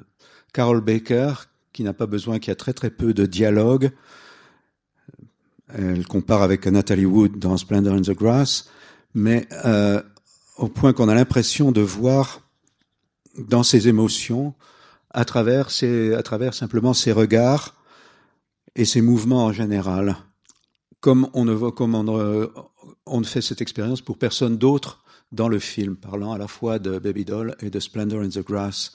Carol 0.54 0.80
Baker, 0.80 1.34
qui 1.74 1.84
n'a 1.84 1.94
pas 1.94 2.06
besoin, 2.08 2.40
qui 2.40 2.52
a 2.52 2.56
très 2.56 2.74
très 2.74 2.90
peu 2.90 3.14
de 3.14 3.26
dialogue. 3.26 3.92
Elle 5.74 6.06
compare 6.06 6.42
avec 6.42 6.68
Natalie 6.68 7.06
Wood 7.06 7.40
dans 7.40 7.58
Splendor 7.58 7.96
in 7.96 8.02
the 8.02 8.12
Grass, 8.12 8.70
mais 9.14 9.48
euh, 9.66 10.02
au 10.58 10.68
point 10.68 10.94
qu'on 10.94 11.10
a 11.10 11.16
l'impression 11.16 11.72
de 11.72 11.82
voir 11.82 12.42
dans 13.38 13.64
ses 13.64 13.88
émotions, 13.88 14.54
à 15.10 15.26
travers, 15.26 15.72
ses, 15.72 16.14
à 16.14 16.24
travers 16.24 16.54
simplement 16.54 16.94
ses 16.94 17.12
regards 17.12 17.76
et 18.76 18.86
ses 18.86 19.02
mouvements 19.02 19.46
en 19.46 19.54
général, 19.54 20.18
comme 21.00 21.30
on 21.34 21.46
ne, 21.46 21.70
comme 21.70 21.96
on, 21.96 22.20
euh, 22.20 22.48
on 23.06 23.22
ne 23.22 23.26
fait 23.26 23.42
cette 23.42 23.62
expérience 23.62 24.02
pour 24.02 24.18
personne 24.18 24.58
d'autre 24.58 25.04
dans 25.32 25.48
le 25.48 25.60
film, 25.60 25.96
parlant 25.96 26.34
à 26.34 26.38
la 26.38 26.48
fois 26.48 26.80
de 26.80 27.00
Baby 27.00 27.26
Doll 27.26 27.56
et 27.62 27.70
de 27.70 27.80
Splendor 27.80 28.22
in 28.22 28.30
the 28.30 28.46
Grass. 28.46 28.94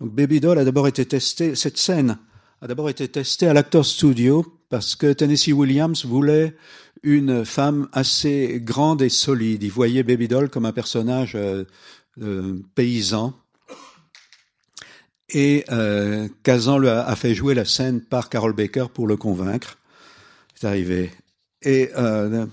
Donc 0.00 0.12
Baby 0.12 0.40
Doll 0.40 0.58
a 0.58 0.64
d'abord 0.64 0.88
été 0.88 1.06
testé, 1.06 1.54
cette 1.54 1.78
scène 1.78 2.18
a 2.60 2.66
d'abord 2.66 2.88
été 2.88 3.08
testée 3.08 3.48
à 3.48 3.54
l'Actors 3.54 3.86
Studio 3.86 4.55
parce 4.68 4.96
que 4.96 5.12
Tennessee 5.12 5.52
Williams 5.52 6.04
voulait 6.04 6.56
une 7.02 7.44
femme 7.44 7.88
assez 7.92 8.60
grande 8.62 9.02
et 9.02 9.08
solide. 9.08 9.62
Il 9.62 9.70
voyait 9.70 10.02
Baby 10.02 10.28
Doll 10.28 10.48
comme 10.48 10.66
un 10.66 10.72
personnage 10.72 11.34
euh, 11.34 11.64
euh, 12.22 12.58
paysan. 12.74 13.34
Et 15.28 15.64
euh, 15.70 16.28
Kazan 16.42 16.78
lui 16.78 16.88
a, 16.88 17.14
fait 17.16 17.34
jouer 17.34 17.54
la 17.54 17.64
scène 17.64 18.00
par 18.00 18.28
Carol 18.30 18.54
Baker 18.54 18.86
pour 18.92 19.06
le 19.06 19.16
convaincre. 19.16 19.78
C'est 20.54 20.66
arrivé. 20.66 21.10
Et 21.62 21.90
euh, 21.96 22.46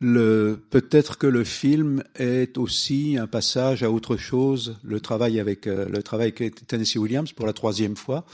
peut-être 0.00 1.18
que 1.18 1.26
le 1.26 1.44
film 1.44 2.02
est 2.16 2.58
aussi 2.58 3.16
un 3.18 3.26
passage 3.26 3.82
à 3.82 3.90
autre 3.90 4.16
chose. 4.16 4.78
Le 4.82 5.00
travail 5.00 5.38
avec 5.38 5.66
le 5.66 6.02
travail 6.02 6.32
avec 6.36 6.66
Tennessee 6.66 6.96
Williams 6.96 7.32
pour 7.32 7.46
la 7.46 7.52
troisième 7.52 7.96
fois 7.96 8.24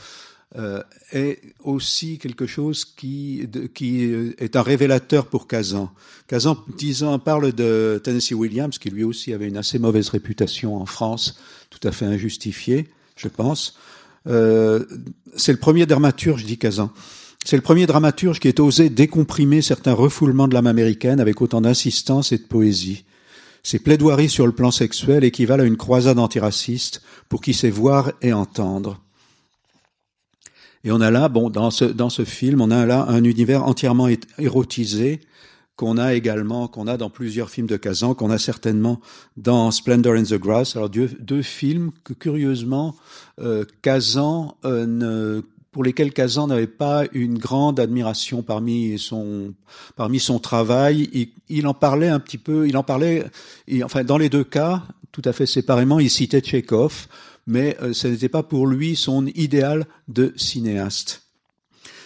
est 1.12 1.40
aussi 1.64 2.18
quelque 2.18 2.46
chose 2.46 2.84
qui, 2.84 3.48
qui 3.74 4.02
est 4.38 4.54
un 4.56 4.62
révélateur 4.62 5.26
pour 5.26 5.46
Kazan. 5.46 5.90
Kazan, 6.26 6.58
disant, 6.76 7.18
parle 7.18 7.52
de 7.52 8.00
Tennessee 8.04 8.32
Williams, 8.32 8.78
qui 8.78 8.90
lui 8.90 9.04
aussi 9.04 9.32
avait 9.32 9.48
une 9.48 9.56
assez 9.56 9.78
mauvaise 9.78 10.10
réputation 10.10 10.76
en 10.76 10.86
France, 10.86 11.38
tout 11.70 11.86
à 11.86 11.92
fait 11.92 12.04
injustifiée, 12.04 12.88
je 13.16 13.28
pense. 13.28 13.78
Euh, 14.26 14.84
c'est 15.36 15.52
le 15.52 15.58
premier 15.58 15.86
dramaturge, 15.86 16.44
dit 16.44 16.58
Kazan. 16.58 16.90
C'est 17.44 17.56
le 17.56 17.62
premier 17.62 17.86
dramaturge 17.86 18.38
qui 18.38 18.48
ait 18.48 18.60
osé 18.60 18.88
décomprimer 18.88 19.62
certains 19.62 19.94
refoulements 19.94 20.46
de 20.46 20.54
l'âme 20.54 20.68
américaine 20.68 21.18
avec 21.18 21.42
autant 21.42 21.60
d'insistance 21.60 22.30
et 22.30 22.38
de 22.38 22.44
poésie. 22.44 23.04
Ses 23.64 23.78
plaidoiries 23.78 24.28
sur 24.28 24.46
le 24.46 24.52
plan 24.52 24.70
sexuel 24.70 25.24
équivalent 25.24 25.64
à 25.64 25.66
une 25.66 25.76
croisade 25.76 26.18
antiraciste 26.18 27.02
pour 27.28 27.40
qui 27.40 27.54
sait 27.54 27.70
voir 27.70 28.12
et 28.22 28.32
entendre. 28.32 29.00
Et 30.84 30.90
on 30.90 31.00
a 31.00 31.10
là, 31.10 31.28
bon, 31.28 31.50
dans 31.50 31.70
ce, 31.70 31.84
dans 31.84 32.10
ce 32.10 32.24
film, 32.24 32.60
on 32.60 32.70
a 32.70 32.86
là 32.86 33.06
un 33.08 33.24
univers 33.24 33.64
entièrement 33.64 34.08
érotisé 34.38 35.20
qu'on 35.76 35.96
a 35.96 36.14
également, 36.14 36.68
qu'on 36.68 36.86
a 36.86 36.96
dans 36.96 37.10
plusieurs 37.10 37.50
films 37.50 37.66
de 37.66 37.76
Kazan, 37.76 38.14
qu'on 38.14 38.30
a 38.30 38.38
certainement 38.38 39.00
dans 39.36 39.70
Splendor 39.70 40.14
in 40.14 40.24
the 40.24 40.34
Grass. 40.34 40.76
Alors 40.76 40.90
deux, 40.90 41.10
deux 41.20 41.42
films 41.42 41.92
que 42.04 42.12
curieusement 42.12 42.94
euh, 43.40 43.64
Kazan 43.80 44.56
euh, 44.64 44.86
ne 44.86 45.42
pour 45.72 45.82
lesquels 45.82 46.12
Kazan 46.12 46.48
n'avait 46.48 46.66
pas 46.66 47.04
une 47.12 47.38
grande 47.38 47.80
admiration 47.80 48.42
parmi 48.42 48.98
son 48.98 49.54
parmi 49.96 50.20
son 50.20 50.38
travail. 50.38 51.08
Il, 51.14 51.28
il 51.48 51.66
en 51.66 51.72
parlait 51.72 52.08
un 52.08 52.20
petit 52.20 52.36
peu. 52.36 52.68
Il 52.68 52.76
en 52.76 52.82
parlait. 52.82 53.24
Il, 53.66 53.82
enfin, 53.82 54.04
dans 54.04 54.18
les 54.18 54.28
deux 54.28 54.44
cas, 54.44 54.82
tout 55.12 55.22
à 55.24 55.32
fait 55.32 55.46
séparément, 55.46 55.98
il 55.98 56.10
citait 56.10 56.40
Tchekhov 56.40 57.06
mais 57.46 57.76
euh, 57.82 57.92
ce 57.92 58.08
n'était 58.08 58.28
pas 58.28 58.42
pour 58.42 58.66
lui 58.66 58.96
son 58.96 59.26
idéal 59.26 59.86
de 60.08 60.32
cinéaste. 60.36 61.22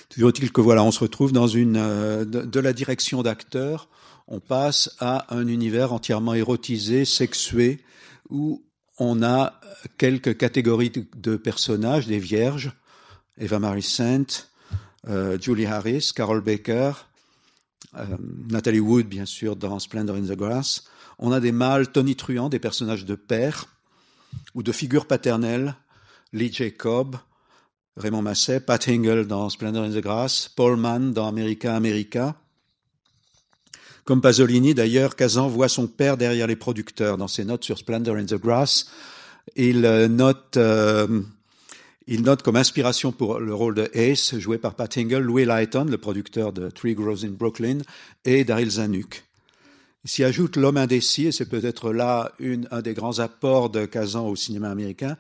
Toujours 0.09 0.31
est-il 0.31 0.53
que 0.53 0.61
voilà, 0.61 0.83
on 0.85 0.91
se 0.91 1.01
retrouve 1.01 1.33
dans 1.33 1.49
une 1.49 1.77
euh, 1.77 2.25
de, 2.25 2.61
la 2.61 2.73
direction 2.73 3.23
d'acteur, 3.23 3.89
on 4.29 4.41
passe 4.41 4.95
à 4.99 5.35
un 5.35 5.47
univers 5.47 5.93
entièrement 5.93 6.35
érotisé, 6.35 7.05
sexué, 7.05 7.81
où 8.31 8.63
on 8.99 9.23
a 9.23 9.61
quelques 9.99 10.37
catégories 10.37 10.93
de, 11.15 11.37
personnages, 11.37 12.07
des 12.07 12.19
vierges, 12.19 12.73
Eva 13.39 13.59
Marie 13.59 13.83
Saint, 13.83 14.25
euh, 15.09 15.39
Julie 15.41 15.67
Harris, 15.67 16.13
Carol 16.15 16.41
Baker, 16.41 16.93
euh, 17.97 18.05
Natalie 18.49 18.81
Wood, 18.81 19.07
bien 19.07 19.27
sûr, 19.27 19.57
dans 19.57 19.79
Splendor 19.79 20.17
in 20.17 20.23
the 20.23 20.37
Grass. 20.37 20.85
On 21.19 21.33
a 21.33 21.41
des 21.41 21.53
mâles 21.53 21.93
tonitruants, 21.93 22.49
des 22.49 22.59
personnages 22.59 23.05
de 23.05 23.15
père, 23.15 23.67
ou 24.55 24.63
de 24.63 24.73
figures 24.73 25.07
paternelles, 25.07 25.75
Lee 26.33 26.53
Jacob, 26.53 27.17
Raymond 27.97 28.23
Masset, 28.23 28.61
Pat 28.61 28.89
Hingle 28.89 29.27
dans 29.27 29.49
Splendor 29.49 29.85
in 29.85 29.91
the 29.91 30.03
Grass, 30.03 30.51
Paul 30.55 30.77
Mann 30.77 31.13
dans 31.13 31.27
America 31.27 31.75
America. 31.75 32.37
Comme 34.05 34.21
Pasolini, 34.21 34.75
d'ailleurs, 34.75 35.17
Kazan 35.17 35.49
voit 35.49 35.69
son 35.69 35.87
père 35.87 36.17
derrière 36.17 36.47
les 36.47 36.57
producteurs 36.57 37.19
dans 37.19 37.27
ses 37.27 37.45
notes 37.45 37.65
sur 37.65 37.79
Splendor 37.79 38.17
in 38.17 38.25
the 38.25 38.35
Grass. 38.35 38.87
Il 39.57 39.81
note, 39.81 40.57
euh, 40.57 41.23
il 42.07 42.23
note 42.23 42.43
comme 42.43 42.57
inspiration 42.57 43.13
pour 43.13 43.41
le 43.41 43.55
rôle 43.55 43.75
de 43.75 43.91
Ace, 43.95 44.39
joué 44.39 44.59
par 44.59 44.75
Pat 44.75 44.97
Hingle, 44.97 45.19
Louis 45.19 45.45
Lighton, 45.45 45.85
le 45.85 45.99
producteur 45.99 46.53
de 46.53 46.71
Three 46.71 46.95
Grows 46.95 47.25
in 47.25 47.31
Brooklyn, 47.31 47.79
et 48.25 48.45
Daryl 48.45 48.71
Zanuck. 48.71 49.26
S'y 50.07 50.23
ajoute 50.23 50.57
L'homme 50.57 50.77
indécis, 50.77 51.27
et 51.27 51.33
c'est 51.33 51.49
peut-être 51.49 51.93
là 51.93 52.31
une, 52.39 52.69
un 52.71 52.81
des 52.81 52.95
grands 52.95 53.19
apports 53.19 53.71
de 53.71 53.87
Kazan 53.87 54.29
au 54.29 54.37
cinéma 54.37 54.71
américain. 54.71 55.17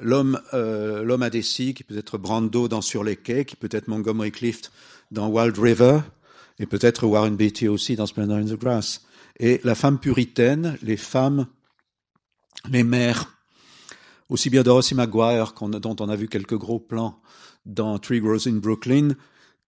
L'homme, 0.00 0.40
euh, 0.54 1.04
l'homme 1.04 1.22
indécis, 1.22 1.74
qui 1.74 1.84
peut 1.84 1.98
être 1.98 2.16
Brando 2.16 2.66
dans 2.66 2.80
Sur 2.80 3.04
les 3.04 3.16
quais, 3.16 3.44
qui 3.44 3.54
peut 3.54 3.68
être 3.70 3.88
Montgomery 3.88 4.32
Clift 4.32 4.72
dans 5.10 5.28
Wild 5.28 5.58
River, 5.58 6.00
et 6.58 6.64
peut-être 6.64 7.06
Warren 7.06 7.36
Beatty 7.36 7.68
aussi 7.68 7.96
dans 7.96 8.06
Splendor 8.06 8.38
in 8.38 8.46
the 8.46 8.58
Grass. 8.58 9.02
Et 9.38 9.60
la 9.62 9.74
femme 9.74 9.98
puritaine, 9.98 10.78
les 10.82 10.96
femmes, 10.96 11.46
les 12.70 12.82
mères, 12.82 13.36
aussi 14.30 14.48
bien 14.48 14.62
Dorothy 14.62 14.94
Maguire, 14.94 15.52
dont 15.60 15.96
on 16.00 16.08
a 16.08 16.16
vu 16.16 16.28
quelques 16.28 16.56
gros 16.56 16.80
plans 16.80 17.20
dans 17.66 17.98
Three 17.98 18.20
Grows 18.20 18.48
in 18.48 18.56
Brooklyn, 18.56 19.10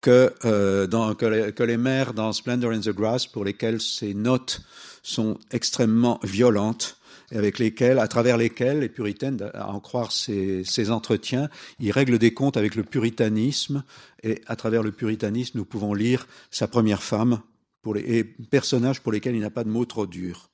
que, 0.03 0.35
euh, 0.45 0.87
dans, 0.87 1.15
que, 1.15 1.25
les, 1.25 1.53
que 1.53 1.63
les 1.63 1.79
mères 1.79 2.13
dans 2.13 2.33
Splendor 2.33 2.73
in 2.73 2.81
the 2.81 2.91
Grass, 2.91 3.27
pour 3.27 3.45
lesquelles 3.45 3.81
ces 3.81 4.13
notes 4.13 4.61
sont 5.03 5.39
extrêmement 5.51 6.21
violentes, 6.23 6.99
et 7.31 7.39
avec 7.39 7.59
lesquelles, 7.59 7.99
à 7.99 8.09
travers 8.09 8.37
lesquelles 8.37 8.81
les 8.81 8.91
puritaines, 8.91 9.51
à 9.55 9.71
en 9.71 9.81
croire 9.81 10.13
ces, 10.13 10.91
entretiens, 10.91 11.49
ils 11.81 11.93
règlent 11.93 12.19
des 12.19 12.35
comptes 12.35 12.59
avec 12.59 12.75
le 12.75 12.83
puritanisme, 12.83 13.85
et 14.23 14.43
à 14.47 14.57
travers 14.57 14.83
le 14.83 14.93
puritanisme, 14.93 15.57
nous 15.57 15.65
pouvons 15.65 15.95
lire 15.95 16.27
sa 16.51 16.69
première 16.69 17.03
femme, 17.03 17.41
pour 17.81 17.95
les, 17.95 18.19
et 18.19 18.25
personnages 18.25 19.01
pour 19.01 19.13
lesquels 19.13 19.35
il 19.35 19.41
n'a 19.41 19.51
pas 19.51 19.65
de 19.65 19.71
mots 19.71 19.87
trop 19.87 20.07
durs. 20.07 20.51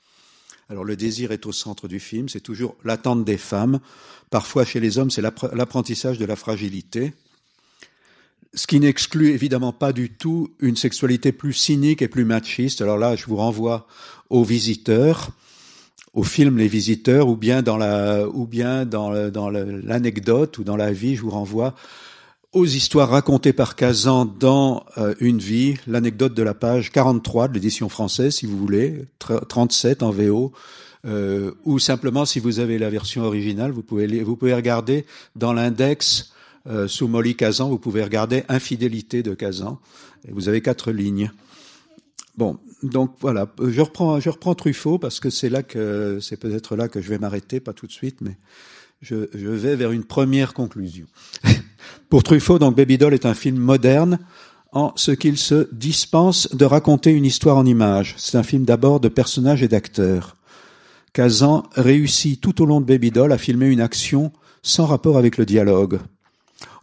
Alors 0.69 0.85
le 0.85 0.97
désir 0.97 1.33
est 1.33 1.47
au 1.47 1.53
centre 1.53 1.89
du 1.89 1.99
film, 1.99 2.29
c'est 2.29 2.41
toujours 2.41 2.77
l'attente 2.85 3.25
des 3.25 3.39
femmes. 3.39 3.81
Parfois 4.31 4.67
chez 4.67 4.81
les 4.81 4.99
hommes, 4.99 5.11
c'est 5.11 5.23
l'apprentissage 5.23 6.19
de 6.19 6.27
la 6.27 6.37
fragilité 6.37 7.15
ce 8.55 8.67
qui 8.67 8.81
n'exclut 8.81 9.31
évidemment 9.31 9.73
pas 9.73 9.93
du 9.93 10.11
tout 10.11 10.51
une 10.61 10.77
sexualité 10.77 11.33
plus 11.33 11.53
cynique 11.53 12.03
et 12.03 12.09
plus 12.09 12.25
machiste. 12.25 12.81
Alors 12.81 12.99
là, 12.99 13.17
je 13.17 13.27
vous 13.27 13.37
renvoie 13.37 13.87
aux 14.31 14.45
visiteurs, 14.45 15.31
au 16.15 16.23
film 16.23 16.57
Les 16.57 16.69
Visiteurs, 16.69 17.29
ou 17.29 17.37
bien 17.37 17.63
dans 17.63 17.77
la, 17.77 18.27
ou 18.29 18.47
bien 18.47 18.87
dans, 18.87 19.11
l'anecdote 19.11 20.59
ou 20.59 20.65
dans 20.65 20.77
la 20.77 20.93
vie, 20.93 21.17
je 21.17 21.23
vous 21.23 21.31
renvoie 21.31 21.75
aux 22.53 22.65
histoires 22.65 23.11
racontées 23.11 23.53
par 23.53 23.77
Kazan 23.77 24.25
dans 24.25 24.85
euh, 24.97 25.15
Une 25.21 25.39
vie, 25.39 25.77
l'anecdote 25.87 26.33
de 26.33 26.43
la 26.43 26.55
page 26.55 26.91
43 26.91 27.49
de 27.49 27.55
l'édition 27.55 27.91
française, 27.91 28.37
si 28.37 28.47
vous 28.47 28.57
voulez, 28.57 29.05
37 29.19 30.03
en 30.03 30.11
VO, 30.11 30.53
euh, 31.05 31.53
ou 31.65 31.79
simplement, 31.79 32.25
si 32.25 32.41
vous 32.41 32.59
avez 32.59 32.79
la 32.79 32.89
version 32.89 33.23
originale, 33.23 33.71
vous 33.71 33.83
pouvez, 33.83 34.23
vous 34.23 34.35
pouvez 34.35 34.55
regarder 34.55 35.05
dans 35.37 35.53
l'index 35.53 36.33
euh, 36.67 36.89
sous 36.89 37.09
Molly 37.09 37.37
Kazan, 37.37 37.69
vous 37.69 37.79
pouvez 37.79 38.03
regarder 38.03 38.45
Infidélité 38.49 39.23
de 39.23 39.35
Kazan, 39.35 39.79
vous 40.29 40.49
avez 40.49 40.61
quatre 40.61 40.93
lignes. 40.93 41.31
Bon, 42.37 42.59
donc 42.83 43.15
voilà, 43.21 43.53
je 43.61 43.81
reprends, 43.81 44.21
je 44.21 44.31
reprends 44.31 44.55
Truffaut 44.55 44.99
parce 44.99 45.19
que 45.19 45.31
c'est 45.31 45.49
là 45.49 45.63
que 45.63 46.19
c'est 46.21 46.37
peut-être 46.37 46.77
là 46.77 46.89
que 46.89 47.01
je 47.01 47.09
vais 47.09 47.19
m'arrêter, 47.19 47.59
pas 47.59 47.73
tout 47.73 47.87
de 47.87 47.93
suite, 47.93 48.21
mais 48.21 48.37
je, 49.03 49.29
je 49.35 49.49
vais 49.49 49.77
vers 49.77 49.93
une 49.93 50.05
première 50.05 50.55
conclusion. 50.55 51.07
Pour 52.09 52.23
Truffaut, 52.23 52.59
donc 52.59 52.77
Baby 52.77 52.99
Doll 52.99 53.15
est 53.15 53.27
un 53.27 53.35
film 53.35 53.57
moderne 53.57 54.19
en 54.73 54.93
ce 54.97 55.11
qu'il 55.11 55.39
se 55.39 55.69
dispense 55.73 56.55
de 56.55 56.65
raconter 56.65 57.11
une 57.11 57.25
histoire 57.25 57.57
en 57.57 57.67
images. 57.67 58.15
C'est 58.19 58.37
un 58.37 58.43
film 58.43 58.65
d'abord 58.65 59.01
de 59.01 59.09
personnages 59.09 59.63
et 59.63 59.69
d'acteurs. 59.69 60.37
Kazan 61.13 61.65
réussit 61.73 62.41
tout 62.41 62.63
au 62.63 62.67
long 62.67 62.81
de 62.81 62.87
Baby 62.87 63.11
Doll 63.11 63.33
à 63.33 63.39
filmer 63.39 63.67
une 63.67 63.81
action 63.81 64.33
sans 64.63 64.87
rapport 64.87 65.17
avec 65.17 65.39
le 65.39 65.47
dialogue. 65.47 65.99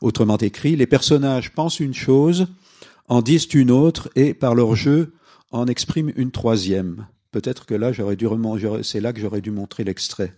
Autrement 0.06 0.38
écrit, 0.38 0.76
les 0.76 0.86
personnages 0.86 1.52
pensent 1.52 1.80
une 1.80 1.96
chose, 1.96 2.46
en 3.08 3.24
disent 3.24 3.52
une 3.56 3.72
autre 3.72 4.08
et 4.16 4.36
par 4.36 4.54
leur 4.54 4.76
jeu 4.76 5.16
en 5.50 5.66
expriment 5.66 6.12
une 6.16 6.30
troisième. 6.30 7.08
Peut-être 7.32 7.66
que 7.66 7.74
là, 7.74 7.92
j'aurais 7.92 8.16
dû 8.16 8.28
c'est 8.84 9.02
là 9.02 9.14
que 9.14 9.20
j'aurais 9.20 9.42
dû 9.42 9.50
montrer 9.50 9.84
l'extrait. 9.84 10.36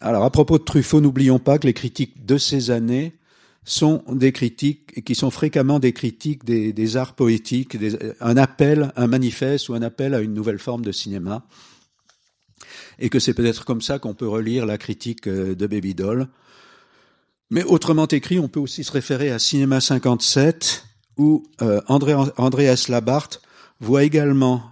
Alors, 0.00 0.24
à 0.24 0.30
propos 0.30 0.56
de 0.56 0.64
Truffaut, 0.64 1.02
n'oublions 1.02 1.38
pas 1.38 1.58
que 1.58 1.66
les 1.66 1.74
critiques 1.74 2.24
de 2.24 2.38
ces 2.38 2.70
années 2.70 3.18
sont 3.66 4.02
des 4.10 4.32
critiques 4.32 5.04
qui 5.04 5.14
sont 5.14 5.30
fréquemment 5.30 5.78
des 5.78 5.92
critiques 5.92 6.42
des, 6.42 6.96
arts 6.96 7.16
poétiques, 7.16 7.76
un 8.22 8.38
appel, 8.38 8.94
un 8.96 9.08
manifeste 9.08 9.68
ou 9.68 9.74
un 9.74 9.82
appel 9.82 10.14
à 10.14 10.20
une 10.20 10.32
nouvelle 10.32 10.58
forme 10.58 10.86
de 10.86 10.92
cinéma. 10.92 11.46
Et 12.98 13.10
que 13.10 13.18
c'est 13.18 13.34
peut-être 13.34 13.66
comme 13.66 13.82
ça 13.82 13.98
qu'on 13.98 14.14
peut 14.14 14.26
relire 14.26 14.64
la 14.64 14.78
critique 14.78 15.28
euh, 15.28 15.54
de 15.54 15.66
Baby 15.66 15.94
Doll. 15.94 16.28
Mais 17.50 17.62
autrement 17.64 18.08
écrit, 18.08 18.38
on 18.38 18.48
peut 18.48 18.60
aussi 18.60 18.82
se 18.82 18.92
référer 18.92 19.30
à 19.30 19.38
Cinéma 19.38 19.80
57, 19.80 20.84
où 21.16 21.44
euh, 21.62 21.80
André, 21.86 22.14
Andreas 22.36 22.86
Labarthe 22.88 23.40
voit 23.80 24.02
également 24.02 24.62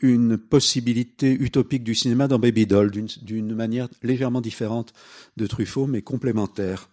une 0.00 0.36
possibilité 0.36 1.32
utopique 1.32 1.84
du 1.84 1.94
cinéma 1.94 2.28
dans 2.28 2.38
Baby 2.38 2.66
Doll, 2.66 2.90
d'une 2.90 3.54
manière 3.54 3.88
légèrement 4.02 4.40
différente 4.40 4.92
de 5.36 5.46
Truffaut, 5.46 5.86
mais 5.86 6.02
complémentaire. 6.02 6.88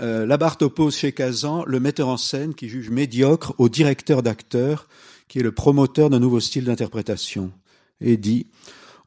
Euh, 0.00 0.36
oppose 0.60 0.96
chez 0.96 1.12
Kazan 1.12 1.64
le 1.64 1.80
metteur 1.80 2.08
en 2.08 2.18
scène 2.18 2.54
qui 2.54 2.68
juge 2.68 2.90
médiocre 2.90 3.54
au 3.56 3.68
directeur 3.68 4.22
d'acteur, 4.22 4.88
qui 5.28 5.38
est 5.38 5.42
le 5.42 5.52
promoteur 5.52 6.10
d'un 6.10 6.18
nouveau 6.18 6.40
style 6.40 6.64
d'interprétation, 6.64 7.50
et 8.00 8.18
dit 8.18 8.48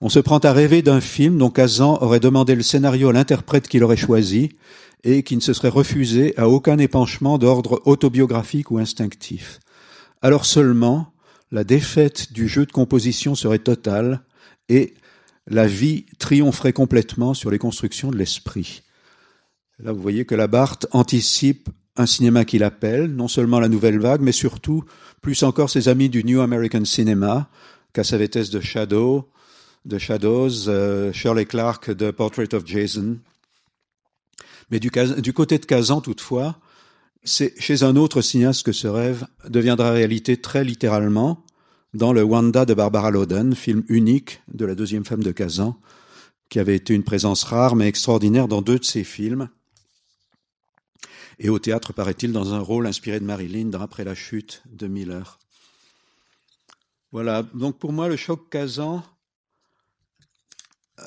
On 0.02 0.10
se 0.10 0.20
prend 0.20 0.38
à 0.40 0.54
rêver 0.54 0.82
d'un 0.82 1.02
film 1.02 1.38
dont 1.38 1.50
Kazan 1.50 1.98
aurait 2.02 2.22
demandé 2.22 2.56
le 2.56 2.62
scénario 2.62 3.10
à 3.10 3.14
l'interprète 3.14 3.68
qu'il 3.68 3.84
aurait 3.84 3.98
choisi, 3.98 4.50
et 5.04 5.24
qui 5.24 5.36
ne 5.36 5.42
se 5.42 5.54
serait 5.54 5.70
refusé 5.70 6.38
à 6.38 6.50
aucun 6.50 6.78
épanchement 6.78 7.38
d'ordre 7.38 7.82
autobiographique 7.86 8.72
ou 8.72 8.80
instinctif. 8.80 9.60
Alors 10.22 10.46
seulement, 10.46 11.14
la 11.52 11.64
défaite 11.64 12.34
du 12.34 12.48
jeu 12.48 12.66
de 12.66 12.72
composition 12.72 13.36
serait 13.36 13.60
totale 13.60 14.22
et 14.68 14.94
la 15.48 15.68
vie 15.68 16.06
triompherait 16.20 16.74
complètement 16.74 17.34
sur 17.34 17.50
les 17.50 17.58
constructions 17.58 18.12
de 18.12 18.18
l'esprit. 18.18 18.84
Là, 19.80 19.94
vous 19.94 20.02
voyez 20.02 20.26
que 20.26 20.36
la 20.36 20.48
Barthes 20.48 20.88
anticipe 20.92 21.70
un 21.96 22.06
cinéma 22.06 22.46
qu'il 22.46 22.64
appelle, 22.64 23.08
non 23.08 23.28
seulement 23.28 23.60
la 23.60 23.70
nouvelle 23.70 24.00
vague, 24.00 24.22
mais 24.22 24.32
surtout, 24.32 24.84
plus 25.22 25.44
encore 25.44 25.70
ses 25.70 25.88
amis 25.88 26.10
du 26.10 26.24
New 26.24 26.42
American 26.42 26.86
Cinema, 26.86 27.50
Cassavetes 27.94 28.52
de 28.52 28.60
Shadow, 28.60 29.30
de 29.86 29.98
Shadows, 29.98 30.68
euh, 30.68 31.12
Shirley 31.14 31.46
Clark 31.46 31.92
de 31.92 32.12
Portrait 32.12 32.54
of 32.54 32.66
Jason, 32.66 33.20
mais 34.72 34.80
du, 34.80 34.92
côté 35.34 35.58
de 35.58 35.66
Kazan, 35.66 36.02
toutefois, 36.02 36.60
c'est 37.24 37.60
chez 37.60 37.84
un 37.84 37.96
autre 37.96 38.22
cinéaste 38.22 38.64
que 38.64 38.72
ce 38.72 38.88
rêve 38.88 39.26
deviendra 39.48 39.92
réalité 39.92 40.38
très 40.38 40.64
littéralement 40.64 41.44
dans 41.94 42.14
le 42.14 42.22
Wanda 42.22 42.66
de 42.66 42.76
Barbara 42.76 43.10
Loden, 43.10 43.56
film 43.56 43.84
unique 43.88 44.42
de 44.54 44.66
la 44.66 44.76
deuxième 44.76 45.06
femme 45.06 45.24
de 45.24 45.32
Kazan, 45.32 45.76
qui 46.50 46.60
avait 46.60 46.76
été 46.76 46.94
une 46.94 47.04
présence 47.04 47.44
rare 47.44 47.76
mais 47.76 47.88
extraordinaire 47.88 48.48
dans 48.48 48.62
deux 48.62 48.78
de 48.78 48.86
ses 48.86 49.04
films. 49.04 49.50
Et 51.40 51.50
au 51.50 51.58
théâtre, 51.58 51.94
paraît-il, 51.94 52.32
dans 52.32 52.54
un 52.54 52.60
rôle 52.60 52.86
inspiré 52.86 53.20
de 53.20 53.26
Marilyn 53.26 53.72
Après 53.74 54.04
la 54.04 54.14
chute 54.14 54.62
de 54.72 54.88
Miller. 54.88 55.40
Voilà, 57.12 57.44
donc 57.56 57.80
pour 57.80 57.92
moi, 57.92 58.08
le 58.08 58.18
choc 58.18 58.50
Kazan, 58.52 59.04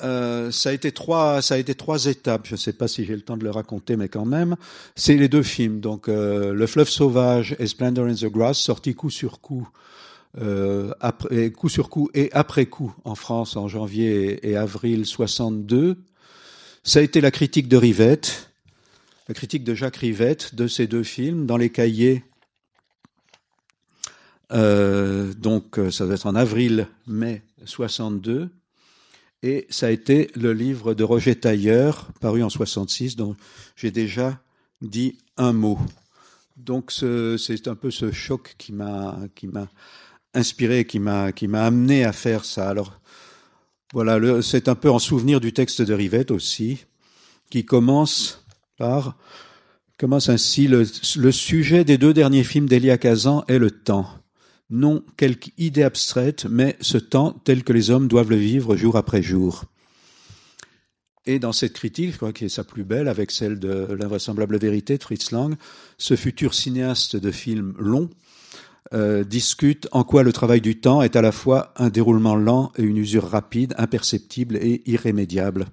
euh, 0.03 0.51
ça 0.51 0.69
a 0.69 0.73
été 0.73 0.91
trois, 0.91 1.41
ça 1.41 1.55
a 1.55 1.57
été 1.57 1.75
trois 1.75 2.05
étapes. 2.05 2.47
Je 2.47 2.53
ne 2.53 2.57
sais 2.57 2.73
pas 2.73 2.87
si 2.87 3.05
j'ai 3.05 3.15
le 3.15 3.21
temps 3.21 3.37
de 3.37 3.43
le 3.43 3.51
raconter, 3.51 3.95
mais 3.95 4.09
quand 4.09 4.25
même, 4.25 4.55
c'est 4.95 5.15
les 5.15 5.27
deux 5.27 5.43
films. 5.43 5.79
Donc, 5.79 6.07
euh, 6.07 6.53
Le 6.53 6.67
Fleuve 6.67 6.89
Sauvage 6.89 7.55
et 7.59 7.67
Splendor 7.67 8.07
in 8.07 8.15
the 8.15 8.25
Grass, 8.25 8.57
sortis 8.57 8.95
coup 8.95 9.09
sur 9.09 9.41
coup, 9.41 9.67
euh, 10.39 10.91
coup 11.55 11.69
sur 11.69 11.89
coup 11.89 12.09
et 12.13 12.31
après 12.33 12.65
coup 12.65 12.93
en 13.03 13.15
France 13.15 13.55
en 13.55 13.67
janvier 13.67 14.49
et, 14.49 14.55
avril 14.55 15.05
62. 15.05 15.97
Ça 16.83 16.99
a 16.99 17.01
été 17.01 17.21
la 17.21 17.31
critique 17.31 17.67
de 17.67 17.77
Rivette, 17.77 18.51
la 19.27 19.33
critique 19.33 19.63
de 19.63 19.73
Jacques 19.73 19.97
Rivette 19.97 20.55
de 20.55 20.67
ces 20.67 20.87
deux 20.87 21.03
films 21.03 21.45
dans 21.45 21.57
les 21.57 21.69
cahiers. 21.69 22.23
donc, 24.51 25.79
ça 25.91 26.05
va 26.05 26.13
être 26.15 26.27
en 26.27 26.35
avril-mai 26.35 27.41
62. 27.65 28.49
Et 29.43 29.67
ça 29.69 29.87
a 29.87 29.89
été 29.89 30.31
le 30.35 30.53
livre 30.53 30.93
de 30.93 31.03
Roger 31.03 31.35
Tailleur, 31.35 32.07
paru 32.21 32.43
en 32.43 32.49
66, 32.49 33.17
dont 33.17 33.35
j'ai 33.75 33.91
déjà 33.91 34.41
dit 34.81 35.17
un 35.35 35.51
mot. 35.51 35.77
Donc 36.55 36.93
c'est 36.93 37.67
un 37.67 37.75
peu 37.75 37.91
ce 37.91 38.13
choc 38.13 38.55
qui 38.57 38.71
m'a 38.71 39.19
qui 39.35 39.47
m'a 39.47 39.67
inspiré, 40.33 40.85
qui 40.85 40.99
m'a 40.99 41.33
amené 41.55 42.05
à 42.05 42.13
faire 42.13 42.45
ça. 42.45 42.69
Alors 42.69 43.01
voilà, 43.91 44.41
c'est 44.41 44.69
un 44.69 44.75
peu 44.75 44.89
en 44.89 44.99
souvenir 44.99 45.41
du 45.41 45.51
texte 45.51 45.81
de 45.81 45.93
Rivette 45.93 46.31
aussi, 46.31 46.85
qui 47.49 47.65
commence 47.65 48.45
par 48.77 49.17
commence 49.97 50.29
ainsi 50.29 50.67
le 50.67 51.31
sujet 51.31 51.83
des 51.83 51.97
deux 51.97 52.13
derniers 52.13 52.43
films 52.45 52.67
d'Elia 52.67 52.97
Kazan 52.97 53.43
est 53.49 53.59
le 53.59 53.71
temps 53.71 54.09
non 54.73 55.03
quelque 55.17 55.51
idée 55.57 55.83
abstraite, 55.83 56.47
mais 56.49 56.75
ce 56.81 56.97
temps 56.97 57.39
tel 57.43 57.63
que 57.63 57.71
les 57.71 57.91
hommes 57.91 58.07
doivent 58.07 58.31
le 58.31 58.35
vivre 58.35 58.75
jour 58.75 58.97
après 58.97 59.21
jour. 59.21 59.65
Et 61.25 61.39
dans 61.39 61.53
cette 61.53 61.73
critique, 61.73 62.11
je 62.11 62.17
crois 62.17 62.33
qui 62.33 62.45
est 62.45 62.49
sa 62.49 62.65
plus 62.65 62.83
belle, 62.83 63.07
avec 63.07 63.31
celle 63.31 63.59
de 63.59 63.87
L'invraisemblable 63.97 64.57
vérité 64.57 64.97
de 64.97 65.03
Fritz 65.03 65.31
Lang, 65.31 65.55
ce 65.97 66.15
futur 66.15 66.53
cinéaste 66.53 67.15
de 67.15 67.31
films 67.31 67.75
longs 67.77 68.09
euh, 68.93 69.23
discute 69.23 69.87
en 69.91 70.03
quoi 70.03 70.23
le 70.23 70.33
travail 70.33 70.59
du 70.59 70.79
temps 70.79 71.01
est 71.01 71.15
à 71.15 71.21
la 71.21 71.31
fois 71.31 71.73
un 71.77 71.89
déroulement 71.89 72.35
lent 72.35 72.71
et 72.77 72.83
une 72.83 72.97
usure 72.97 73.29
rapide, 73.29 73.73
imperceptible 73.77 74.57
et 74.57 74.81
irrémédiable. 74.85 75.67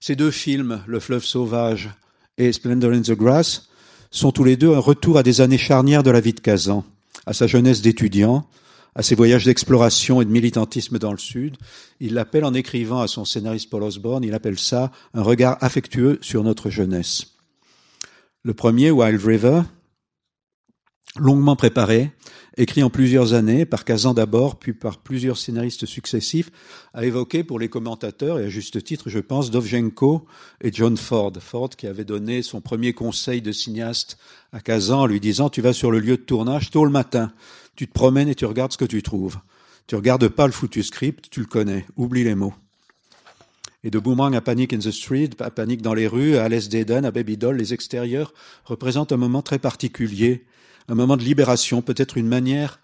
Ces 0.00 0.16
deux 0.16 0.30
films, 0.30 0.82
Le 0.86 1.00
fleuve 1.00 1.24
sauvage 1.24 1.90
et 2.36 2.52
Splendor 2.52 2.92
in 2.92 3.00
the 3.00 3.12
Grass, 3.12 3.68
sont 4.10 4.32
tous 4.32 4.44
les 4.44 4.56
deux 4.56 4.74
un 4.74 4.80
retour 4.80 5.16
à 5.16 5.22
des 5.22 5.40
années 5.40 5.58
charnières 5.58 6.02
de 6.02 6.10
la 6.10 6.20
vie 6.20 6.34
de 6.34 6.40
Kazan 6.40 6.84
à 7.26 7.32
sa 7.32 7.46
jeunesse 7.46 7.82
d'étudiant, 7.82 8.46
à 8.94 9.02
ses 9.02 9.14
voyages 9.14 9.44
d'exploration 9.44 10.20
et 10.20 10.24
de 10.24 10.30
militantisme 10.30 10.98
dans 10.98 11.12
le 11.12 11.18
Sud. 11.18 11.56
Il 12.00 12.14
l'appelle 12.14 12.44
en 12.44 12.54
écrivant 12.54 13.00
à 13.00 13.08
son 13.08 13.24
scénariste 13.24 13.70
Paul 13.70 13.82
Osborne, 13.82 14.24
il 14.24 14.34
appelle 14.34 14.58
ça 14.58 14.92
un 15.14 15.22
regard 15.22 15.58
affectueux 15.60 16.18
sur 16.22 16.44
notre 16.44 16.70
jeunesse. 16.70 17.34
Le 18.42 18.54
premier, 18.54 18.90
Wild 18.90 19.24
River, 19.24 19.62
longuement 21.18 21.56
préparé, 21.56 22.10
écrit 22.56 22.82
en 22.82 22.90
plusieurs 22.90 23.34
années, 23.34 23.64
par 23.64 23.84
Kazan 23.84 24.14
d'abord, 24.14 24.58
puis 24.58 24.72
par 24.72 24.98
plusieurs 24.98 25.38
scénaristes 25.38 25.86
successifs, 25.86 26.50
a 26.92 27.04
évoqué 27.04 27.44
pour 27.44 27.58
les 27.58 27.68
commentateurs, 27.68 28.38
et 28.38 28.44
à 28.44 28.48
juste 28.48 28.82
titre, 28.82 29.10
je 29.10 29.18
pense, 29.18 29.50
Dovzhenko 29.50 30.26
et 30.60 30.72
John 30.72 30.96
Ford. 30.96 31.32
Ford 31.40 31.70
qui 31.70 31.86
avait 31.86 32.04
donné 32.04 32.42
son 32.42 32.60
premier 32.60 32.92
conseil 32.92 33.42
de 33.42 33.52
cinéaste 33.52 34.18
à 34.52 34.60
Kazan 34.60 35.02
en 35.02 35.06
lui 35.06 35.20
disant, 35.20 35.48
tu 35.48 35.60
vas 35.60 35.72
sur 35.72 35.90
le 35.90 35.98
lieu 35.98 36.16
de 36.16 36.22
tournage 36.22 36.70
tôt 36.70 36.84
le 36.84 36.90
matin, 36.90 37.32
tu 37.76 37.86
te 37.86 37.92
promènes 37.92 38.28
et 38.28 38.34
tu 38.34 38.44
regardes 38.44 38.72
ce 38.72 38.78
que 38.78 38.84
tu 38.84 39.02
trouves. 39.02 39.38
Tu 39.86 39.96
regardes 39.96 40.28
pas 40.28 40.46
le 40.46 40.52
foutu 40.52 40.82
script, 40.82 41.26
tu 41.30 41.40
le 41.40 41.46
connais, 41.46 41.86
oublie 41.96 42.24
les 42.24 42.34
mots. 42.34 42.54
Et 43.82 43.90
de 43.90 43.98
Boomerang 43.98 44.34
à 44.34 44.40
Panic 44.40 44.72
in 44.72 44.78
the 44.78 44.90
Street, 44.90 45.30
à 45.40 45.50
Panique 45.50 45.82
dans 45.82 45.92
les 45.92 46.06
rues, 46.06 46.36
à 46.36 46.44
Alice 46.44 46.70
d'Eden, 46.70 47.04
à 47.04 47.10
Baby 47.10 47.36
Doll, 47.36 47.58
les 47.58 47.74
extérieurs 47.74 48.32
représentent 48.64 49.12
un 49.12 49.18
moment 49.18 49.42
très 49.42 49.58
particulier 49.58 50.46
un 50.88 50.94
moment 50.94 51.16
de 51.16 51.22
libération, 51.22 51.82
peut-être 51.82 52.16
une 52.16 52.28
manière 52.28 52.80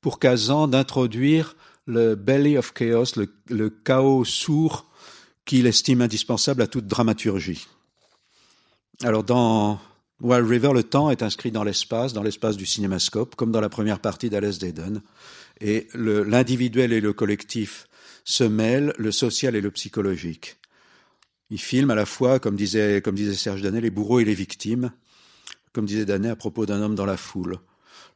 pour 0.00 0.18
Kazan 0.18 0.68
d'introduire 0.68 1.56
le 1.86 2.14
belly 2.14 2.56
of 2.58 2.72
chaos, 2.72 3.14
le, 3.48 3.70
chaos 3.70 4.24
sourd 4.24 4.86
qu'il 5.44 5.66
estime 5.66 6.02
indispensable 6.02 6.62
à 6.62 6.66
toute 6.66 6.86
dramaturgie. 6.86 7.66
Alors 9.02 9.22
dans 9.22 9.78
Wild 10.20 10.48
River, 10.48 10.72
le 10.72 10.82
temps 10.82 11.10
est 11.10 11.22
inscrit 11.22 11.52
dans 11.52 11.62
l'espace, 11.62 12.12
dans 12.12 12.22
l'espace 12.22 12.56
du 12.56 12.66
cinémascope, 12.66 13.36
comme 13.36 13.52
dans 13.52 13.60
la 13.60 13.68
première 13.68 14.00
partie 14.00 14.30
d'Alice 14.30 14.58
d'Eden. 14.58 15.02
Et 15.60 15.88
l'individuel 15.94 16.92
et 16.92 17.00
le 17.00 17.12
collectif 17.12 17.86
se 18.24 18.44
mêlent, 18.44 18.92
le 18.98 19.12
social 19.12 19.54
et 19.54 19.60
le 19.60 19.70
psychologique. 19.70 20.56
Il 21.50 21.60
filme 21.60 21.90
à 21.90 21.94
la 21.94 22.06
fois, 22.06 22.40
comme 22.40 22.56
disait, 22.56 23.00
comme 23.02 23.14
disait 23.14 23.34
Serge 23.34 23.62
Danet, 23.62 23.80
les 23.80 23.90
bourreaux 23.90 24.18
et 24.18 24.24
les 24.24 24.34
victimes, 24.34 24.90
comme 25.76 25.84
disait 25.84 26.06
Danet 26.06 26.30
à 26.30 26.36
propos 26.36 26.64
d'un 26.64 26.80
homme 26.80 26.94
dans 26.94 27.04
la 27.04 27.18
foule. 27.18 27.58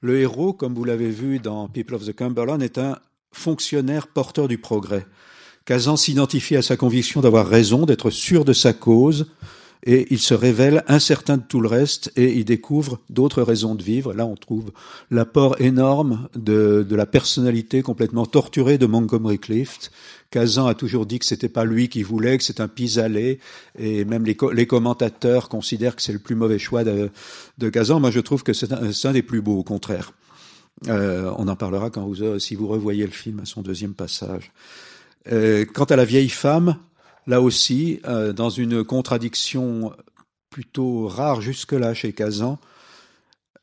Le 0.01 0.19
héros, 0.19 0.55
comme 0.55 0.75
vous 0.75 0.85
l'avez 0.85 1.11
vu 1.11 1.41
dans 1.41 1.69
People 1.69 1.95
of 1.95 2.07
the 2.07 2.15
Cumberland, 2.15 2.63
est 2.63 2.79
un 2.79 2.97
fonctionnaire 3.33 4.07
porteur 4.07 4.49
du 4.49 4.57
progrès. 4.57 5.07
Kazan 5.67 5.97
s'identifie 5.97 6.57
à 6.57 6.63
sa 6.63 6.79
conviction 6.79 7.21
d'avoir 7.21 7.47
raison, 7.47 7.85
d'être 7.85 8.09
sûr 8.09 8.47
de 8.47 8.55
sa 8.55 8.73
cause, 8.73 9.27
et 9.85 10.07
il 10.11 10.19
se 10.19 10.35
révèle 10.35 10.85
incertain 10.89 11.39
de 11.39 11.43
tout 11.43 11.61
le 11.61 11.69
reste 11.69 12.13
et 12.17 12.35
il 12.35 12.45
découvre 12.45 13.01
d'autres 13.09 13.43
raisons 13.43 13.75
de 13.75 13.83
vivre. 13.83 14.13
Là, 14.13 14.27
on 14.27 14.37
trouve 14.37 14.73
l'apport 15.11 15.57
énorme 15.61 16.29
de, 16.35 16.85
de 16.87 16.97
la 16.97 17.07
personnalité 17.07 17.83
complètement 17.83 18.27
torturée 18.27 18.79
de 18.79 18.87
Montgomery 18.87 19.39
Clift. 19.39 19.91
Kazan 20.31 20.67
a 20.67 20.75
toujours 20.75 21.07
dit 21.07 21.19
que 21.19 21.25
c'était 21.25 21.49
pas 21.49 21.65
lui 21.65 21.89
qui 21.89 22.03
voulait, 22.03 22.39
que 22.39 22.45
c'est 22.45 22.61
un 22.61 22.69
pis-aller, 22.69 23.41
et 23.79 24.05
même 24.05 24.25
les, 24.25 24.37
les, 24.53 24.67
commentateurs 24.67 25.49
considèrent 25.49 25.97
que 25.97 26.03
c'est 26.03 26.13
le 26.13 26.21
plus 26.21 26.37
mauvais 26.37 26.59
choix 26.59 26.85
de, 26.85 27.11
de 27.59 27.69
Kazan. 27.69 27.99
Moi, 27.99 28.11
je 28.11 28.21
trouve 28.21 28.45
que 28.45 28.53
c'est 28.53 28.73
un, 28.73 28.91
un, 29.05 29.13
des 29.13 29.23
plus 29.23 29.41
beaux, 29.41 29.59
au 29.59 29.65
contraire. 29.65 30.13
Euh, 30.89 31.33
on 31.37 31.49
en 31.49 31.57
parlera 31.57 31.91
quand 31.91 32.07
vous, 32.07 32.39
si 32.39 32.55
vous 32.55 32.69
revoyez 32.69 33.05
le 33.05 33.13
film 33.13 33.41
à 33.41 33.45
son 33.45 33.63
deuxième 33.63 33.95
passage. 33.95 34.53
Euh, 35.31 35.65
quant 35.67 35.85
à 35.85 35.97
la 35.97 36.05
vieille 36.05 36.31
femme, 36.31 36.77
là 37.31 37.41
aussi, 37.41 38.01
euh, 38.07 38.33
dans 38.33 38.51
une 38.51 38.83
contradiction 38.83 39.95
plutôt 40.51 41.07
rare 41.07 41.41
jusque-là 41.41 41.95
chez 41.95 42.13
Kazan, 42.13 42.59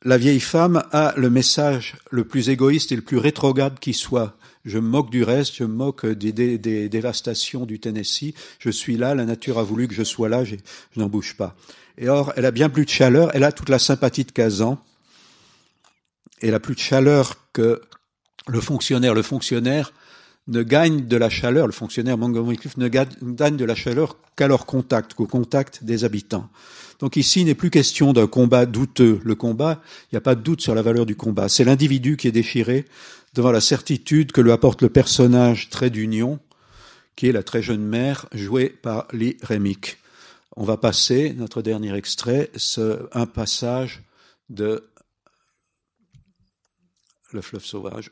la 0.03 0.18
vieille 0.18 0.39
femme 0.39 0.84
a 0.94 1.14
le 1.18 1.30
message 1.30 1.98
le 2.10 2.23
plus 2.23 2.48
égoïste 2.49 2.94
et 2.94 2.95
le 2.95 3.02
plus 3.02 3.18
rétrograde 3.18 3.77
qui 3.80 3.94
soit. 3.94 4.38
Je 4.64 4.80
me 4.80 4.88
moque 4.88 5.10
du 5.10 5.23
reste, 5.23 5.56
je 5.56 5.65
me 5.65 5.73
moque 5.73 6.06
des, 6.06 6.57
dévastations 6.88 7.65
du 7.65 7.80
Tennessee. 7.80 8.34
Je 8.60 8.69
suis 8.69 8.95
là, 8.95 9.15
la 9.15 9.26
nature 9.26 9.60
a 9.60 9.64
voulu 9.64 9.89
que 9.89 9.94
je 9.94 10.03
sois 10.03 10.30
là, 10.30 10.45
je 10.45 10.56
n'en 10.95 11.07
bouge 11.07 11.35
pas. 11.35 11.56
Et 11.98 12.07
or, 12.07 12.31
elle 12.38 12.45
a 12.45 12.52
bien 12.52 12.69
plus 12.69 12.85
de 12.85 12.89
chaleur, 12.89 13.31
elle 13.34 13.44
a 13.44 13.52
toute 13.52 13.69
la 13.69 13.80
sympathie 13.80 14.23
de 14.23 14.31
Kazan. 14.31 14.81
Elle 16.41 16.53
a 16.53 16.60
plus 16.61 16.76
de 16.76 16.80
chaleur 16.80 17.35
que 17.52 17.81
le 18.48 18.61
fonctionnaire. 18.61 19.14
Le 19.14 19.23
fonctionnaire 19.23 19.91
ne 20.48 20.64
gagne 20.64 21.07
de 21.07 21.18
la 21.18 21.30
chaleur, 21.30 21.68
le 21.68 21.74
fonctionnaire 21.74 22.18
Montgomery 22.18 22.57
Clift 22.57 22.78
ne 22.78 22.88
gagne 22.88 23.57
de 23.57 23.65
la 23.65 23.76
chaleur 23.76 24.18
qu'à 24.36 24.48
leur 24.48 24.65
contact, 24.65 25.14
qu'au 25.14 25.26
contact 25.26 25.84
des 25.84 26.03
habitants. 26.03 26.49
Donc 26.99 27.15
ici, 27.15 27.41
il 27.41 27.45
n'est 27.45 27.56
plus 27.56 27.69
question 27.69 28.14
d'un 28.14 28.28
combat 28.28 28.65
douteux. 28.65 29.19
Le 29.24 29.36
combat, 29.36 29.82
il 30.06 30.15
n'y 30.15 30.18
a 30.18 30.22
pas 30.22 30.36
de 30.36 30.41
doute 30.41 30.61
sur 30.61 30.74
la 30.74 30.82
valeur 30.82 31.06
du 31.06 31.15
combat. 31.15 31.49
C'est 31.49 31.64
l'individu 31.64 32.18
qui 32.18 32.28
est 32.28 32.32
déchiré 32.32 32.86
devant 33.34 33.52
la 33.52 33.61
certitude 33.61 34.32
que 34.32 34.41
lui 34.41 34.52
apporte 34.52 34.82
le 34.82 34.90
personnage 34.90 35.69
trait 35.69 35.90
d'union, 35.90 36.40
qui 37.15 37.28
est 37.28 37.32
la 37.32 37.44
très 37.44 37.61
jeune 37.61 37.84
mère, 37.84 38.28
jouée 38.34 38.69
par 38.69 39.07
Lee 39.11 39.38
Remick. 39.44 39.98
On 40.56 40.64
va 40.64 40.78
passer, 40.78 41.34
notre 41.34 41.61
dernier 41.61 41.95
extrait, 41.95 42.49
ce, 42.56 43.07
un 43.11 43.28
passage 43.28 44.02
de 44.49 44.90
Le 47.32 47.41
fleuve 47.41 47.65
sauvage. 47.65 48.11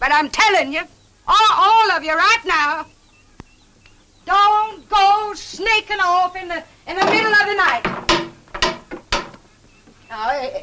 But 0.00 0.12
I'm 0.12 0.30
telling 0.30 0.72
you, 0.72 0.80
all, 1.28 1.52
all 1.52 1.90
of 1.92 2.02
you 2.02 2.14
right 2.16 2.44
now, 2.46 2.86
don't 4.24 4.88
go 4.88 5.32
sneaking 5.34 6.00
off 6.00 6.34
in 6.36 6.48
the 6.48 6.64
in 6.88 6.96
the 6.96 7.04
middle 7.04 7.32
of 7.32 7.46
the 7.46 7.54
night. 7.54 7.84
Now, 10.08 10.30
eh, 10.30 10.46
eh, 10.46 10.62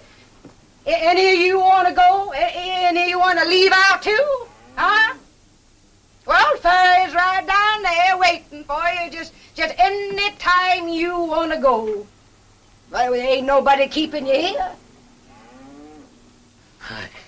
eh, 0.88 0.98
any 1.12 1.34
of 1.34 1.40
you 1.40 1.60
want 1.60 1.88
to 1.88 1.94
go? 1.94 2.34
Any 2.36 3.04
of 3.04 3.10
you 3.10 3.20
want 3.20 3.40
to 3.40 3.46
leave 3.46 3.72
out 3.74 4.02
too? 4.02 4.48
Huh? 4.76 5.14
Well, 6.26 6.58
Furry's 6.58 7.14
right 7.14 7.46
down 7.48 7.84
there 7.84 8.18
waiting 8.18 8.64
for 8.66 8.84
you. 8.90 9.10
Just, 9.12 9.34
just 9.56 9.74
any 9.78 10.32
time 10.38 10.90
you 10.90 11.18
want 11.18 11.54
to 11.54 11.60
go. 11.60 12.06
Well, 12.92 13.14
ain't 13.14 13.46
nobody 13.46 13.88
keeping 13.88 14.26
you 14.26 14.34
here. 14.34 14.72
Donc 16.90 17.27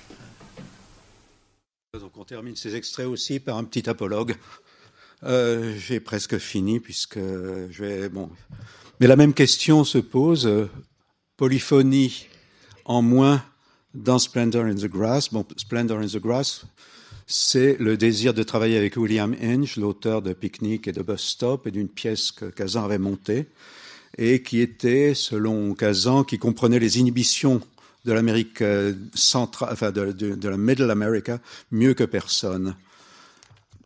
on 2.19 2.25
termine 2.25 2.57
ces 2.57 2.75
extraits 2.75 3.07
aussi 3.07 3.39
par 3.39 3.57
un 3.57 3.63
petit 3.63 3.89
apologue. 3.89 4.35
Euh, 5.23 5.73
J'ai 5.77 6.01
presque 6.01 6.37
fini 6.37 6.81
puisque 6.81 7.17
je 7.17 7.81
vais. 7.81 8.09
Mais 8.99 9.07
la 9.07 9.15
même 9.15 9.33
question 9.33 9.85
se 9.85 9.99
pose. 9.99 10.67
Polyphonie 11.37 12.27
en 12.83 13.01
moins 13.01 13.41
dans 13.93 14.19
Splendor 14.19 14.65
in 14.65 14.75
the 14.75 14.87
Grass. 14.87 15.31
Bon, 15.31 15.45
Splendor 15.55 15.99
in 15.99 16.07
the 16.07 16.17
Grass, 16.17 16.65
c'est 17.25 17.77
le 17.79 17.95
désir 17.95 18.33
de 18.33 18.43
travailler 18.43 18.77
avec 18.77 18.97
William 18.97 19.33
Inge, 19.41 19.77
l'auteur 19.77 20.21
de 20.21 20.33
Picnic 20.33 20.89
et 20.89 20.91
de 20.91 21.01
Bus 21.01 21.21
Stop 21.21 21.67
et 21.67 21.71
d'une 21.71 21.87
pièce 21.87 22.33
que 22.33 22.45
Kazan 22.45 22.83
avait 22.83 22.97
montée 22.97 23.47
et 24.17 24.43
qui 24.43 24.59
était, 24.59 25.13
selon 25.13 25.73
Kazan, 25.73 26.25
qui 26.25 26.37
comprenait 26.37 26.79
les 26.79 26.99
inhibitions 26.99 27.61
de 28.09 28.13
l'Amérique 28.13 28.63
centrale, 29.13 29.69
enfin 29.71 29.91
de, 29.91 30.49
la 30.49 30.57
Middle 30.57 30.89
America, 30.89 31.39
mieux 31.71 31.93
que 31.93 32.03
personne. 32.03 32.75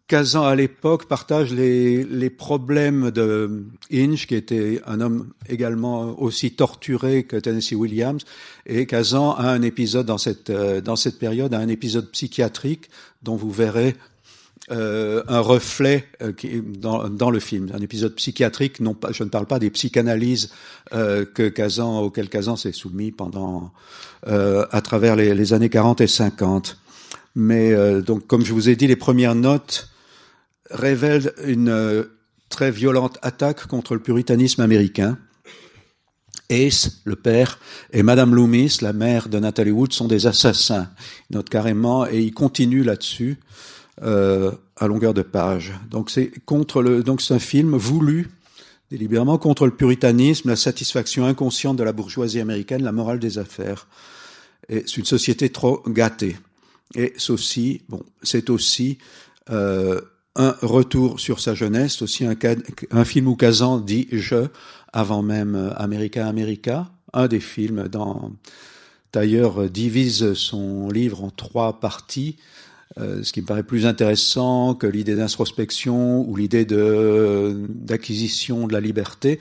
Kazan, 0.08 0.44
à 0.44 0.56
l'époque, 0.56 1.08
partage 1.08 1.54
les, 1.54 2.04
les, 2.04 2.30
problèmes 2.30 3.12
de 3.12 3.66
Inge, 3.91 4.28
qui 4.28 4.36
était 4.36 4.82
un 4.86 5.02
homme 5.02 5.34
également 5.50 6.20
aussi 6.22 6.52
torturé 6.52 7.24
que 7.24 7.38
Tennessee 7.38 7.74
Williams, 7.74 8.24
et 8.66 8.86
Kazan 8.86 9.32
a 9.32 9.50
un 9.50 9.62
épisode 9.62 10.06
dans 10.06 10.18
cette, 10.18 10.52
dans 10.52 10.95
cette 10.95 11.20
période, 11.20 11.54
a 11.54 11.60
un 11.60 11.68
épisode 11.68 12.12
psychiatrique 12.12 12.90
dont 13.24 13.36
vous 13.36 13.52
verrez 13.52 13.95
euh, 14.72 15.23
un 15.27 15.41
reflet 15.41 16.07
euh, 16.22 16.31
qui, 16.31 16.61
dans, 16.61 17.10
dans, 17.10 17.30
le 17.30 17.40
film, 17.40 17.69
un 17.73 17.81
épisode 17.81 18.15
psychiatrique. 18.15 18.80
Non 18.80 18.94
pas, 18.94 19.11
je 19.11 19.23
ne 19.23 19.30
parle 19.30 19.45
pas 19.45 19.60
des 19.60 19.69
psychanalyses 19.69 20.52
euh, 20.94 21.26
que 21.26 21.49
Kazan, 21.49 21.99
auxquelles 21.99 22.30
Kazan 22.30 22.56
s'est 22.56 22.72
soumis 22.72 23.11
pendant, 23.11 23.73
euh, 24.27 24.65
à 24.72 24.81
travers 24.81 25.15
les, 25.15 25.35
les, 25.35 25.53
années 25.53 25.69
40 25.69 26.02
et 26.02 26.07
50. 26.07 26.77
Mais 27.35 27.73
euh, 27.73 28.02
donc, 28.02 28.26
comme 28.27 28.45
je 28.45 28.53
vous 28.53 28.69
ai 28.69 28.76
dit, 28.76 28.88
les 28.88 28.95
premières 28.95 29.35
notes 29.35 29.90
révèlent 30.69 31.34
une 31.45 32.06
très 32.49 32.72
violente 32.72 33.18
attaque 33.22 33.68
contre 33.68 33.95
le 33.95 33.99
puritanisme 33.99 34.61
américain. 34.61 35.18
Ace, 36.49 37.02
le 37.03 37.15
père, 37.15 37.60
et 37.91 38.03
Madame 38.03 38.35
Loomis, 38.35 38.77
la 38.81 38.94
mère 38.94 39.27
de 39.27 39.40
Natalie 39.40 39.72
Wood, 39.72 39.91
sont 39.91 40.07
des 40.07 40.27
assassins. 40.27 40.90
Ils 41.30 41.35
notent 41.35 41.49
carrément, 41.49 42.06
et 42.07 42.19
ils 42.19 42.34
continuent 42.34 42.84
là-dessus 42.84 43.40
euh, 44.02 44.52
à 44.76 44.88
longueur 44.88 45.14
de 45.14 45.22
page. 45.22 45.72
Donc 45.91 46.10
c'est 46.10 46.32
contre 46.45 46.82
le, 46.82 47.03
donc 47.03 47.22
c'est 47.22 47.36
un 47.36 47.40
film 47.40 47.76
voulu 47.76 48.32
délibérément 48.90 49.38
contre 49.38 49.65
le 49.65 49.72
puritanisme, 49.72 50.49
la 50.49 50.56
satisfaction 50.56 51.26
inconsciente 51.26 51.78
de 51.78 51.84
la 51.84 51.94
bourgeoisie 51.94 52.40
américaine, 52.40 52.82
la 52.84 52.91
morale 52.91 53.20
des 53.20 53.38
affaires. 53.38 53.88
Et 54.68 54.84
c'est 54.88 54.98
une 54.98 55.06
société 55.06 55.49
trop 55.49 55.84
gâtée. 55.88 56.38
Et 56.95 57.14
aussi, 57.30 57.82
bon, 57.88 58.02
c'est 58.24 58.49
aussi 58.49 58.98
euh, 59.52 60.02
un 60.36 60.56
retour 60.64 61.20
sur 61.20 61.40
sa 61.40 61.53
jeunesse, 61.53 62.02
aussi 62.02 62.26
un, 62.26 62.36
un 62.90 63.06
film 63.06 63.28
où 63.28 63.36
Kazan 63.36 63.80
dit 63.80 64.07
je 64.11 64.48
avant 64.91 65.22
même 65.22 65.72
America 65.78 66.28
America, 66.28 66.90
un 67.14 67.28
des 67.28 67.40
films 67.40 67.88
dans 67.90 68.32
d'ailleurs 69.11 69.70
divise 69.70 70.34
son 70.34 70.90
livre 70.90 71.24
en 71.24 71.30
trois 71.30 71.80
parties 71.80 72.38
euh, 72.40 72.62
ce 72.98 73.32
qui 73.32 73.41
me 73.41 73.45
paraît 73.48 73.64
plus 73.64 73.86
intéressant 73.86 74.76
que 74.76 74.88
l'idée 74.88 75.15
d'introspection 75.15 76.28
ou 76.30 76.36
l'idée 76.36 76.65
de 76.65 77.56
d'acquisition 77.70 78.68
de 78.68 78.74
la 78.74 78.82
liberté, 78.82 79.40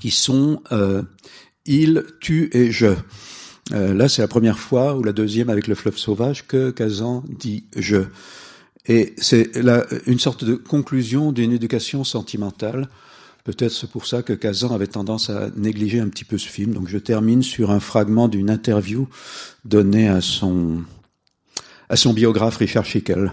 qui 0.00 0.10
sont 0.10 0.62
euh, 0.72 1.02
il, 1.66 2.04
tu 2.20 2.50
et 2.52 2.70
je. 2.70 2.94
Euh, 3.72 3.92
là, 3.92 4.08
c'est 4.08 4.22
la 4.22 4.28
première 4.28 4.58
fois, 4.58 4.96
ou 4.96 5.02
la 5.02 5.12
deuxième 5.12 5.50
avec 5.50 5.66
le 5.66 5.74
fleuve 5.74 5.98
sauvage, 5.98 6.46
que 6.46 6.70
Kazan 6.70 7.24
dit 7.28 7.64
je. 7.76 8.04
Et 8.86 9.14
c'est 9.18 9.50
une 10.06 10.18
sorte 10.18 10.44
de 10.44 10.54
conclusion 10.54 11.30
d'une 11.30 11.52
éducation 11.52 12.04
sentimentale. 12.04 12.88
Peut-être 13.44 13.72
c'est 13.72 13.90
pour 13.90 14.06
ça 14.06 14.22
que 14.22 14.32
Kazan 14.32 14.74
avait 14.74 14.86
tendance 14.86 15.28
à 15.28 15.50
négliger 15.56 16.00
un 16.00 16.08
petit 16.08 16.24
peu 16.24 16.38
ce 16.38 16.48
film. 16.48 16.72
Donc 16.72 16.88
je 16.88 16.96
termine 16.96 17.42
sur 17.42 17.70
un 17.70 17.80
fragment 17.80 18.28
d'une 18.28 18.48
interview 18.48 19.06
donnée 19.66 20.08
à 20.08 20.22
son 20.22 20.82
à 21.88 21.96
son 21.96 22.12
biographe 22.12 22.56
Richard 22.56 22.84
Schickel. 22.84 23.32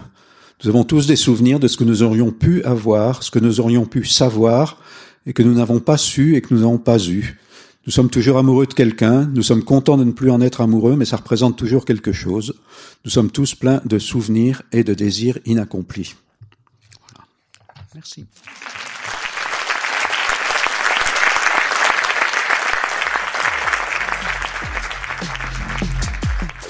Nous 0.62 0.70
avons 0.70 0.84
tous 0.84 1.06
des 1.06 1.16
souvenirs 1.16 1.60
de 1.60 1.68
ce 1.68 1.76
que 1.76 1.84
nous 1.84 2.02
aurions 2.02 2.30
pu 2.30 2.62
avoir, 2.64 3.22
ce 3.22 3.30
que 3.30 3.38
nous 3.38 3.60
aurions 3.60 3.84
pu 3.84 4.04
savoir, 4.04 4.78
et 5.26 5.32
que 5.32 5.42
nous 5.42 5.54
n'avons 5.54 5.80
pas 5.80 5.96
su 5.96 6.36
et 6.36 6.40
que 6.40 6.54
nous 6.54 6.60
n'avons 6.60 6.78
pas 6.78 6.98
eu. 6.98 7.38
Nous 7.86 7.92
sommes 7.92 8.10
toujours 8.10 8.38
amoureux 8.38 8.66
de 8.66 8.74
quelqu'un, 8.74 9.26
nous 9.26 9.42
sommes 9.42 9.62
contents 9.62 9.96
de 9.96 10.04
ne 10.04 10.12
plus 10.12 10.30
en 10.30 10.40
être 10.40 10.60
amoureux, 10.60 10.96
mais 10.96 11.04
ça 11.04 11.18
représente 11.18 11.56
toujours 11.56 11.84
quelque 11.84 12.12
chose. 12.12 12.54
Nous 13.04 13.10
sommes 13.10 13.30
tous 13.30 13.54
pleins 13.54 13.80
de 13.84 13.98
souvenirs 13.98 14.62
et 14.72 14.82
de 14.82 14.94
désirs 14.94 15.38
inaccomplis. 15.44 16.14
Merci. 17.94 18.26